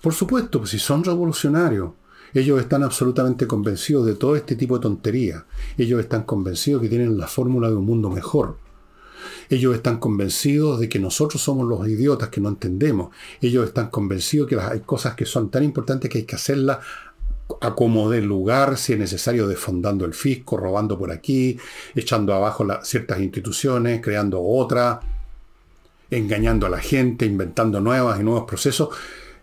Por 0.02 0.14
supuesto, 0.14 0.60
pues 0.60 0.72
si 0.72 0.80
son 0.80 1.04
revolucionarios, 1.04 1.92
ellos 2.34 2.60
están 2.60 2.84
absolutamente 2.84 3.48
convencidos 3.48 4.06
de 4.06 4.16
todo 4.16 4.36
este 4.36 4.56
tipo 4.56 4.78
de 4.78 4.84
tontería. 4.84 5.46
Ellos 5.78 6.00
están 6.00 6.24
convencidos 6.24 6.82
que 6.82 6.90
tienen 6.90 7.18
la 7.18 7.28
fórmula 7.28 7.70
de 7.70 7.76
un 7.76 7.86
mundo 7.86 8.10
mejor. 8.10 8.58
Ellos 9.50 9.76
están 9.76 10.00
convencidos 10.00 10.80
de 10.80 10.90
que 10.90 11.00
nosotros 11.00 11.42
somos 11.42 11.68
los 11.68 11.88
idiotas 11.88 12.30
que 12.30 12.42
no 12.42 12.50
entendemos. 12.50 13.10
Ellos 13.42 13.68
están 13.68 13.90
convencidos 13.90 14.48
que 14.48 14.60
hay 14.60 14.82
cosas 14.82 15.16
que 15.16 15.26
son 15.26 15.50
tan 15.50 15.64
importantes 15.64 16.10
que 16.10 16.20
hay 16.20 16.24
que 16.26 16.36
hacerlas 16.36 16.80
a 17.62 17.74
como 17.74 18.10
de 18.10 18.22
lugar, 18.22 18.78
si 18.78 18.94
es 18.94 19.00
necesario, 19.00 19.48
desfondando 19.48 20.06
el 20.06 20.14
fisco, 20.14 20.58
robando 20.58 20.98
por 20.98 21.12
aquí, 21.12 21.58
echando 21.96 22.34
abajo 22.34 22.66
ciertas 22.84 23.20
instituciones, 23.20 24.02
creando 24.02 24.42
otras, 24.42 25.00
engañando 26.12 26.68
a 26.68 26.70
la 26.70 26.80
gente, 26.80 27.26
inventando 27.26 27.82
nuevas 27.82 28.20
y 28.20 28.24
nuevos 28.24 28.46
procesos. 28.46 28.90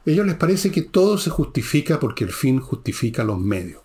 Ellos 0.05 0.25
les 0.25 0.37
parece 0.37 0.71
que 0.71 0.83
todo 0.83 1.19
se 1.19 1.31
justifica 1.31 1.99
porque 1.99 2.25
el 2.25 2.31
fin 2.31 2.61
justifica 2.61 3.25
los 3.25 3.41
medios. 3.41 3.83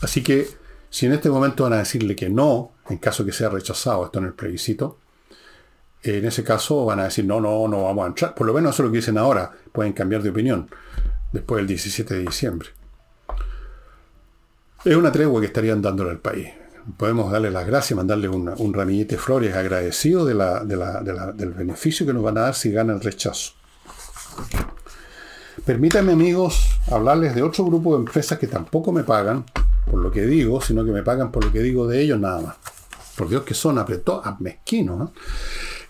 Así 0.00 0.22
que 0.22 0.48
si 0.90 1.06
en 1.06 1.12
este 1.12 1.30
momento 1.30 1.62
van 1.62 1.74
a 1.74 1.78
decirle 1.78 2.16
que 2.16 2.28
no, 2.28 2.72
en 2.90 2.98
caso 2.98 3.24
que 3.24 3.32
sea 3.32 3.48
rechazado 3.48 4.04
esto 4.04 4.18
en 4.18 4.26
el 4.26 4.32
plebiscito, 4.32 4.98
en 6.02 6.24
ese 6.24 6.42
caso 6.42 6.84
van 6.84 7.00
a 7.00 7.04
decir 7.04 7.24
no, 7.24 7.40
no, 7.40 7.68
no 7.68 7.84
vamos 7.84 8.04
a 8.04 8.08
entrar. 8.08 8.34
Por 8.34 8.46
lo 8.46 8.52
menos 8.52 8.74
eso 8.74 8.82
es 8.82 8.86
lo 8.86 8.92
que 8.92 8.98
dicen 8.98 9.18
ahora. 9.18 9.50
Pueden 9.72 9.92
cambiar 9.92 10.22
de 10.22 10.30
opinión 10.30 10.68
después 11.32 11.58
del 11.58 11.68
17 11.68 12.14
de 12.14 12.20
diciembre. 12.20 12.70
Es 14.84 14.96
una 14.96 15.12
tregua 15.12 15.40
que 15.40 15.46
estarían 15.46 15.80
dándole 15.80 16.10
al 16.10 16.18
país. 16.18 16.48
Podemos 16.96 17.30
darle 17.30 17.50
las 17.50 17.66
gracias, 17.66 17.96
mandarle 17.96 18.28
un 18.28 18.74
ramillete 18.74 19.16
de 19.16 19.20
flores 19.22 19.54
agradecido 19.54 20.24
del 20.24 21.54
beneficio 21.56 22.06
que 22.06 22.12
nos 22.12 22.22
van 22.22 22.38
a 22.38 22.42
dar 22.42 22.54
si 22.54 22.72
gana 22.72 22.94
el 22.94 23.00
rechazo. 23.00 23.52
Permítanme 25.64 26.12
amigos 26.12 26.70
hablarles 26.90 27.34
de 27.34 27.42
otro 27.42 27.66
grupo 27.66 27.92
de 27.92 28.00
empresas 28.00 28.38
que 28.38 28.46
tampoco 28.46 28.90
me 28.90 29.04
pagan 29.04 29.44
por 29.90 30.00
lo 30.00 30.10
que 30.10 30.22
digo, 30.22 30.60
sino 30.62 30.84
que 30.84 30.92
me 30.92 31.02
pagan 31.02 31.30
por 31.30 31.44
lo 31.44 31.52
que 31.52 31.60
digo 31.60 31.86
de 31.86 32.00
ellos 32.00 32.18
nada 32.18 32.40
más. 32.40 32.56
Por 33.20 33.28
Dios 33.28 33.42
que 33.42 33.52
son 33.52 33.78
apretados, 33.78 34.24
mezquinos. 34.40 35.10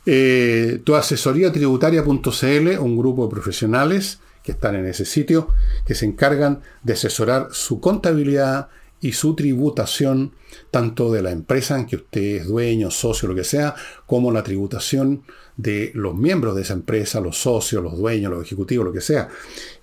Eh, 0.04 0.80
tu 0.82 0.96
asesoría 0.96 1.52
tributaria.cl, 1.52 2.78
un 2.80 2.98
grupo 2.98 3.22
de 3.22 3.30
profesionales 3.30 4.18
que 4.42 4.50
están 4.50 4.74
en 4.74 4.86
ese 4.86 5.04
sitio, 5.04 5.46
que 5.86 5.94
se 5.94 6.06
encargan 6.06 6.60
de 6.82 6.94
asesorar 6.94 7.50
su 7.52 7.78
contabilidad 7.78 8.66
y 9.00 9.12
su 9.12 9.36
tributación, 9.36 10.32
tanto 10.72 11.12
de 11.12 11.22
la 11.22 11.30
empresa 11.30 11.78
en 11.78 11.86
que 11.86 11.94
usted 11.94 12.38
es 12.38 12.48
dueño, 12.48 12.90
socio, 12.90 13.28
lo 13.28 13.36
que 13.36 13.44
sea, 13.44 13.76
como 14.06 14.32
la 14.32 14.42
tributación 14.42 15.22
de 15.56 15.92
los 15.94 16.16
miembros 16.16 16.56
de 16.56 16.62
esa 16.62 16.72
empresa, 16.72 17.20
los 17.20 17.40
socios, 17.40 17.80
los 17.80 17.96
dueños, 17.96 18.32
los 18.32 18.44
ejecutivos, 18.44 18.84
lo 18.84 18.92
que 18.92 19.02
sea. 19.02 19.28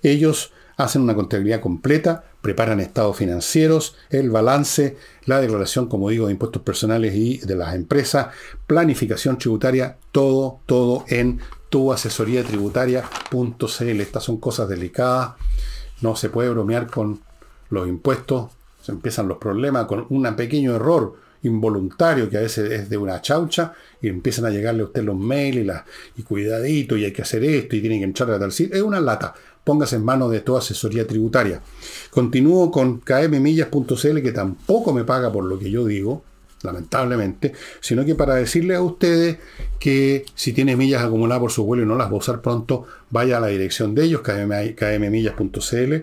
Ellos 0.02 0.52
hacen 0.76 1.00
una 1.00 1.14
contabilidad 1.14 1.62
completa, 1.62 2.27
preparan 2.40 2.80
estados 2.80 3.16
financieros, 3.16 3.96
el 4.10 4.30
balance, 4.30 4.96
la 5.24 5.40
declaración, 5.40 5.88
como 5.88 6.08
digo, 6.10 6.26
de 6.26 6.32
impuestos 6.32 6.62
personales 6.62 7.14
y 7.14 7.38
de 7.38 7.56
las 7.56 7.74
empresas, 7.74 8.28
planificación 8.66 9.38
tributaria, 9.38 9.98
todo, 10.12 10.60
todo 10.66 11.04
en 11.08 11.40
tu 11.68 11.92
asesoría 11.92 12.44
tributaria.cl. 12.44 14.00
Estas 14.00 14.24
son 14.24 14.38
cosas 14.38 14.68
delicadas, 14.68 15.32
no 16.00 16.16
se 16.16 16.30
puede 16.30 16.50
bromear 16.50 16.86
con 16.88 17.20
los 17.70 17.88
impuestos, 17.88 18.50
se 18.80 18.92
empiezan 18.92 19.28
los 19.28 19.38
problemas 19.38 19.86
con 19.86 20.06
un 20.08 20.34
pequeño 20.36 20.76
error 20.76 21.16
involuntario 21.42 22.28
que 22.28 22.36
a 22.36 22.40
veces 22.40 22.70
es 22.70 22.90
de 22.90 22.96
una 22.96 23.20
chaucha 23.20 23.72
y 24.00 24.08
empiezan 24.08 24.46
a 24.46 24.50
llegarle 24.50 24.82
a 24.82 24.86
usted 24.86 25.04
los 25.04 25.16
mails 25.16 25.58
y, 25.58 25.64
la, 25.64 25.84
y 26.16 26.22
cuidadito 26.22 26.96
y 26.96 27.04
hay 27.04 27.12
que 27.12 27.22
hacer 27.22 27.44
esto 27.44 27.76
y 27.76 27.80
tienen 27.80 28.00
que 28.00 28.04
entrar 28.04 28.30
a 28.30 28.38
tal 28.38 28.52
sitio. 28.52 28.76
Es 28.76 28.82
una 28.82 29.00
lata 29.00 29.34
póngase 29.68 29.96
en 29.96 30.04
manos 30.04 30.30
de 30.30 30.40
toda 30.40 30.60
asesoría 30.60 31.06
tributaria. 31.06 31.60
Continúo 32.08 32.70
con 32.70 33.00
kmmillas.cl 33.00 34.22
que 34.22 34.32
tampoco 34.32 34.94
me 34.94 35.04
paga 35.04 35.30
por 35.30 35.44
lo 35.44 35.58
que 35.58 35.70
yo 35.70 35.84
digo, 35.84 36.22
lamentablemente, 36.62 37.52
sino 37.80 38.02
que 38.06 38.14
para 38.14 38.36
decirles 38.36 38.78
a 38.78 38.80
ustedes 38.80 39.36
que 39.78 40.24
si 40.34 40.54
tiene 40.54 40.74
millas 40.74 41.02
acumuladas 41.02 41.42
por 41.42 41.52
su 41.52 41.64
vuelo 41.64 41.82
y 41.82 41.86
no 41.86 41.96
las 41.96 42.08
va 42.08 42.12
a 42.12 42.16
usar 42.16 42.40
pronto, 42.40 42.86
vaya 43.10 43.36
a 43.36 43.40
la 43.40 43.48
dirección 43.48 43.94
de 43.94 44.04
ellos, 44.04 44.22
kmmillas.cl, 44.22 45.94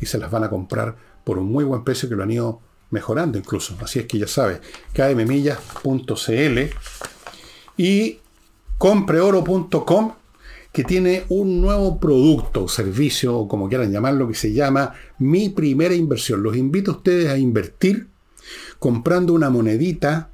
y 0.00 0.06
se 0.06 0.18
las 0.18 0.28
van 0.28 0.42
a 0.42 0.50
comprar 0.50 0.96
por 1.22 1.38
un 1.38 1.46
muy 1.46 1.62
buen 1.62 1.84
precio 1.84 2.08
que 2.08 2.16
lo 2.16 2.24
han 2.24 2.32
ido 2.32 2.58
mejorando 2.90 3.38
incluso. 3.38 3.76
Así 3.80 4.00
es 4.00 4.06
que 4.06 4.18
ya 4.18 4.26
sabe, 4.26 4.60
kmmillas.cl 4.94 6.58
y 7.76 8.18
compreoro.com 8.78 10.12
que 10.72 10.84
tiene 10.84 11.24
un 11.28 11.60
nuevo 11.60 12.00
producto 12.00 12.66
servicio, 12.66 13.36
o 13.36 13.48
como 13.48 13.68
quieran 13.68 13.92
llamarlo, 13.92 14.26
que 14.26 14.34
se 14.34 14.52
llama 14.52 14.94
Mi 15.18 15.50
Primera 15.50 15.94
Inversión. 15.94 16.42
Los 16.42 16.56
invito 16.56 16.92
a 16.92 16.94
ustedes 16.96 17.28
a 17.28 17.36
invertir 17.36 18.08
comprando 18.78 19.34
una 19.34 19.50
monedita 19.50 20.30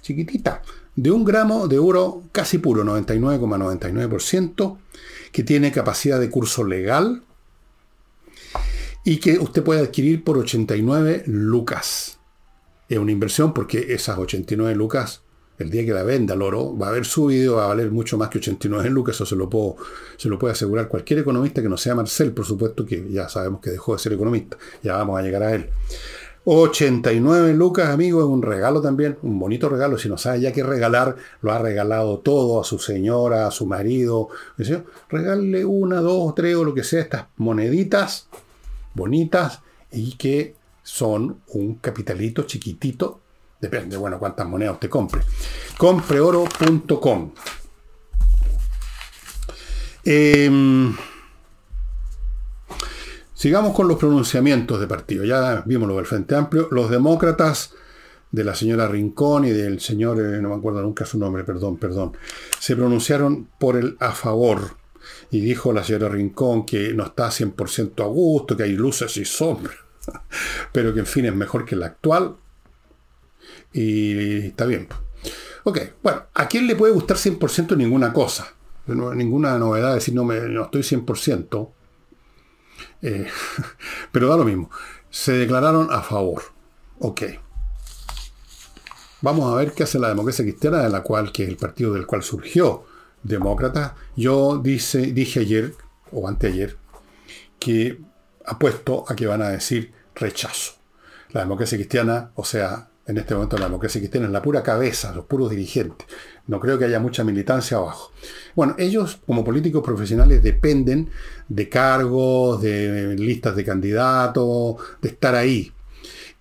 chiquitita 0.00 0.62
de 0.96 1.10
un 1.10 1.24
gramo 1.24 1.68
de 1.68 1.78
oro 1.78 2.24
casi 2.32 2.58
puro, 2.58 2.82
99,99%, 2.82 4.78
que 5.30 5.44
tiene 5.44 5.70
capacidad 5.70 6.18
de 6.18 6.30
curso 6.30 6.64
legal 6.64 7.22
y 9.04 9.18
que 9.18 9.38
usted 9.38 9.62
puede 9.62 9.80
adquirir 9.80 10.24
por 10.24 10.38
89 10.38 11.24
lucas. 11.26 12.18
Es 12.88 12.98
una 12.98 13.12
inversión 13.12 13.54
porque 13.54 13.92
esas 13.94 14.18
89 14.18 14.74
lucas 14.74 15.22
el 15.58 15.70
día 15.70 15.84
que 15.84 15.92
la 15.92 16.02
venda 16.02 16.34
el 16.34 16.42
oro, 16.42 16.76
va 16.76 16.86
a 16.86 16.90
haber 16.90 17.04
subido, 17.04 17.56
va 17.56 17.64
a 17.64 17.68
valer 17.68 17.90
mucho 17.90 18.16
más 18.16 18.28
que 18.28 18.38
89 18.38 18.90
lucas, 18.90 19.16
eso 19.16 19.26
se 19.26 19.36
lo, 19.36 19.50
puedo, 19.50 19.76
se 20.16 20.28
lo 20.28 20.38
puede 20.38 20.52
asegurar 20.52 20.88
cualquier 20.88 21.20
economista 21.20 21.60
que 21.60 21.68
no 21.68 21.76
sea 21.76 21.94
Marcel, 21.94 22.32
por 22.32 22.44
supuesto 22.44 22.86
que 22.86 23.10
ya 23.10 23.28
sabemos 23.28 23.60
que 23.60 23.70
dejó 23.70 23.92
de 23.94 23.98
ser 23.98 24.12
economista, 24.12 24.56
ya 24.82 24.96
vamos 24.96 25.18
a 25.18 25.22
llegar 25.22 25.42
a 25.42 25.54
él. 25.54 25.68
89 26.50 27.52
lucas, 27.52 27.90
amigo, 27.90 28.20
es 28.20 28.26
un 28.26 28.40
regalo 28.40 28.80
también, 28.80 29.18
un 29.20 29.38
bonito 29.38 29.68
regalo. 29.68 29.98
Si 29.98 30.08
no 30.08 30.16
sabe 30.16 30.40
ya 30.40 30.50
qué 30.50 30.62
regalar, 30.62 31.16
lo 31.42 31.52
ha 31.52 31.58
regalado 31.58 32.20
todo 32.20 32.62
a 32.62 32.64
su 32.64 32.78
señora, 32.78 33.46
a 33.46 33.50
su 33.50 33.66
marido. 33.66 34.30
Regale 35.10 35.66
una, 35.66 36.00
dos, 36.00 36.34
tres 36.34 36.56
o 36.56 36.64
lo 36.64 36.72
que 36.72 36.84
sea, 36.84 37.02
estas 37.02 37.26
moneditas 37.36 38.28
bonitas 38.94 39.60
y 39.92 40.16
que 40.16 40.54
son 40.82 41.40
un 41.48 41.74
capitalito 41.74 42.44
chiquitito 42.44 43.20
Depende, 43.60 43.96
bueno, 43.96 44.18
cuántas 44.18 44.46
monedas 44.46 44.74
usted 44.74 44.88
compre. 44.88 45.22
Compreoro.com. 45.76 47.32
Em, 50.04 50.96
sigamos 53.34 53.74
con 53.74 53.88
los 53.88 53.98
pronunciamientos 53.98 54.80
de 54.80 54.86
partido. 54.86 55.24
Ya 55.24 55.62
vimos 55.66 55.88
lo 55.88 55.96
del 55.96 56.06
Frente 56.06 56.34
Amplio. 56.34 56.68
Los 56.70 56.88
demócratas 56.90 57.74
de 58.30 58.44
la 58.44 58.54
señora 58.54 58.86
Rincón 58.86 59.44
y 59.44 59.50
del 59.50 59.80
señor, 59.80 60.20
eh, 60.20 60.40
no 60.40 60.50
me 60.50 60.56
acuerdo 60.56 60.82
nunca 60.82 61.04
su 61.04 61.18
nombre, 61.18 61.44
perdón, 61.44 61.78
perdón, 61.78 62.12
se 62.58 62.76
pronunciaron 62.76 63.48
por 63.58 63.76
el 63.76 63.96
a 64.00 64.12
favor. 64.12 64.76
Y 65.30 65.40
dijo 65.40 65.72
la 65.72 65.82
señora 65.82 66.08
Rincón 66.08 66.66
que 66.66 66.92
no 66.92 67.04
está 67.04 67.30
100% 67.30 68.02
a 68.04 68.06
gusto, 68.06 68.56
que 68.56 68.64
hay 68.64 68.72
luces 68.72 69.16
y 69.16 69.24
sombras, 69.24 69.76
pero 70.72 70.92
que 70.92 71.00
en 71.00 71.06
fin 71.06 71.24
es 71.26 71.34
mejor 71.34 71.64
que 71.64 71.76
la 71.76 71.86
actual. 71.86 72.36
Y 73.80 74.46
está 74.48 74.66
bien. 74.66 74.88
Ok, 75.62 75.78
bueno, 76.02 76.24
¿a 76.34 76.48
quién 76.48 76.66
le 76.66 76.74
puede 76.74 76.92
gustar 76.92 77.16
100% 77.16 77.76
ninguna 77.76 78.12
cosa? 78.12 78.54
ninguna 78.86 79.58
novedad 79.58 79.94
decir 79.94 80.14
no, 80.14 80.24
me, 80.24 80.40
no 80.40 80.64
estoy 80.64 80.80
100%. 80.80 81.70
Eh, 83.02 83.28
pero 84.12 84.28
da 84.28 84.36
lo 84.36 84.44
mismo. 84.44 84.68
Se 85.10 85.32
declararon 85.32 85.92
a 85.92 86.02
favor. 86.02 86.42
Ok. 86.98 87.22
Vamos 89.20 89.52
a 89.52 89.56
ver 89.56 89.72
qué 89.72 89.84
hace 89.84 90.00
la 90.00 90.08
democracia 90.08 90.44
cristiana, 90.44 90.82
de 90.82 90.88
la 90.88 91.02
cual, 91.02 91.30
que 91.30 91.44
es 91.44 91.48
el 91.48 91.56
partido 91.56 91.92
del 91.94 92.06
cual 92.06 92.24
surgió 92.24 92.84
demócrata. 93.22 93.94
Yo 94.16 94.58
dice, 94.58 95.12
dije 95.12 95.40
ayer, 95.40 95.74
o 96.10 96.26
anteayer, 96.26 96.76
que 97.60 98.00
apuesto 98.44 99.04
a 99.06 99.14
que 99.14 99.28
van 99.28 99.42
a 99.42 99.50
decir 99.50 99.92
rechazo. 100.16 100.72
La 101.30 101.42
democracia 101.42 101.78
cristiana, 101.78 102.32
o 102.34 102.44
sea, 102.44 102.88
en 103.08 103.16
este 103.16 103.34
momento 103.34 103.56
la 103.56 103.64
democracia 103.64 104.00
cristiana 104.00 104.26
es 104.26 104.32
la 104.32 104.42
pura 104.42 104.62
cabeza, 104.62 105.14
los 105.14 105.24
puros 105.24 105.50
dirigentes. 105.50 106.06
No 106.46 106.60
creo 106.60 106.78
que 106.78 106.84
haya 106.84 107.00
mucha 107.00 107.24
militancia 107.24 107.78
abajo. 107.78 108.12
Bueno, 108.54 108.74
ellos 108.78 109.18
como 109.26 109.44
políticos 109.44 109.82
profesionales 109.82 110.42
dependen 110.42 111.08
de 111.48 111.70
cargos, 111.70 112.60
de 112.60 113.16
listas 113.16 113.56
de 113.56 113.64
candidatos, 113.64 114.76
de 115.00 115.08
estar 115.08 115.34
ahí. 115.34 115.72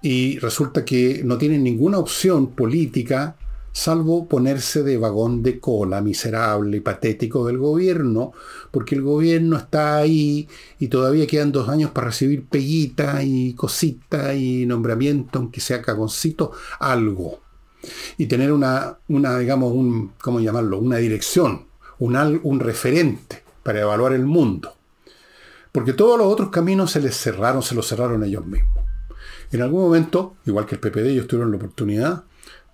Y 0.01 0.39
resulta 0.39 0.83
que 0.83 1.21
no 1.23 1.37
tienen 1.37 1.63
ninguna 1.63 1.99
opción 1.99 2.47
política 2.47 3.37
salvo 3.77 4.27
ponerse 4.27 4.81
de 4.81 4.97
vagón 4.97 5.43
de 5.43 5.59
cola 5.59 6.01
miserable 6.01 6.77
y 6.77 6.79
patético 6.79 7.45
del 7.45 7.59
gobierno, 7.59 8.33
porque 8.71 8.95
el 8.95 9.03
gobierno 9.03 9.55
está 9.55 9.97
ahí 9.97 10.49
y 10.79 10.87
todavía 10.87 11.27
quedan 11.27 11.51
dos 11.51 11.69
años 11.69 11.91
para 11.91 12.07
recibir 12.07 12.47
peguita 12.47 13.21
y 13.21 13.53
cosita 13.53 14.33
y 14.33 14.65
nombramiento, 14.65 15.37
aunque 15.37 15.61
sea 15.61 15.83
cagoncito, 15.83 16.53
algo. 16.79 17.39
Y 18.17 18.25
tener 18.25 18.51
una, 18.51 18.97
una 19.09 19.37
digamos, 19.37 19.71
un, 19.71 20.13
¿cómo 20.21 20.39
llamarlo? 20.39 20.79
Una 20.79 20.97
dirección, 20.97 21.67
un, 21.99 22.41
un 22.41 22.59
referente 22.59 23.43
para 23.61 23.81
evaluar 23.81 24.13
el 24.13 24.25
mundo. 24.25 24.73
Porque 25.71 25.93
todos 25.93 26.17
los 26.17 26.25
otros 26.25 26.49
caminos 26.49 26.91
se 26.91 26.99
les 26.99 27.15
cerraron, 27.15 27.61
se 27.61 27.75
los 27.75 27.87
cerraron 27.87 28.23
ellos 28.23 28.43
mismos. 28.43 28.83
En 29.51 29.61
algún 29.61 29.81
momento, 29.81 30.35
igual 30.47 30.65
que 30.65 30.73
el 30.73 30.81
PPD, 30.81 31.09
ellos 31.09 31.27
tuvieron 31.27 31.51
la 31.51 31.57
oportunidad, 31.57 32.23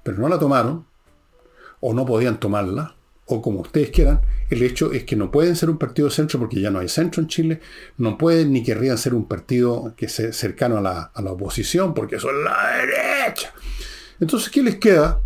pero 0.01 0.17
no 0.17 0.29
la 0.29 0.39
tomaron, 0.39 0.85
o 1.85 1.93
no 1.93 2.05
podían 2.05 2.39
tomarla, 2.39 2.95
o 3.25 3.41
como 3.41 3.59
ustedes 3.59 3.89
quieran. 3.89 4.21
El 4.49 4.63
hecho 4.63 4.93
es 4.93 5.03
que 5.03 5.17
no 5.17 5.29
pueden 5.31 5.57
ser 5.57 5.69
un 5.69 5.77
partido 5.77 6.07
de 6.07 6.15
centro 6.15 6.39
porque 6.39 6.61
ya 6.61 6.71
no 6.71 6.79
hay 6.79 6.87
centro 6.87 7.21
en 7.21 7.27
Chile, 7.27 7.59
no 7.97 8.17
pueden 8.17 8.53
ni 8.53 8.63
querrían 8.63 8.97
ser 8.97 9.13
un 9.13 9.27
partido 9.27 9.93
que 9.97 10.07
sea 10.07 10.31
cercano 10.31 10.77
a 10.77 10.81
la, 10.81 11.01
a 11.13 11.21
la 11.21 11.33
oposición 11.33 11.93
porque 11.93 12.15
es 12.15 12.23
la 12.23 12.77
derecha. 12.77 13.53
Entonces, 14.21 14.49
¿qué 14.49 14.63
les 14.63 14.75
queda? 14.75 15.19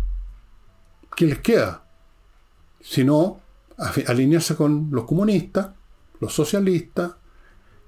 ¿Qué 1.14 1.26
les 1.26 1.38
queda? 1.38 1.84
Si 2.80 3.04
no, 3.04 3.40
alinearse 4.08 4.56
con 4.56 4.88
los 4.90 5.04
comunistas, 5.04 5.68
los 6.18 6.34
socialistas, 6.34 7.12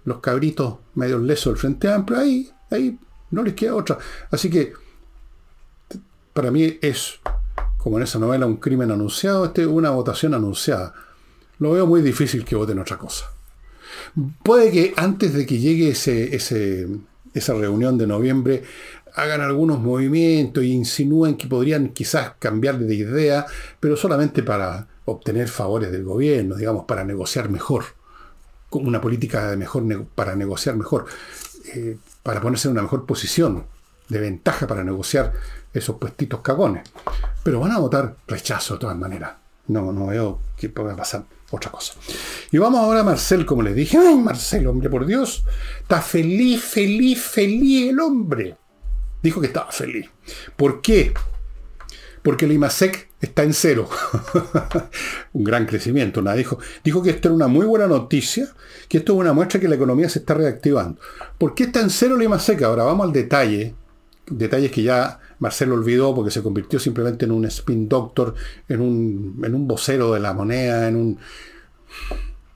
los 0.05 0.21
cabritos 0.21 0.79
medio 0.95 1.19
lesos 1.19 1.55
del 1.55 1.61
Frente 1.61 1.91
Amplio, 1.91 2.21
ahí, 2.21 2.49
ahí 2.71 2.97
no 3.33 3.43
les 3.43 3.55
queda 3.55 3.75
otra. 3.75 3.99
Así 4.31 4.49
que, 4.49 4.75
para 6.33 6.53
mí 6.53 6.79
es, 6.81 7.19
como 7.83 7.97
en 7.97 8.05
esa 8.05 8.19
novela, 8.19 8.47
un 8.47 8.57
crimen 8.57 8.91
anunciado, 8.91 9.47
este, 9.47 9.67
una 9.67 9.91
votación 9.91 10.35
anunciada. 10.35 10.95
Lo 11.59 11.73
veo 11.73 11.87
muy 11.87 12.03
difícil 12.03 12.45
que 12.45 12.57
voten 12.57 12.79
otra 12.79 12.99
cosa. 12.99 13.31
Puede 14.43 14.71
que 14.71 14.93
antes 14.97 15.33
de 15.35 15.47
que 15.47 15.59
llegue 15.59 15.91
ese, 15.91 16.35
esa 17.35 17.55
reunión 17.55 17.99
de 17.99 18.07
noviembre 18.07 18.63
hagan 19.15 19.41
algunos 19.41 19.81
movimientos 19.81 20.63
e 20.63 20.69
insinúen 20.69 21.37
que 21.37 21.47
podrían 21.47 21.89
quizás 21.89 22.33
cambiar 22.39 22.79
de 22.79 22.95
idea, 22.95 23.47
pero 23.79 23.97
solamente 23.97 24.43
para 24.43 24.87
obtener 25.05 25.49
favores 25.49 25.91
del 25.91 26.05
gobierno, 26.05 26.57
digamos, 26.57 26.85
para 26.85 27.05
negociar 27.05 27.49
mejor, 27.49 27.85
una 28.71 29.01
política 29.01 29.51
de 29.51 29.57
mejor 29.57 30.07
para 30.15 30.37
negociar 30.37 30.77
mejor. 30.77 31.07
Eh, 31.75 31.97
para 32.23 32.41
ponerse 32.41 32.69
en 32.69 32.73
una 32.73 32.83
mejor 32.83 33.07
posición 33.07 33.65
de 34.09 34.21
ventaja 34.21 34.67
para 34.67 34.85
negociar 34.85 35.33
esos 35.73 35.97
puestitos 35.97 36.41
cagones. 36.41 36.89
Pero 37.43 37.61
van 37.61 37.73
a 37.73 37.79
votar 37.79 38.17
rechazo 38.27 38.75
de 38.75 38.81
todas 38.81 38.97
maneras. 38.97 39.33
No, 39.69 39.93
no 39.93 40.07
veo 40.07 40.41
que 40.57 40.69
pueda 40.69 40.97
pasar 40.97 41.25
otra 41.51 41.71
cosa. 41.71 41.95
Y 42.51 42.59
vamos 42.59 42.81
ahora 42.81 43.01
a 43.01 43.05
Marcel, 43.05 43.47
como 43.47 43.63
les 43.63 43.75
dije. 43.75 43.99
¡Ay, 43.99 44.17
Marcel, 44.17 44.67
hombre, 44.67 44.91
por 44.91 45.07
Dios! 45.07 45.45
Está 45.81 46.01
feliz, 46.01 46.63
feliz, 46.63 47.21
feliz 47.21 47.91
el 47.91 48.01
hombre. 48.01 48.57
Dijo 49.23 49.41
que 49.41 49.49
estaba 49.49 49.71
feliz. 49.71 50.09
¿Por 50.57 50.81
qué? 50.81 51.13
Porque 52.23 52.45
el 52.45 52.53
IMASEC 52.53 53.11
está 53.21 53.43
en 53.43 53.55
cero. 53.55 53.89
Un 55.33 55.45
gran 55.45 55.67
crecimiento. 55.67 56.23
Dijo, 56.35 56.59
dijo 56.85 57.03
que 57.03 57.11
esto 57.11 57.29
era 57.29 57.35
una 57.35 57.49
muy 57.49 57.67
buena 57.67 57.87
noticia, 57.87 58.49
que 58.89 58.99
esto 58.99 59.13
es 59.13 59.19
una 59.19 59.33
muestra 59.33 59.61
que 59.61 59.69
la 59.69 59.77
economía 59.77 60.09
se 60.09 60.21
está 60.21 60.35
reactivando. 60.35 61.01
¿Por 61.39 61.55
qué 61.55 61.65
está 61.65 61.81
en 61.81 61.91
cero 61.91 62.17
el 62.17 62.23
IMASEC? 62.23 62.63
Ahora 62.63 62.85
vamos 62.85 63.07
al 63.07 63.13
detalle. 63.13 63.75
Detalles 64.27 64.71
que 64.71 64.83
ya 64.83 65.19
Marcelo 65.41 65.75
olvidó 65.75 66.15
porque 66.15 66.31
se 66.31 66.43
convirtió 66.43 66.79
simplemente 66.79 67.25
en 67.25 67.33
un 67.33 67.45
spin 67.47 67.89
doctor, 67.89 68.35
en 68.69 68.81
un, 68.81 69.43
en 69.45 69.55
un 69.55 69.67
vocero 69.67 70.13
de 70.13 70.21
la 70.21 70.33
moneda, 70.33 70.87
en 70.87 70.97
un... 70.97 71.19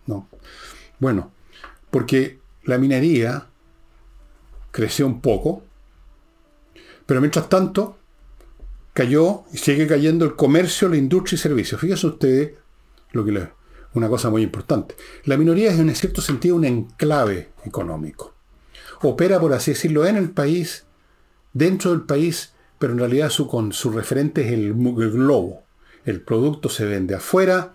No. 0.06 0.28
Bueno, 1.00 1.32
porque 1.90 2.38
la 2.64 2.78
minería 2.78 3.46
creció 4.70 5.06
un 5.06 5.20
poco, 5.20 5.62
pero 7.06 7.20
mientras 7.20 7.48
tanto 7.48 7.98
cayó 8.92 9.44
y 9.52 9.58
sigue 9.58 9.86
cayendo 9.86 10.24
el 10.24 10.36
comercio, 10.36 10.88
la 10.88 10.96
industria 10.96 11.36
y 11.36 11.38
servicios. 11.38 11.80
Fíjense 11.80 12.06
ustedes 12.06 12.52
lo 13.12 13.24
que 13.24 13.32
le, 13.32 13.48
una 13.94 14.08
cosa 14.08 14.30
muy 14.30 14.42
importante. 14.42 14.94
La 15.24 15.36
minoría 15.36 15.70
es 15.70 15.78
en 15.78 15.94
cierto 15.94 16.20
sentido 16.20 16.56
un 16.56 16.64
enclave 16.64 17.50
económico. 17.64 18.34
Opera, 19.02 19.40
por 19.40 19.52
así 19.52 19.72
decirlo, 19.72 20.06
en 20.06 20.16
el 20.16 20.30
país, 20.30 20.84
dentro 21.52 21.90
del 21.90 22.02
país, 22.02 22.53
pero 22.78 22.92
en 22.92 22.98
realidad 22.98 23.30
su, 23.30 23.70
su 23.72 23.90
referente 23.90 24.46
es 24.46 24.52
el, 24.52 24.74
globo. 24.74 25.62
El 26.04 26.20
producto 26.20 26.68
se 26.68 26.84
vende 26.84 27.14
afuera, 27.14 27.74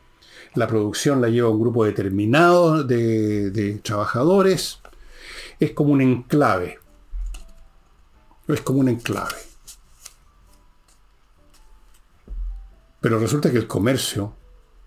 la 0.55 0.67
producción 0.67 1.21
la 1.21 1.29
lleva 1.29 1.49
un 1.49 1.59
grupo 1.59 1.85
determinado 1.85 2.83
de, 2.83 3.51
de 3.51 3.73
trabajadores. 3.79 4.79
Es 5.59 5.71
como 5.71 5.93
un 5.93 6.01
enclave. 6.01 6.79
Es 8.47 8.61
como 8.61 8.79
un 8.79 8.89
enclave. 8.89 9.35
Pero 13.01 13.19
resulta 13.19 13.51
que 13.51 13.57
el 13.57 13.67
comercio, 13.67 14.35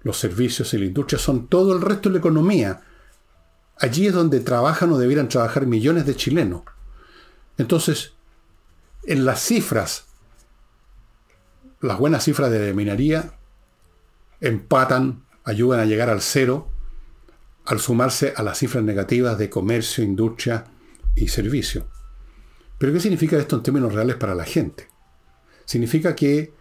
los 0.02 0.18
servicios 0.18 0.74
y 0.74 0.78
la 0.78 0.86
industria 0.86 1.18
son 1.18 1.46
todo 1.48 1.74
el 1.74 1.80
resto 1.80 2.08
de 2.08 2.14
la 2.14 2.18
economía. 2.18 2.82
Allí 3.78 4.06
es 4.06 4.12
donde 4.12 4.40
trabajan 4.40 4.92
o 4.92 4.98
debieran 4.98 5.28
trabajar 5.28 5.66
millones 5.66 6.06
de 6.06 6.16
chilenos. 6.16 6.62
Entonces, 7.58 8.14
en 9.04 9.24
las 9.24 9.40
cifras, 9.40 10.06
las 11.80 11.98
buenas 11.98 12.24
cifras 12.24 12.50
de 12.50 12.72
minería 12.74 13.34
empatan, 14.40 15.24
ayudan 15.44 15.80
a 15.80 15.84
llegar 15.84 16.08
al 16.08 16.20
cero 16.20 16.68
al 17.64 17.80
sumarse 17.80 18.32
a 18.36 18.42
las 18.42 18.58
cifras 18.58 18.82
negativas 18.82 19.38
de 19.38 19.48
comercio, 19.48 20.02
industria 20.02 20.64
y 21.14 21.28
servicio. 21.28 21.86
Pero 22.78 22.92
¿qué 22.92 23.00
significa 23.00 23.38
esto 23.38 23.56
en 23.56 23.62
términos 23.62 23.94
reales 23.94 24.16
para 24.16 24.34
la 24.34 24.44
gente? 24.44 24.88
Significa 25.64 26.16
que 26.16 26.52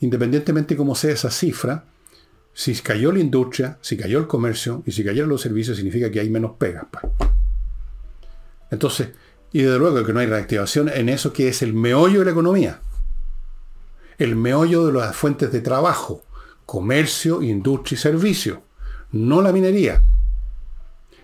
independientemente 0.00 0.76
cómo 0.76 0.94
sea 0.94 1.12
esa 1.12 1.30
cifra, 1.30 1.84
si 2.52 2.74
cayó 2.74 3.12
la 3.12 3.20
industria, 3.20 3.78
si 3.80 3.96
cayó 3.96 4.18
el 4.18 4.26
comercio 4.26 4.82
y 4.84 4.92
si 4.92 5.04
cayeron 5.04 5.30
los 5.30 5.40
servicios, 5.40 5.76
significa 5.76 6.10
que 6.10 6.20
hay 6.20 6.28
menos 6.28 6.52
pegas. 6.58 6.86
Pues. 6.90 7.04
Entonces, 8.70 9.10
y 9.52 9.62
desde 9.62 9.78
luego 9.78 10.04
que 10.04 10.12
no 10.12 10.20
hay 10.20 10.26
reactivación 10.26 10.88
en 10.88 11.08
eso 11.08 11.32
que 11.32 11.48
es 11.48 11.62
el 11.62 11.74
meollo 11.74 12.20
de 12.20 12.24
la 12.24 12.30
economía. 12.30 12.80
El 14.18 14.34
meollo 14.36 14.86
de 14.86 14.92
las 14.92 15.14
fuentes 15.14 15.52
de 15.52 15.60
trabajo, 15.60 16.22
comercio, 16.64 17.42
industria 17.42 17.96
y 17.96 18.00
servicio, 18.00 18.62
no 19.10 19.42
la 19.42 19.52
minería. 19.52 20.02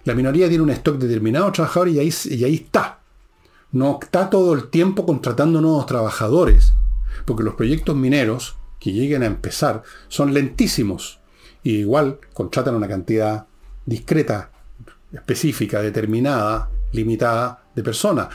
La 0.05 0.15
minería 0.15 0.49
tiene 0.49 0.65
un 0.65 0.71
stock 0.71 0.99
determinado 0.99 1.47
de 1.47 1.53
trabajadores 1.53 1.95
y 1.95 1.99
ahí, 2.01 2.39
y 2.39 2.45
ahí 2.45 2.55
está. 2.55 3.01
No 3.73 3.99
está 4.03 4.31
todo 4.31 4.53
el 4.55 4.69
tiempo 4.69 5.07
contratando 5.07 5.61
nuevos 5.61 5.87
trabajadores, 5.87 6.73
porque 7.25 7.43
los 7.43 7.55
proyectos 7.55 7.97
mineros 7.97 8.57
que 8.79 8.93
lleguen 8.93 9.23
a 9.23 9.27
empezar 9.27 9.83
son 10.09 10.35
lentísimos. 10.35 11.21
Y 11.63 11.79
igual 11.79 12.19
contratan 12.35 12.75
una 12.75 12.89
cantidad 12.89 13.47
discreta, 13.85 14.51
específica, 15.13 15.83
determinada, 15.83 16.71
limitada 16.93 17.65
de 17.75 17.83
personas. 17.83 18.29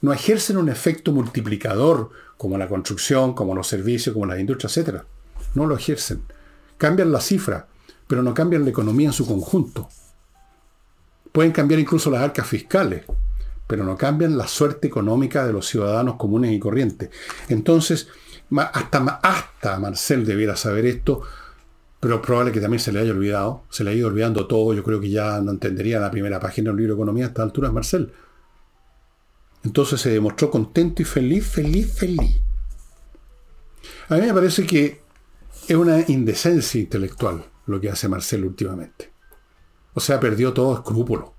No 0.00 0.12
ejercen 0.12 0.56
un 0.56 0.68
efecto 0.68 1.12
multiplicador 1.12 2.10
como 2.36 2.58
la 2.58 2.68
construcción, 2.68 3.34
como 3.34 3.54
los 3.54 3.68
servicios, 3.68 4.12
como 4.12 4.26
la 4.26 4.38
industria, 4.38 4.70
etc. 4.82 5.02
No 5.54 5.66
lo 5.66 5.76
ejercen. 5.76 6.22
Cambian 6.76 7.12
la 7.12 7.20
cifra, 7.20 7.68
pero 8.06 8.22
no 8.22 8.34
cambian 8.34 8.64
la 8.64 8.70
economía 8.70 9.08
en 9.08 9.12
su 9.12 9.26
conjunto. 9.26 9.88
Pueden 11.30 11.52
cambiar 11.52 11.80
incluso 11.80 12.10
las 12.10 12.22
arcas 12.22 12.46
fiscales, 12.46 13.04
pero 13.66 13.84
no 13.84 13.96
cambian 13.96 14.36
la 14.36 14.48
suerte 14.48 14.88
económica 14.88 15.46
de 15.46 15.52
los 15.52 15.66
ciudadanos 15.66 16.16
comunes 16.16 16.52
y 16.52 16.58
corrientes. 16.58 17.10
Entonces, 17.48 18.08
hasta, 18.58 18.98
hasta 19.22 19.78
Marcel 19.78 20.26
debiera 20.26 20.56
saber 20.56 20.84
esto, 20.84 21.22
pero 22.02 22.16
es 22.16 22.20
probable 22.20 22.50
que 22.50 22.60
también 22.60 22.80
se 22.80 22.90
le 22.90 22.98
haya 22.98 23.12
olvidado. 23.12 23.62
Se 23.70 23.84
le 23.84 23.90
ha 23.90 23.94
ido 23.94 24.08
olvidando 24.08 24.48
todo. 24.48 24.74
Yo 24.74 24.82
creo 24.82 25.00
que 25.00 25.08
ya 25.08 25.40
no 25.40 25.52
entendería 25.52 26.00
la 26.00 26.10
primera 26.10 26.40
página 26.40 26.70
del 26.70 26.78
libro 26.78 26.94
de 26.94 27.00
Economía 27.00 27.26
a 27.26 27.28
esta 27.28 27.44
altura 27.44 27.68
es 27.68 27.74
Marcel. 27.74 28.12
Entonces 29.62 30.00
se 30.00 30.10
demostró 30.10 30.50
contento 30.50 31.00
y 31.00 31.04
feliz, 31.04 31.46
feliz, 31.46 31.94
feliz. 31.94 32.40
A 34.08 34.16
mí 34.16 34.22
me 34.22 34.34
parece 34.34 34.66
que 34.66 35.00
es 35.68 35.76
una 35.76 36.00
indecencia 36.08 36.80
intelectual 36.80 37.44
lo 37.66 37.80
que 37.80 37.90
hace 37.90 38.08
Marcel 38.08 38.46
últimamente. 38.46 39.12
O 39.94 40.00
sea, 40.00 40.18
perdió 40.18 40.52
todo 40.52 40.74
escrúpulo. 40.74 41.34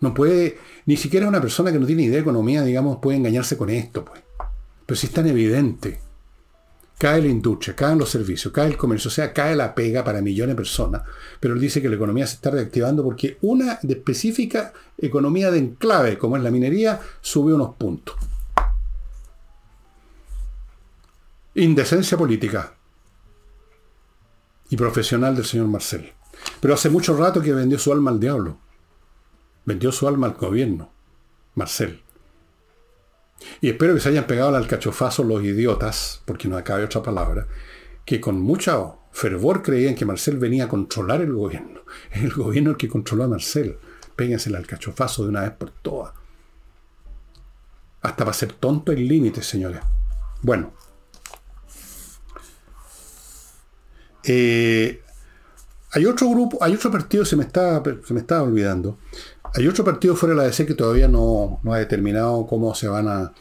No 0.00 0.14
puede, 0.14 0.58
ni 0.86 0.96
siquiera 0.96 1.28
una 1.28 1.40
persona 1.40 1.70
que 1.70 1.78
no 1.78 1.86
tiene 1.86 2.02
idea 2.02 2.16
de 2.16 2.22
economía, 2.22 2.64
digamos, 2.64 2.98
puede 3.00 3.18
engañarse 3.18 3.56
con 3.56 3.70
esto, 3.70 4.04
pues. 4.04 4.20
Pero 4.84 4.98
si 4.98 5.06
es 5.06 5.12
tan 5.12 5.28
evidente, 5.28 6.00
cae 6.98 7.20
la 7.20 7.28
industria, 7.28 7.74
caen 7.74 7.98
los 7.98 8.10
servicios, 8.10 8.52
cae 8.52 8.68
el 8.68 8.76
comercio, 8.76 9.08
o 9.08 9.12
sea, 9.12 9.32
cae 9.32 9.56
la 9.56 9.74
pega 9.74 10.04
para 10.04 10.22
millones 10.22 10.54
de 10.54 10.60
personas. 10.60 11.02
Pero 11.40 11.54
él 11.54 11.60
dice 11.60 11.82
que 11.82 11.88
la 11.88 11.96
economía 11.96 12.26
se 12.26 12.36
está 12.36 12.50
reactivando 12.50 13.02
porque 13.02 13.38
una 13.42 13.78
de 13.82 13.94
específica 13.94 14.72
economía 14.98 15.50
de 15.50 15.58
enclave, 15.58 16.16
como 16.18 16.36
es 16.36 16.42
la 16.42 16.50
minería, 16.50 17.00
sube 17.20 17.52
unos 17.52 17.74
puntos. 17.74 18.16
indecencia 21.54 22.16
política 22.16 22.74
y 24.70 24.76
profesional 24.76 25.36
del 25.36 25.44
señor 25.44 25.68
Marcel. 25.68 26.12
Pero 26.60 26.74
hace 26.74 26.88
mucho 26.88 27.16
rato 27.16 27.42
que 27.42 27.52
vendió 27.52 27.78
su 27.78 27.92
alma 27.92 28.10
al 28.10 28.20
diablo. 28.20 28.58
Vendió 29.64 29.92
su 29.92 30.08
alma 30.08 30.26
al 30.26 30.34
gobierno, 30.34 30.90
Marcel. 31.54 32.02
Y 33.60 33.68
espero 33.70 33.94
que 33.94 34.00
se 34.00 34.08
hayan 34.08 34.26
pegado 34.26 34.48
al 34.48 34.56
alcachofazo 34.56 35.24
los 35.24 35.42
idiotas, 35.42 36.22
porque 36.24 36.48
no 36.48 36.56
acabe 36.56 36.84
otra 36.84 37.02
palabra, 37.02 37.46
que 38.04 38.20
con 38.20 38.40
mucho 38.40 38.98
fervor 39.12 39.62
creían 39.62 39.94
que 39.94 40.04
Marcel 40.04 40.38
venía 40.38 40.64
a 40.64 40.68
controlar 40.68 41.20
el 41.20 41.32
gobierno. 41.32 41.82
Es 42.10 42.22
el 42.22 42.32
gobierno 42.32 42.70
el 42.70 42.76
que 42.76 42.88
controló 42.88 43.24
a 43.24 43.28
Marcel. 43.28 43.78
Péguense 44.16 44.50
el 44.50 44.56
alcachofazo 44.56 45.22
de 45.22 45.28
una 45.30 45.42
vez 45.42 45.52
por 45.52 45.70
todas. 45.70 46.12
Hasta 48.02 48.24
para 48.24 48.32
ser 48.32 48.52
tonto 48.52 48.92
el 48.92 49.06
límite, 49.06 49.42
señores. 49.42 49.80
Bueno. 50.42 50.72
Eh, 54.24 55.02
hay 55.92 56.06
otro 56.06 56.28
grupo, 56.30 56.58
hay 56.60 56.74
otro 56.74 56.90
partido, 56.90 57.24
se 57.24 57.36
me 57.36 57.44
está, 57.44 57.82
se 58.04 58.14
me 58.14 58.20
estaba 58.20 58.42
olvidando. 58.42 58.98
Hay 59.54 59.68
otro 59.68 59.84
partido 59.84 60.16
fuera 60.16 60.34
de 60.34 60.40
la 60.40 60.46
DC 60.46 60.64
que 60.64 60.74
todavía 60.74 61.08
no, 61.08 61.60
ha 61.70 61.76
determinado 61.76 62.46
cómo 62.46 62.74
se 62.74 62.88
van 62.88 63.08
a, 63.08 63.32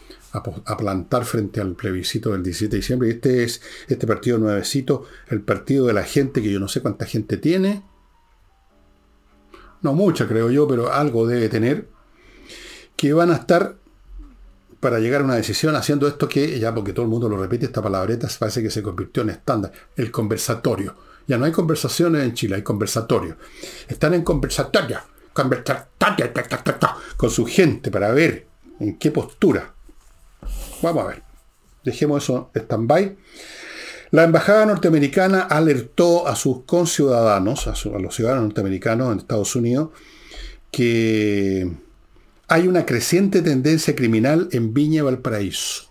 plantar 0.78 1.26
frente 1.26 1.60
al 1.60 1.74
plebiscito 1.74 2.32
del 2.32 2.44
17 2.44 2.72
de 2.72 2.78
diciembre. 2.78 3.08
Y 3.08 3.12
este 3.12 3.44
es 3.44 3.62
este 3.88 4.08
partido 4.08 4.38
nuevecito, 4.38 5.06
el 5.28 5.42
partido 5.42 5.88
de 5.88 5.94
la 5.94 6.04
gente, 6.04 6.42
que 6.42 6.52
yo 6.52 6.60
no 6.60 6.68
sé 6.68 6.82
cuánta 6.82 7.06
gente 7.06 7.38
tiene. 7.38 7.84
No 9.82 9.94
mucha, 9.94 10.28
creo 10.28 10.50
yo, 10.52 10.68
pero 10.68 10.92
algo 10.92 11.28
debe 11.28 11.50
tener. 11.50 11.88
Que 12.96 13.14
van 13.14 13.32
a 13.32 13.36
estar 13.36 13.78
para 14.82 15.00
llegar 15.00 15.22
a 15.22 15.26
una 15.26 15.36
decisión 15.36 15.76
haciendo 15.76 16.08
esto 16.08 16.28
que, 16.28 16.60
ya 16.60 16.74
porque 16.74 16.92
todo 16.92 17.06
el 17.06 17.12
mundo 17.12 17.30
lo 17.30 17.38
repite, 17.38 17.68
esta 17.68 17.82
palabreta 17.82 18.28
parece 18.40 18.62
que 18.62 18.70
se 18.70 18.84
convirtió 18.84 19.24
en 19.24 19.30
estándar, 19.30 19.72
el 19.96 20.12
conversatorio. 20.12 20.96
Ya 21.28 21.38
no 21.38 21.46
hay 21.46 21.52
conversaciones 21.52 22.24
en 22.24 22.34
Chile, 22.34 22.56
hay 22.56 22.64
conversatorio. 22.64 23.38
Están 23.88 24.14
en 24.14 24.24
conversatorio 25.34 26.32
con 27.18 27.30
su 27.30 27.46
gente 27.46 27.92
para 27.92 28.12
ver 28.12 28.48
en 28.80 28.98
qué 28.98 29.12
postura. 29.12 29.74
Vamos 30.82 31.04
a 31.04 31.08
ver. 31.08 31.24
Dejemos 31.84 32.24
eso 32.24 32.52
stand-by. 32.54 33.18
La 34.12 34.24
embajada 34.24 34.66
norteamericana 34.66 35.42
alertó 35.42 36.28
a 36.28 36.36
sus 36.36 36.64
conciudadanos, 36.64 37.68
a, 37.68 37.72
a 37.72 38.00
los 38.00 38.16
ciudadanos 38.16 38.44
norteamericanos 38.44 39.14
en 39.14 39.20
Estados 39.20 39.56
Unidos, 39.56 39.90
que 40.70 41.72
hay 42.48 42.68
una 42.68 42.86
creciente 42.86 43.42
tendencia 43.42 43.96
criminal 43.96 44.50
en 44.52 44.74
Viña 44.74 45.04
Valparaíso. 45.04 45.84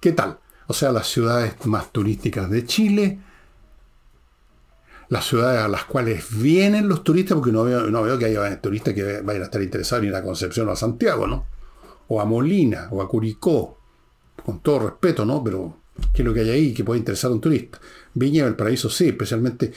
¿Qué 0.00 0.12
tal? 0.12 0.38
O 0.66 0.72
sea, 0.72 0.92
las 0.92 1.08
ciudades 1.08 1.54
más 1.66 1.92
turísticas 1.92 2.48
de 2.48 2.64
Chile, 2.64 3.18
las 5.12 5.26
ciudades 5.26 5.60
a 5.60 5.68
las 5.68 5.84
cuales 5.84 6.24
vienen 6.30 6.88
los 6.88 7.04
turistas, 7.04 7.34
porque 7.34 7.52
no 7.52 7.64
veo, 7.64 7.82
no 7.90 8.02
veo 8.02 8.18
que 8.18 8.24
haya 8.24 8.58
turistas 8.62 8.94
que 8.94 9.20
vayan 9.20 9.42
a 9.42 9.44
estar 9.44 9.60
interesados 9.60 10.06
en 10.06 10.14
a 10.14 10.22
Concepción 10.22 10.66
o 10.70 10.72
a 10.72 10.76
Santiago, 10.76 11.26
¿no? 11.26 11.44
O 12.08 12.18
a 12.18 12.24
Molina, 12.24 12.88
o 12.90 13.02
a 13.02 13.08
Curicó, 13.10 13.76
con 14.42 14.60
todo 14.60 14.78
respeto, 14.78 15.26
¿no? 15.26 15.44
Pero, 15.44 15.76
¿qué 16.14 16.22
es 16.22 16.26
lo 16.26 16.32
que 16.32 16.40
hay 16.40 16.48
ahí 16.48 16.72
que 16.72 16.82
puede 16.82 16.98
interesar 17.00 17.30
a 17.30 17.34
un 17.34 17.42
turista? 17.42 17.78
Viña 18.14 18.44
Valparaíso 18.44 18.88
sí, 18.88 19.08
especialmente, 19.08 19.74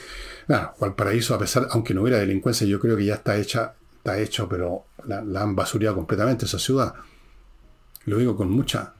bueno, 0.48 0.72
Valparaíso, 0.80 1.34
a 1.34 1.38
pesar, 1.38 1.68
aunque 1.70 1.92
no 1.92 2.00
hubiera 2.00 2.18
delincuencia, 2.18 2.66
yo 2.66 2.80
creo 2.80 2.96
que 2.96 3.04
ya 3.04 3.16
está 3.16 3.36
hecha 3.36 3.74
está 3.98 4.18
hecho, 4.18 4.48
pero 4.48 4.86
la, 5.06 5.18
han 5.42 5.54
basureado 5.54 5.96
completamente 5.96 6.46
esa 6.46 6.58
ciudad. 6.58 6.94
Lo 8.06 8.16
digo 8.16 8.38
con 8.38 8.50
mucha, 8.50 8.94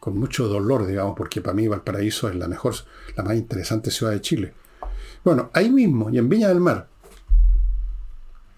con 0.00 0.16
mucho 0.16 0.48
dolor, 0.48 0.86
digamos, 0.86 1.14
porque 1.18 1.42
para 1.42 1.52
mí 1.52 1.68
Valparaíso 1.68 2.30
es 2.30 2.36
la 2.36 2.48
mejor, 2.48 2.76
la 3.14 3.24
más 3.24 3.36
interesante 3.36 3.90
ciudad 3.90 4.12
de 4.12 4.22
Chile. 4.22 4.54
Bueno, 5.24 5.50
ahí 5.54 5.70
mismo, 5.70 6.10
y 6.10 6.18
en 6.18 6.28
Viña 6.28 6.48
del 6.48 6.60
Mar, 6.60 6.88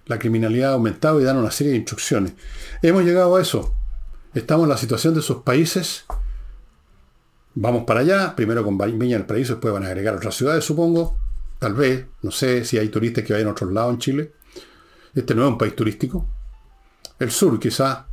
la 0.06 0.18
criminalidad 0.18 0.70
ha 0.70 0.74
aumentado 0.74 1.20
y 1.20 1.24
dan 1.24 1.36
una 1.36 1.50
serie 1.50 1.72
de 1.72 1.78
instrucciones. 1.78 2.34
Hemos 2.82 3.04
llegado 3.04 3.36
a 3.36 3.42
eso. 3.42 3.74
Estamos 4.34 4.64
en 4.64 4.70
la 4.70 4.76
situación 4.76 5.14
de 5.14 5.20
esos 5.20 5.42
países. 5.42 6.04
Vamos 7.54 7.84
para 7.84 8.00
allá, 8.00 8.34
primero 8.34 8.64
con 8.64 8.76
Viña 8.76 9.16
del 9.16 9.26
Paraíso, 9.26 9.54
después 9.54 9.72
van 9.72 9.84
a 9.84 9.88
agregar 9.88 10.14
otras 10.14 10.34
ciudades, 10.34 10.64
supongo. 10.64 11.16
Tal 11.58 11.74
vez, 11.74 12.06
no 12.22 12.30
sé 12.30 12.64
si 12.64 12.78
hay 12.78 12.88
turistas 12.88 13.24
que 13.24 13.32
vayan 13.32 13.48
a 13.48 13.52
otros 13.52 13.72
lados 13.72 13.94
en 13.94 13.98
Chile. 13.98 14.32
Este 15.14 15.34
no 15.34 15.44
es 15.44 15.48
un 15.48 15.58
país 15.58 15.76
turístico. 15.76 16.26
El 17.18 17.30
sur 17.30 17.58
quizá, 17.60 18.06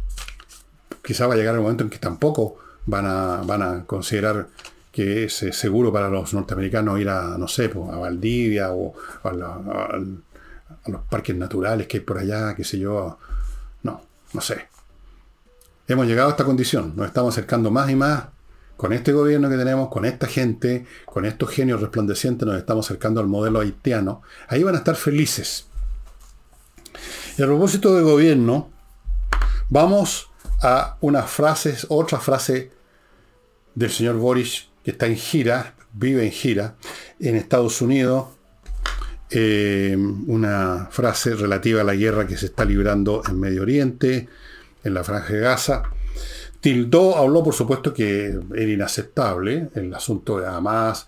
quizá 1.04 1.26
va 1.26 1.34
a 1.34 1.38
llegar 1.38 1.56
el 1.56 1.62
momento 1.62 1.84
en 1.84 1.90
que 1.90 1.98
tampoco 1.98 2.58
van 2.86 3.06
a, 3.08 3.42
van 3.46 3.62
a 3.62 3.86
considerar 3.86 4.48
que 4.92 5.26
es 5.26 5.44
eh, 5.44 5.54
seguro 5.54 5.92
para 5.92 6.10
los 6.10 6.34
norteamericanos 6.34 7.00
ir 7.00 7.10
a, 7.10 7.38
no 7.38 7.48
sé, 7.48 7.70
pues, 7.70 7.90
a 7.90 7.98
Valdivia 7.98 8.72
o 8.72 8.94
a, 9.24 9.32
los 10.88 11.02
parques 11.10 11.36
naturales 11.36 11.88
que 11.88 11.98
hay 11.98 12.04
por 12.04 12.18
allá, 12.18 12.56
qué 12.56 12.64
sé 12.64 12.80
yo. 12.80 13.18
No, 13.84 14.02
no 14.34 14.42
sé. 14.42 14.68
Hemos 15.88 16.08
llegado 16.08 16.30
a 16.30 16.32
esta 16.32 16.44
condición, 16.44 16.94
nos 16.96 17.08
estamos 17.08 17.34
acercando 17.34 17.72
más 17.72 17.90
y 17.90 17.96
más 17.96 18.26
con 18.78 18.94
este 18.94 19.14
gobierno 19.14 19.48
que 19.48 19.58
tenemos, 19.58 19.90
con 19.90 20.06
esta 20.06 20.26
gente, 20.26 20.88
con 21.06 21.26
estos 21.26 21.52
genios 21.52 21.82
resplandecientes, 21.82 22.48
nos 22.48 22.58
estamos 22.58 22.88
acercando 22.88 23.22
al 23.22 23.28
modelo 23.28 23.60
haitiano. 23.60 24.24
Ahí 24.48 24.64
van 24.64 24.74
a 24.74 24.80
estar 24.80 24.96
felices. 24.96 25.68
Y 27.38 27.44
a 27.44 27.46
propósito 27.46 27.94
de 27.94 28.02
gobierno, 28.02 28.72
vamos 29.70 30.32
a 30.64 30.98
unas 31.02 31.30
frases, 31.30 31.86
otra 31.90 32.20
frase 32.20 32.72
del 33.76 33.92
señor 33.92 34.16
Boris, 34.16 34.71
que 34.84 34.92
está 34.92 35.08
en 35.08 35.16
gira, 35.16 35.76
vive 35.94 36.26
en 36.26 36.32
gira, 36.32 36.76
en 37.20 37.36
Estados 37.36 37.82
Unidos, 37.82 38.28
eh, 39.30 39.96
una 40.28 40.88
frase 40.92 41.36
relativa 41.36 41.82
a 41.82 41.86
la 41.86 41.96
guerra 41.96 42.28
que 42.28 42.38
se 42.38 42.48
está 42.48 42.66
librando 42.66 43.22
en 43.28 43.40
Medio 43.40 43.62
Oriente, 43.62 44.28
en 44.84 44.94
la 44.94 45.04
Franja 45.04 45.34
de 45.34 45.40
Gaza. 45.40 45.84
Tildó, 46.60 47.18
habló 47.18 47.44
por 47.44 47.54
supuesto 47.54 47.94
que 47.94 48.38
era 48.54 48.72
inaceptable 48.72 49.70
el 49.74 49.94
asunto 49.94 50.40
de 50.40 50.48
Hamas, 50.48 51.08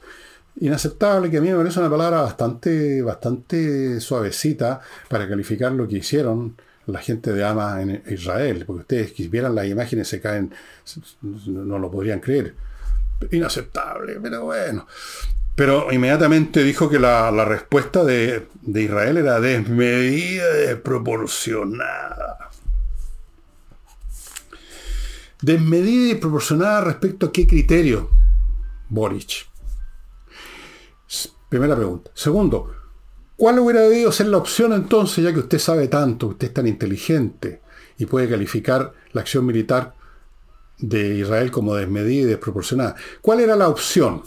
inaceptable, 0.59 1.29
que 1.29 1.37
a 1.37 1.41
mí 1.41 1.49
me 1.49 1.57
parece 1.57 1.79
una 1.79 1.89
palabra 1.89 2.21
bastante, 2.21 3.01
bastante 3.01 3.99
suavecita 3.99 4.79
para 5.09 5.27
calificar 5.27 5.71
lo 5.71 5.87
que 5.87 5.97
hicieron 5.97 6.55
la 6.85 6.99
gente 6.99 7.31
de 7.31 7.43
Ama 7.43 7.81
en 7.81 8.03
Israel, 8.09 8.63
porque 8.65 8.81
ustedes 8.81 9.11
que 9.13 9.27
vieran 9.27 9.55
las 9.55 9.67
imágenes 9.67 10.07
se 10.07 10.19
caen, 10.19 10.51
no 11.21 11.79
lo 11.79 11.91
podrían 11.91 12.19
creer. 12.19 12.55
Inaceptable, 13.31 14.19
pero 14.21 14.45
bueno. 14.45 14.87
Pero 15.55 15.91
inmediatamente 15.91 16.63
dijo 16.63 16.89
que 16.89 16.99
la, 16.99 17.29
respuesta 17.45 18.03
de, 18.03 18.47
de, 18.61 18.81
Israel 18.81 19.17
era 19.17 19.39
desmedida, 19.39 20.51
desproporcionada. 20.51 22.49
Desmedida 25.41 26.05
y 26.05 26.07
desproporcionada 26.09 26.81
respecto 26.81 27.27
a 27.27 27.31
qué 27.31 27.45
criterio, 27.45 28.09
Boric. 28.89 29.47
Primera 31.49 31.75
pregunta. 31.75 32.09
Segundo, 32.15 32.73
¿cuál 33.37 33.59
hubiera 33.59 33.81
debido 33.81 34.11
ser 34.11 34.25
la 34.27 34.37
opción 34.37 34.73
entonces, 34.73 35.23
ya 35.23 35.31
que 35.31 35.39
usted 35.39 35.59
sabe 35.59 35.87
tanto, 35.87 36.27
usted 36.29 36.47
es 36.47 36.53
tan 36.55 36.65
inteligente 36.65 37.61
y 37.99 38.07
puede 38.07 38.27
calificar 38.27 38.91
la 39.11 39.21
acción 39.21 39.45
militar 39.45 39.93
de 40.79 41.15
Israel 41.15 41.51
como 41.51 41.75
desmedida 41.75 42.23
y 42.23 42.25
desproporcionada? 42.25 42.95
¿Cuál 43.21 43.39
era 43.39 43.55
la 43.55 43.69
opción? 43.69 44.23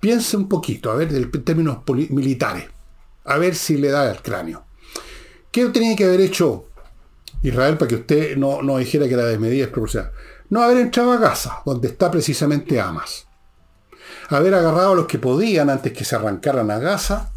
Piense 0.00 0.36
un 0.36 0.48
poquito, 0.48 0.90
a 0.90 0.96
ver, 0.96 1.14
en 1.14 1.30
términos 1.44 1.78
militares, 2.10 2.64
a 3.24 3.38
ver 3.38 3.54
si 3.54 3.76
le 3.76 3.90
da 3.90 4.10
el 4.10 4.20
cráneo. 4.20 4.64
¿Qué 5.50 5.66
tenía 5.66 5.94
que 5.94 6.04
haber 6.04 6.20
hecho 6.20 6.66
Israel 7.42 7.76
para 7.76 7.88
que 7.88 7.94
usted 7.96 8.36
no, 8.36 8.62
no 8.62 8.78
dijera 8.78 9.06
que 9.06 9.14
era 9.14 9.24
desmedida 9.24 9.56
y 9.56 9.60
desproporcionada? 9.60 10.12
No 10.50 10.62
haber 10.62 10.78
entrado 10.78 11.12
a 11.12 11.18
Gaza, 11.18 11.62
donde 11.64 11.88
está 11.88 12.10
precisamente 12.10 12.80
Hamas 12.80 13.26
haber 14.28 14.54
agarrado 14.54 14.92
a 14.92 14.94
los 14.94 15.06
que 15.06 15.18
podían 15.18 15.70
antes 15.70 15.92
que 15.92 16.04
se 16.04 16.16
arrancaran 16.16 16.70
a 16.70 16.78
Gaza, 16.78 17.30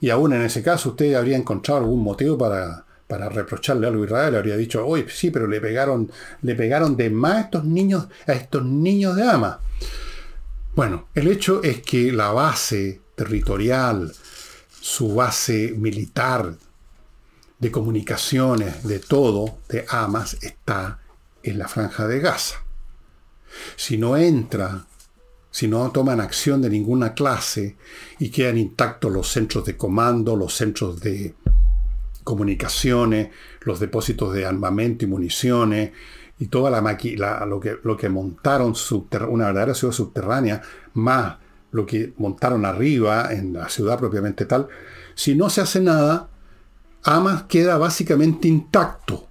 y 0.00 0.10
aún 0.10 0.32
en 0.32 0.42
ese 0.42 0.62
caso 0.62 0.90
usted 0.90 1.14
habría 1.14 1.36
encontrado 1.36 1.80
algún 1.80 2.02
motivo 2.02 2.36
para, 2.36 2.84
para 3.12 3.28
reprocharle 3.28 3.86
algo 3.86 4.04
a 4.04 4.06
Israel, 4.06 4.36
habría 4.36 4.56
dicho, 4.56 4.86
oye, 4.86 5.04
sí, 5.10 5.30
pero 5.30 5.46
le 5.46 5.60
pegaron, 5.60 6.10
le 6.40 6.54
pegaron 6.54 6.96
de 6.96 7.10
más 7.10 7.34
a 7.34 7.40
estos 7.42 7.64
niños, 7.66 8.08
a 8.26 8.32
estos 8.32 8.64
niños 8.64 9.16
de 9.16 9.28
ama. 9.28 9.60
Bueno, 10.74 11.08
el 11.14 11.28
hecho 11.28 11.62
es 11.62 11.82
que 11.82 12.10
la 12.10 12.30
base 12.30 13.02
territorial, 13.14 14.14
su 14.80 15.14
base 15.14 15.74
militar, 15.76 16.54
de 17.58 17.70
comunicaciones, 17.70 18.82
de 18.82 18.98
todo, 18.98 19.58
de 19.68 19.84
Hamas, 19.90 20.38
está 20.40 21.00
en 21.42 21.58
la 21.58 21.68
franja 21.68 22.06
de 22.06 22.18
Gaza. 22.18 22.62
Si 23.76 23.98
no 23.98 24.16
entra 24.16 24.86
si 25.50 25.68
no 25.68 25.90
toman 25.90 26.18
acción 26.18 26.62
de 26.62 26.70
ninguna 26.70 27.12
clase 27.12 27.76
y 28.18 28.30
quedan 28.30 28.56
intactos 28.56 29.12
los 29.12 29.28
centros 29.28 29.66
de 29.66 29.76
comando, 29.76 30.34
los 30.34 30.54
centros 30.54 30.98
de 30.98 31.34
comunicaciones, 32.24 33.30
los 33.62 33.80
depósitos 33.80 34.32
de 34.32 34.46
armamento 34.46 35.04
y 35.04 35.08
municiones, 35.08 35.92
y 36.38 36.48
toda 36.48 36.70
la, 36.70 36.80
la 36.80 37.46
lo, 37.46 37.60
que, 37.60 37.78
lo 37.82 37.96
que 37.96 38.08
montaron, 38.08 38.74
una 39.28 39.46
verdadera 39.46 39.74
ciudad 39.74 39.92
subterránea, 39.92 40.62
más 40.94 41.36
lo 41.70 41.86
que 41.86 42.12
montaron 42.18 42.64
arriba 42.64 43.32
en 43.32 43.52
la 43.52 43.68
ciudad 43.68 43.98
propiamente 43.98 44.44
tal, 44.44 44.68
si 45.14 45.34
no 45.34 45.50
se 45.50 45.60
hace 45.60 45.80
nada, 45.80 46.28
Hamas 47.04 47.44
queda 47.44 47.78
básicamente 47.78 48.46
intacto, 48.46 49.28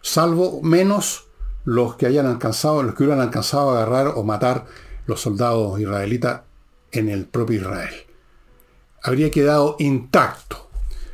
salvo 0.00 0.62
menos 0.62 1.26
los 1.64 1.96
que 1.96 2.06
hayan 2.06 2.26
alcanzado, 2.26 2.82
los 2.82 2.94
que 2.94 3.04
hubieran 3.04 3.20
alcanzado 3.20 3.70
a 3.70 3.82
agarrar 3.82 4.14
o 4.16 4.22
matar 4.22 4.66
los 5.06 5.20
soldados 5.20 5.78
israelitas 5.78 6.42
en 6.92 7.08
el 7.08 7.26
propio 7.26 7.60
Israel. 7.60 7.94
Habría 9.02 9.30
quedado 9.30 9.76
intacto, 9.78 10.67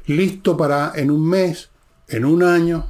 listo 0.06 0.56
para 0.56 0.92
en 0.94 1.10
un 1.10 1.28
mes, 1.28 1.70
en 2.08 2.24
un 2.24 2.42
año, 2.42 2.86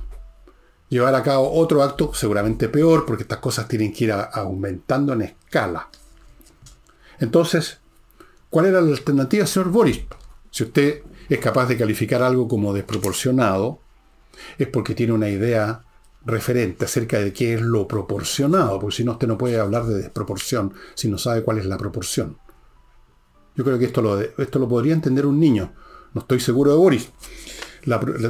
llevar 0.89 1.15
a 1.15 1.23
cabo 1.23 1.53
otro 1.53 1.83
acto 1.83 2.13
seguramente 2.15 2.69
peor, 2.69 3.05
porque 3.07 3.23
estas 3.23 3.39
cosas 3.39 3.69
tienen 3.69 3.93
que 3.93 4.05
ir 4.05 4.13
aumentando 4.13 5.13
en 5.13 5.23
escala. 5.23 5.89
Entonces, 7.19 7.79
¿cuál 8.51 8.67
era 8.67 8.81
la 8.81 8.91
alternativa, 8.91 9.47
señor 9.47 9.71
Boris? 9.71 10.03
Si 10.51 10.65
usted 10.65 11.03
es 11.29 11.39
capaz 11.39 11.67
de 11.67 11.77
calificar 11.77 12.23
algo 12.23 12.47
como 12.47 12.73
desproporcionado, 12.73 13.81
es 14.59 14.69
porque 14.69 14.95
tiene 14.95 15.13
una 15.13 15.29
idea 15.29 15.83
referente 16.27 16.87
acerca 16.87 17.19
de 17.19 17.33
qué 17.33 17.55
es 17.55 17.61
lo 17.61 17.87
proporcionado, 17.87 18.79
porque 18.81 18.97
si 18.97 19.05
no, 19.05 19.13
usted 19.13 19.29
no 19.29 19.39
puede 19.39 19.59
hablar 19.59 19.85
de 19.85 19.97
desproporción 19.97 20.73
si 20.95 21.09
no 21.09 21.19
sabe 21.19 21.43
cuál 21.43 21.59
es 21.59 21.67
la 21.67 21.77
proporción. 21.77 22.39
Yo 23.57 23.65
creo 23.65 23.79
que 23.79 23.85
esto 23.85 24.03
lo, 24.03 24.21
esto 24.21 24.59
lo 24.59 24.69
podría 24.69 24.95
entender 24.95 25.27
un 25.27 25.39
niño. 25.39 25.73
No 26.15 26.21
estoy 26.21 26.41
seguro 26.41 26.71
de 26.71 26.79
Boris. 26.79 27.11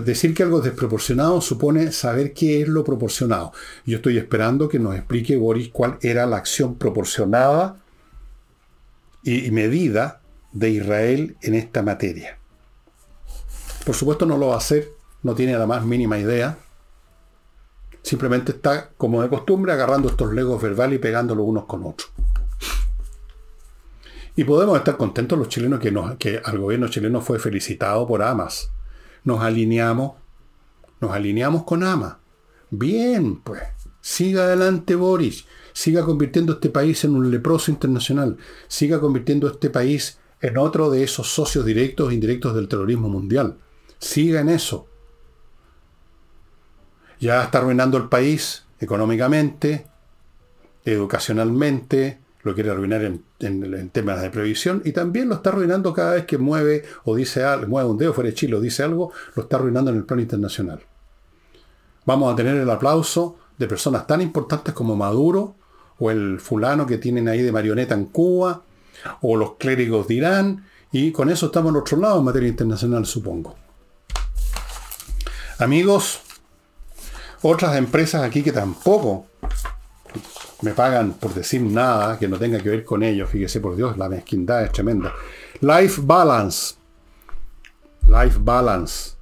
decir 0.04 0.34
que 0.34 0.42
algo 0.42 0.58
es 0.58 0.64
desproporcionado 0.64 1.40
supone 1.40 1.92
saber 1.92 2.32
qué 2.32 2.62
es 2.62 2.68
lo 2.68 2.82
proporcionado. 2.82 3.52
Yo 3.86 3.96
estoy 3.96 4.18
esperando 4.18 4.68
que 4.68 4.78
nos 4.78 4.96
explique 4.96 5.36
Boris 5.36 5.68
cuál 5.68 5.98
era 6.02 6.26
la 6.26 6.38
acción 6.38 6.76
proporcionada 6.76 7.76
y 9.22 9.50
medida 9.50 10.20
de 10.52 10.70
Israel 10.70 11.36
en 11.42 11.54
esta 11.54 11.82
materia. 11.82 12.38
Por 13.84 13.94
supuesto 13.94 14.24
no 14.24 14.38
lo 14.38 14.48
va 14.48 14.54
a 14.54 14.58
hacer, 14.58 14.88
no 15.22 15.34
tiene 15.34 15.58
la 15.58 15.66
más 15.66 15.84
mínima 15.84 16.18
idea. 16.18 16.58
Simplemente 18.02 18.52
está, 18.52 18.90
como 18.96 19.22
de 19.22 19.28
costumbre, 19.28 19.72
agarrando 19.72 20.08
estos 20.08 20.32
legos 20.32 20.62
verbales 20.62 20.96
y 20.98 21.02
pegándolos 21.02 21.46
unos 21.46 21.64
con 21.64 21.84
otros. 21.84 22.10
Y 24.36 24.44
podemos 24.44 24.76
estar 24.76 24.96
contentos 24.96 25.38
los 25.38 25.48
chilenos 25.48 25.80
que, 26.18 26.40
al 26.44 26.58
gobierno 26.58 26.88
chileno 26.88 27.20
fue 27.20 27.38
felicitado 27.38 28.06
por 28.06 28.22
Amas. 28.22 28.70
Nos 29.22 29.40
alineamos, 29.40 30.14
nos 31.00 31.12
alineamos 31.12 31.64
con 31.64 31.84
Amas. 31.84 32.16
Bien, 32.70 33.40
pues. 33.40 33.62
Siga 34.00 34.42
adelante 34.44 34.96
Boris. 34.96 35.46
Siga 35.72 36.04
convirtiendo 36.04 36.54
este 36.54 36.68
país 36.68 37.04
en 37.04 37.14
un 37.14 37.30
leproso 37.30 37.70
internacional. 37.70 38.36
Siga 38.66 39.00
convirtiendo 39.00 39.46
este 39.48 39.70
país 39.70 40.18
en 40.40 40.58
otro 40.58 40.90
de 40.90 41.04
esos 41.04 41.28
socios 41.32 41.64
directos 41.64 42.10
e 42.10 42.14
indirectos 42.14 42.54
del 42.54 42.68
terrorismo 42.68 43.08
mundial. 43.08 43.58
Siga 43.98 44.40
en 44.40 44.50
eso. 44.50 44.88
Ya 47.20 47.42
está 47.44 47.58
arruinando 47.58 47.96
el 47.96 48.08
país 48.08 48.66
económicamente, 48.80 49.86
educacionalmente, 50.84 52.20
lo 52.44 52.54
quiere 52.54 52.70
arruinar 52.70 53.02
en, 53.02 53.90
temas 53.90 54.22
de 54.22 54.30
previsión 54.30 54.82
y 54.84 54.92
también 54.92 55.28
lo 55.28 55.36
está 55.36 55.50
arruinando 55.50 55.92
cada 55.92 56.12
vez 56.14 56.26
que 56.26 56.38
mueve 56.38 56.84
o 57.04 57.16
dice 57.16 57.42
algo, 57.42 57.66
mueve 57.66 57.88
un 57.88 57.98
dedo 57.98 58.12
fuera 58.12 58.30
de 58.30 58.34
Chile 58.34 58.54
o 58.54 58.60
dice 58.60 58.82
algo, 58.82 59.12
lo 59.34 59.42
está 59.42 59.56
arruinando 59.56 59.90
en 59.90 59.96
el 59.96 60.04
plano 60.04 60.22
internacional. 60.22 60.80
Vamos 62.04 62.32
a 62.32 62.36
tener 62.36 62.56
el 62.56 62.68
aplauso 62.68 63.38
de 63.58 63.66
personas 63.66 64.06
tan 64.06 64.20
importantes 64.20 64.74
como 64.74 64.94
Maduro 64.94 65.56
o 65.98 66.10
el 66.10 66.38
fulano 66.38 66.86
que 66.86 66.98
tienen 66.98 67.28
ahí 67.28 67.40
de 67.40 67.50
marioneta 67.50 67.94
en 67.94 68.06
Cuba 68.06 68.62
o 69.22 69.36
los 69.36 69.54
clérigos 69.54 70.06
de 70.06 70.14
Irán 70.14 70.64
y 70.92 71.12
con 71.12 71.30
eso 71.30 71.46
estamos 71.46 71.70
al 71.70 71.78
otro 71.78 71.96
lado 71.96 72.18
en 72.18 72.24
materia 72.24 72.48
internacional, 72.48 73.06
supongo. 73.06 73.56
Amigos, 75.58 76.20
otras 77.42 77.76
empresas 77.76 78.22
aquí 78.22 78.42
que 78.42 78.52
tampoco 78.52 79.26
me 80.64 80.72
pagan 80.72 81.12
por 81.12 81.34
decir 81.34 81.60
nada 81.60 82.18
que 82.18 82.26
no 82.26 82.38
tenga 82.38 82.58
que 82.58 82.70
ver 82.70 82.84
con 82.84 83.02
ellos. 83.02 83.28
Fíjese 83.28 83.60
por 83.60 83.76
Dios, 83.76 83.98
la 83.98 84.08
mezquindad 84.08 84.64
es 84.64 84.72
tremenda. 84.72 85.12
Life 85.60 86.00
Balance. 86.02 86.76
Life 88.08 88.38
Balance. 88.40 89.12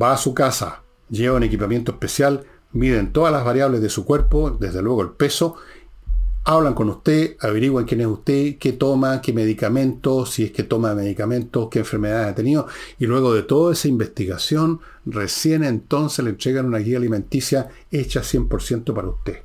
Va 0.00 0.14
a 0.14 0.16
su 0.16 0.34
casa, 0.34 0.82
lleva 1.08 1.36
un 1.36 1.42
equipamiento 1.44 1.92
especial, 1.92 2.44
miden 2.72 3.12
todas 3.12 3.32
las 3.32 3.44
variables 3.44 3.80
de 3.80 3.88
su 3.88 4.04
cuerpo, 4.04 4.50
desde 4.50 4.82
luego 4.82 5.02
el 5.02 5.10
peso, 5.10 5.56
hablan 6.42 6.74
con 6.74 6.88
usted, 6.88 7.36
averiguan 7.40 7.84
quién 7.84 8.00
es 8.00 8.06
usted, 8.06 8.56
qué 8.58 8.72
toma, 8.72 9.20
qué 9.20 9.32
medicamentos, 9.32 10.30
si 10.30 10.44
es 10.44 10.50
que 10.50 10.64
toma 10.64 10.94
medicamentos, 10.94 11.68
qué 11.70 11.80
enfermedades 11.80 12.32
ha 12.32 12.34
tenido, 12.34 12.66
y 12.98 13.06
luego 13.06 13.32
de 13.32 13.42
toda 13.42 13.72
esa 13.72 13.86
investigación, 13.86 14.80
recién 15.06 15.62
entonces 15.62 16.24
le 16.24 16.30
entregan 16.30 16.66
una 16.66 16.78
guía 16.78 16.96
alimenticia 16.96 17.68
hecha 17.90 18.22
100% 18.22 18.92
para 18.92 19.08
usted. 19.08 19.42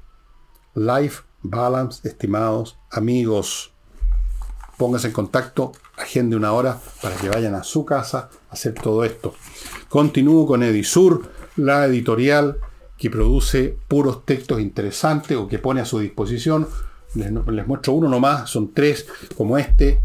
Life 0.79 1.23
Balance, 1.41 2.07
estimados 2.07 2.77
amigos. 2.89 3.73
Pónganse 4.77 5.07
en 5.07 5.13
contacto, 5.13 5.73
agende 5.97 6.37
una 6.37 6.53
hora 6.53 6.79
para 7.01 7.15
que 7.17 7.27
vayan 7.27 7.53
a 7.55 7.63
su 7.63 7.83
casa 7.83 8.29
a 8.49 8.53
hacer 8.53 8.73
todo 8.75 9.03
esto. 9.03 9.35
Continúo 9.89 10.47
con 10.47 10.63
Edisur, 10.63 11.29
la 11.57 11.85
editorial 11.85 12.59
que 12.97 13.09
produce 13.09 13.77
puros 13.89 14.25
textos 14.25 14.61
interesantes 14.61 15.37
o 15.37 15.49
que 15.49 15.59
pone 15.59 15.81
a 15.81 15.85
su 15.85 15.99
disposición 15.99 16.67
les, 17.15 17.67
muestro 17.67 17.93
uno 17.93 18.07
nomás, 18.07 18.49
son 18.49 18.73
tres 18.73 19.07
como 19.35 19.57
este. 19.57 19.99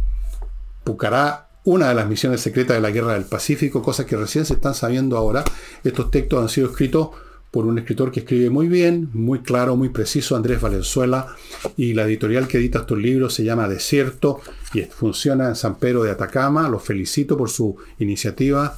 Pucará, 0.82 1.50
una 1.64 1.88
de 1.88 1.94
las 1.94 2.08
misiones 2.08 2.40
secretas 2.40 2.76
de 2.76 2.80
la 2.80 2.90
Guerra 2.90 3.14
del 3.14 3.24
Pacífico, 3.24 3.82
cosas 3.82 4.06
que 4.06 4.16
recién 4.16 4.44
se 4.44 4.54
están 4.54 4.74
sabiendo 4.74 5.16
ahora. 5.16 5.44
Estos 5.82 6.10
textos 6.10 6.42
han 6.42 6.48
sido 6.48 6.70
escritos 6.70 7.10
por 7.54 7.66
un 7.66 7.78
escritor 7.78 8.10
que 8.10 8.18
escribe 8.18 8.50
muy 8.50 8.66
bien, 8.66 9.10
muy 9.12 9.38
claro, 9.38 9.76
muy 9.76 9.90
preciso, 9.90 10.34
Andrés 10.34 10.60
Valenzuela, 10.60 11.36
y 11.76 11.94
la 11.94 12.02
editorial 12.02 12.48
que 12.48 12.58
edita 12.58 12.80
estos 12.80 12.98
libros 12.98 13.32
se 13.32 13.44
llama 13.44 13.68
Desierto 13.68 14.40
y 14.74 14.80
funciona 14.80 15.46
en 15.46 15.54
San 15.54 15.76
Pedro 15.76 16.02
de 16.02 16.10
Atacama. 16.10 16.68
Los 16.68 16.82
felicito 16.82 17.36
por 17.36 17.48
su 17.48 17.76
iniciativa 18.00 18.76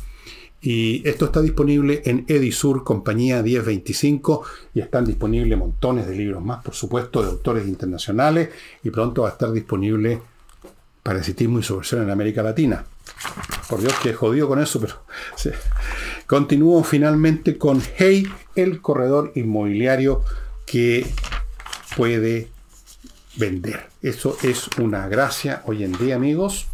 y 0.60 1.00
esto 1.08 1.24
está 1.24 1.40
disponible 1.40 2.02
en 2.04 2.26
Edisur, 2.28 2.84
compañía 2.84 3.42
1025, 3.42 4.42
y 4.74 4.80
están 4.80 5.06
disponibles 5.06 5.58
montones 5.58 6.06
de 6.06 6.14
libros 6.14 6.44
más, 6.44 6.62
por 6.62 6.74
supuesto, 6.74 7.22
de 7.22 7.28
autores 7.30 7.66
internacionales, 7.66 8.50
y 8.84 8.90
pronto 8.90 9.22
va 9.22 9.28
a 9.28 9.32
estar 9.32 9.52
disponible 9.52 10.20
Parasitismo 11.02 11.60
y 11.60 11.62
subversión 11.62 12.02
en 12.02 12.10
América 12.10 12.42
Latina. 12.42 12.84
Por 13.68 13.80
Dios 13.80 13.94
que 14.02 14.14
jodido 14.14 14.48
con 14.48 14.60
eso, 14.60 14.80
pero... 14.80 14.94
Continúo 16.26 16.82
finalmente 16.82 17.56
con 17.56 17.80
Hey, 17.96 18.26
el 18.56 18.80
corredor 18.80 19.32
inmobiliario 19.36 20.24
que 20.66 21.06
puede 21.96 22.48
vender. 23.36 23.86
Eso 24.02 24.36
es 24.42 24.68
una 24.78 25.08
gracia 25.08 25.62
hoy 25.66 25.84
en 25.84 25.92
día, 25.92 26.16
amigos, 26.16 26.66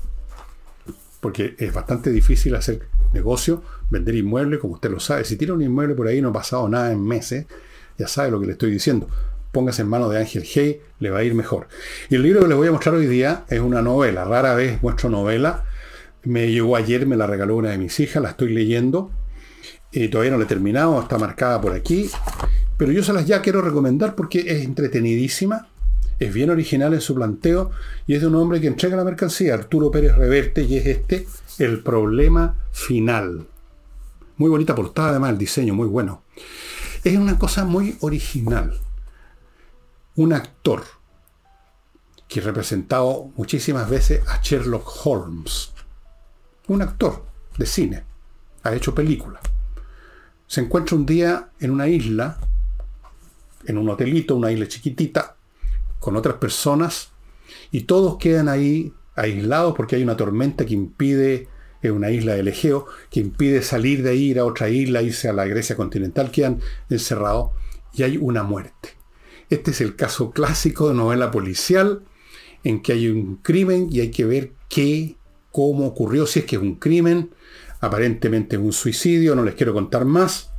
porque 1.21 1.55
es 1.59 1.73
bastante 1.73 2.11
difícil 2.11 2.55
hacer 2.55 2.89
negocio, 3.13 3.63
vender 3.91 4.15
inmuebles, 4.15 4.59
como 4.59 4.75
usted 4.75 4.91
lo 4.91 5.01
sabe. 5.01 5.25
Si 5.25 5.37
tiene 5.37 5.53
un 5.53 5.63
inmueble 5.63 5.95
por 5.95 6.07
ahí 6.07 6.23
no 6.23 6.31
ha 6.31 6.33
pasado 6.33 6.69
nada 6.69 6.91
en 6.93 7.05
meses, 7.05 7.47
ya 7.99 8.09
sabe 8.09 8.31
lo 8.31 8.41
que 8.41 8.47
le 8.47 8.53
estoy 8.53 8.71
diciendo. 8.71 9.09
Póngase 9.53 9.83
en 9.83 9.89
manos 9.89 10.11
de 10.11 10.19
Ángel 10.19 10.45
Hey, 10.47 10.81
le 10.99 11.11
va 11.11 11.19
a 11.19 11.25
ir 11.25 11.35
mejor. 11.35 11.69
Y 12.09 12.15
el 12.15 12.23
libro 12.23 12.41
que 12.41 12.49
les 12.49 12.57
voy 12.57 12.69
a 12.69 12.73
mostrar 12.73 12.95
hoy 12.95 13.07
día 13.07 13.45
es 13.49 13.61
una 13.61 13.83
novela. 13.83 14.25
Rara 14.25 14.55
vez 14.55 14.83
muestro 14.83 15.11
novela. 15.11 15.65
Me 16.25 16.51
llegó 16.51 16.77
ayer, 16.77 17.07
me 17.07 17.17
la 17.17 17.27
regaló 17.27 17.57
una 17.57 17.71
de 17.71 17.79
mis 17.79 17.99
hijas, 18.01 18.23
la 18.23 18.31
estoy 18.31 18.53
leyendo. 18.53 19.11
Y 19.91 20.09
todavía 20.09 20.33
no 20.33 20.39
la 20.39 20.45
he 20.45 20.49
terminado, 20.49 21.01
está 21.01 21.19
marcada 21.19 21.61
por 21.61 21.73
aquí. 21.73 22.09
Pero 22.77 22.93
yo 22.93 23.03
se 23.03 23.13
las 23.13 23.27
ya 23.27 23.43
quiero 23.43 23.61
recomendar 23.61 24.15
porque 24.15 24.41
es 24.41 24.65
entretenidísima, 24.65 25.69
es 26.19 26.33
bien 26.33 26.51
original 26.51 26.95
en 26.95 27.01
su 27.01 27.15
planteo 27.15 27.71
y 28.07 28.15
es 28.15 28.21
de 28.21 28.27
un 28.27 28.37
hombre 28.37 28.61
que 28.61 28.67
entrega 28.67 28.97
la 28.97 29.05
mercancía, 29.05 29.55
Arturo 29.55 29.91
Pérez 29.91 30.17
Reverte, 30.17 30.63
y 30.63 30.77
es 30.77 30.87
este, 30.87 31.27
El 31.59 31.83
problema 31.83 32.57
final. 32.73 33.47
Muy 34.37 34.51
bonita 34.51 34.75
portada, 34.75 35.11
además, 35.11 35.31
el 35.31 35.39
diseño, 35.39 35.75
muy 35.75 35.87
bueno. 35.87 36.23
Es 37.05 37.17
una 37.17 37.39
cosa 37.39 37.65
muy 37.65 37.97
original. 38.01 38.79
Un 40.17 40.33
actor 40.33 40.83
que 42.29 42.41
ha 42.41 42.45
representado 42.45 43.31
muchísimas 43.37 43.91
veces 43.91 44.27
a 44.29 44.41
Sherlock 44.43 44.91
Holmes. 45.05 45.73
Un 46.73 46.81
actor 46.81 47.27
de 47.59 47.67
cine. 47.67 48.03
Ha 48.63 48.75
hecho 48.75 48.95
películas. 48.95 49.43
Se 50.47 50.63
encuentra 50.63 50.97
un 50.97 51.05
día 51.05 51.51
en 51.61 51.71
una 51.71 51.87
isla, 51.87 52.39
en 53.67 53.77
un 53.77 53.91
hotelito, 53.91 54.37
una 54.37 54.51
isla 54.51 54.67
chiquitita, 54.67 55.37
con 55.99 56.17
otras 56.17 56.37
personas, 56.37 57.11
y 57.71 57.83
todos 57.83 58.17
quedan 58.17 58.49
ahí 58.49 58.95
aislados 59.17 59.75
porque 59.77 59.97
hay 59.97 60.03
una 60.03 60.17
tormenta 60.17 60.65
que 60.65 60.73
impide 60.73 61.49
es 61.83 61.91
una 61.91 62.11
isla 62.11 62.33
del 62.33 62.49
Egeo, 62.49 62.87
que 63.11 63.21
impide 63.21 63.61
salir 63.61 64.03
de 64.03 64.17
ir 64.17 64.39
a 64.39 64.47
otra 64.47 64.71
isla, 64.71 65.03
irse 65.03 65.29
a 65.29 65.35
la 65.35 65.45
Grecia 65.45 65.77
continental, 65.77 66.31
quedan 66.31 66.61
encerrados 66.89 67.51
y 67.93 68.05
hay 68.05 68.17
una 68.17 68.45
muerte. 68.45 68.97
Este 69.51 69.73
es 69.73 69.83
el 69.83 69.95
caso 69.95 70.31
clásico 70.31 70.89
de 70.89 70.95
novela 70.95 71.31
policial 71.31 72.03
en 72.65 72.81
que 72.81 72.95
hay 72.95 73.09
un 73.09 73.37
crimen 73.37 73.89
y 73.91 74.01
hay 74.01 74.11
que 74.11 74.25
ver 74.25 74.53
qué, 74.71 75.17
cómo 75.53 75.87
ocurrió, 75.87 76.27
si 76.27 76.41
es 76.41 76.47
que 76.47 76.57
es 76.57 76.63
un 76.63 76.77
crimen, 76.77 77.31
aparentemente 77.81 78.57
es 78.57 78.63
un 78.63 78.73
suicidio, 78.73 79.37
no 79.37 79.45
les 79.45 79.55
quiero 79.55 79.73
contar 79.73 80.05
más. 80.05 80.51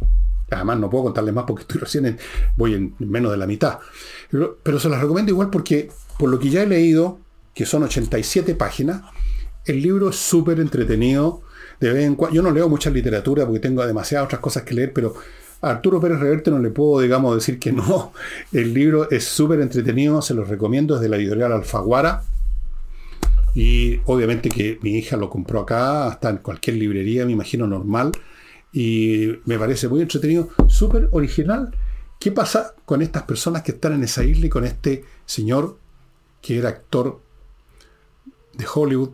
Además 0.52 0.78
no 0.78 0.90
puedo 0.90 1.06
contarles 1.06 1.34
más 1.34 1.46
porque 1.46 1.64
estoy 1.64 1.82
recién 1.82 2.18
voy 2.56 2.76
en 2.76 2.96
menos 3.00 3.32
de 3.32 3.38
la 3.38 3.48
mitad. 3.48 3.80
Pero, 4.30 4.80
se 4.80 4.90
las 4.90 5.02
recomiendo 5.02 5.32
igual 5.32 5.50
porque 5.50 5.90
por 6.20 6.30
lo 6.30 6.38
que 6.38 6.50
ya 6.50 6.62
he 6.62 6.68
leído, 6.68 7.20
que 7.56 7.66
son 7.66 7.84
87 7.84 8.56
páginas, 8.56 9.02
el 9.66 9.82
libro 9.82 10.10
es 10.10 10.16
súper 10.16 10.60
entretenido. 10.60 11.42
De 11.80 12.16
yo 12.32 12.42
no 12.42 12.52
leo 12.52 12.70
mucha 12.70 12.90
literatura 12.90 13.46
porque 13.46 13.60
tengo 13.60 13.86
demasiadas 13.86 14.26
otras 14.26 14.42
cosas 14.42 14.64
que 14.64 14.76
leer, 14.76 14.94
pero 14.94 15.16
a 15.62 15.72
Arturo 15.72 16.00
Pérez 16.00 16.20
Reverte 16.20 16.52
no 16.52 16.60
le 16.60 16.70
puedo, 16.70 17.02
digamos, 17.02 17.36
decir 17.36 17.58
que 17.58 17.72
no. 17.72 18.12
El 18.52 18.74
libro 18.74 19.10
es 19.10 19.24
súper 19.24 19.60
entretenido, 19.62 20.22
se 20.22 20.34
los 20.34 20.48
recomiendo, 20.50 20.96
es 20.96 21.02
de 21.02 21.10
la 21.10 21.16
editorial 21.16 21.52
Alfaguara. 21.52 22.24
Y 23.56 24.00
obviamente 24.06 24.50
que 24.50 24.80
mi 24.82 24.98
hija 24.98 25.18
lo 25.18 25.30
compró 25.30 25.62
acá, 25.62 26.08
hasta 26.08 26.30
en 26.30 26.38
cualquier 26.38 26.78
librería, 26.78 27.26
me 27.26 27.34
imagino 27.34 27.68
normal. 27.68 28.12
Y 28.72 29.34
me 29.46 29.60
parece 29.60 29.88
muy 29.88 30.02
entretenido, 30.02 30.50
súper 30.68 31.10
original. 31.12 31.76
¿Qué 32.20 32.32
pasa 32.32 32.74
con 32.86 33.02
estas 33.02 33.24
personas 33.24 33.62
que 33.62 33.74
están 33.74 33.94
en 33.94 34.04
esa 34.04 34.24
isla 34.24 34.48
y 34.48 34.50
con 34.50 34.66
este 34.66 35.04
señor 35.26 35.78
que 36.42 36.58
era 36.58 36.70
actor 36.70 37.22
de 38.54 38.66
Hollywood 38.72 39.12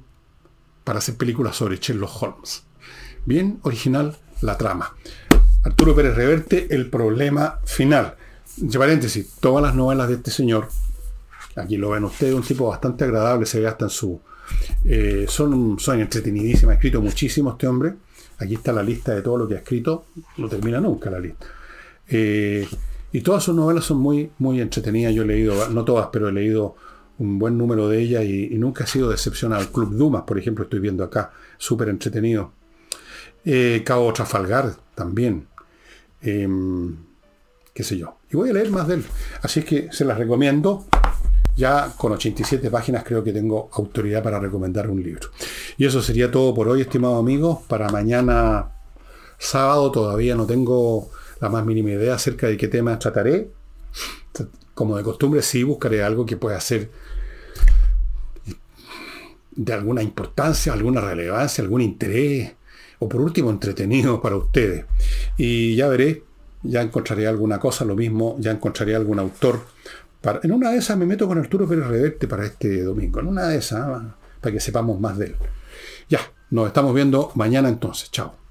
para 0.84 1.00
hacer 1.00 1.16
películas 1.16 1.56
sobre 1.56 1.78
Sherlock 1.78 2.22
Holmes. 2.22 2.64
Bien 3.26 3.60
original 3.62 4.18
la 4.42 4.58
trama. 4.58 4.96
Arturo 5.64 5.96
Pérez 5.96 6.16
Reverte, 6.16 6.74
el 6.74 6.90
problema 6.90 7.60
final. 7.66 8.16
De 8.58 8.80
paréntesis, 8.80 9.36
todas 9.40 9.62
las 9.62 9.76
novelas 9.76 10.08
de 10.08 10.16
este 10.16 10.32
señor, 10.32 10.68
aquí 11.56 11.78
lo 11.78 11.92
ven 11.92 12.06
ustedes, 12.06 12.34
un 12.34 12.42
tipo 12.42 12.68
bastante 12.68 13.04
agradable, 13.04 13.46
se 13.46 13.62
gasta 13.62 13.86
en 13.86 13.92
su... 13.92 14.20
Eh, 14.86 15.26
son, 15.28 15.80
son 15.80 16.00
entretenidísimas, 16.00 16.74
ha 16.74 16.76
escrito 16.76 17.02
muchísimo 17.02 17.52
este 17.52 17.68
hombre. 17.68 17.94
Aquí 18.38 18.56
está 18.56 18.72
la 18.72 18.84
lista 18.84 19.14
de 19.14 19.22
todo 19.22 19.38
lo 19.38 19.48
que 19.48 19.56
ha 19.56 19.58
escrito, 19.58 20.06
no 20.38 20.48
termina 20.48 20.80
nunca 20.80 21.10
la 21.10 21.20
lista. 21.20 21.46
Eh, 22.08 22.68
y 23.12 23.22
todas 23.22 23.44
sus 23.44 23.56
novelas 23.56 23.84
son 23.84 24.00
muy, 24.00 24.32
muy 24.40 24.62
entretenidas. 24.62 25.14
Yo 25.14 25.24
he 25.24 25.26
leído, 25.26 25.70
no 25.70 25.84
todas, 25.84 26.10
pero 26.12 26.30
he 26.30 26.32
leído 26.32 26.76
un 27.18 27.38
buen 27.38 27.58
número 27.58 27.90
de 27.90 28.00
ellas 28.00 28.24
y, 28.24 28.50
nunca 28.52 28.86
ha 28.86 28.88
sido 28.88 29.10
decepcionado. 29.10 29.72
Club 29.72 29.96
Dumas, 29.96 30.24
por 30.24 30.40
ejemplo, 30.40 30.64
estoy 30.64 30.80
viendo 30.80 31.04
acá, 31.04 31.32
súper 31.58 31.90
entretenido. 31.90 32.54
Eh, 33.44 33.84
Cabo 33.86 34.12
Trafalgar 34.14 34.74
también. 34.96 35.48
Em, 36.22 36.96
qué 37.74 37.84
sé 37.84 37.98
yo. 37.98 38.18
Y 38.32 38.38
voy 38.38 38.50
a 38.50 38.54
leer 38.54 38.72
más 38.72 38.88
de 38.88 38.96
él. 38.96 39.04
Así 39.42 39.64
que 39.64 39.92
se 39.92 40.06
las 40.06 40.18
recomiendo. 40.18 40.86
Ya 41.60 41.92
con 41.98 42.14
87 42.14 42.72
páginas 42.72 43.04
creo 43.04 43.22
que 43.22 43.34
tengo 43.34 43.70
autoridad 43.74 44.24
para 44.24 44.40
recomendar 44.40 44.90
un 44.90 45.04
libro. 45.04 45.30
Y 45.78 45.86
eso 45.86 46.02
sería 46.02 46.32
todo 46.32 46.54
por 46.54 46.70
hoy, 46.70 46.80
estimados 46.80 47.20
amigos. 47.20 47.60
Para 47.68 47.90
mañana 47.90 48.72
sábado 49.38 49.92
todavía 49.92 50.36
no 50.36 50.46
tengo 50.46 51.12
la 51.42 51.50
más 51.50 51.66
mínima 51.66 51.90
idea 51.90 52.16
acerca 52.16 52.48
de 52.48 52.56
qué 52.56 52.70
tema 52.70 52.98
trataré. 52.98 53.52
Como 54.74 54.96
de 54.96 55.04
costumbre, 55.04 55.42
sí 55.42 55.64
buscaré 55.64 56.02
algo 56.02 56.26
que 56.26 56.38
pueda 56.38 56.62
ser 56.62 56.92
de 59.52 59.74
alguna 59.74 60.02
importancia, 60.02 60.72
alguna 60.72 61.02
relevancia, 61.02 61.62
algún 61.62 61.82
interés, 61.82 62.54
o 63.00 63.10
por 63.10 63.20
último 63.20 63.50
entretenido 63.50 64.22
para 64.22 64.38
ustedes. 64.38 64.86
Y 65.36 65.76
ya 65.76 65.90
veré, 65.90 66.24
ya 66.64 66.82
encontraré 66.82 67.28
alguna 67.28 67.60
cosa, 67.60 67.84
lo 67.84 67.98
mismo, 67.98 68.38
ya 68.40 68.52
encontraré 68.52 68.96
algún 68.96 69.20
autor. 69.20 69.60
En 70.22 70.52
una 70.52 70.72
de 70.72 70.78
esas 70.78 70.98
me 70.98 71.06
meto 71.06 71.28
con 71.28 71.38
Arturo 71.38 71.68
Pérez 71.68 71.88
Reverte 71.88 72.28
para 72.28 72.46
este 72.46 72.84
domingo, 72.84 73.20
en 73.22 73.28
una 73.28 73.48
de 73.48 73.58
esas, 73.58 73.88
para 74.42 74.54
que 74.54 74.60
sepamos 74.60 75.00
más 75.00 75.18
de 75.18 75.28
él. 75.28 75.36
Ya, 76.10 76.20
nos 76.50 76.68
estamos 76.68 76.94
viendo 76.94 77.32
mañana 77.36 77.70
entonces. 77.70 78.12
Chao. 78.12 78.49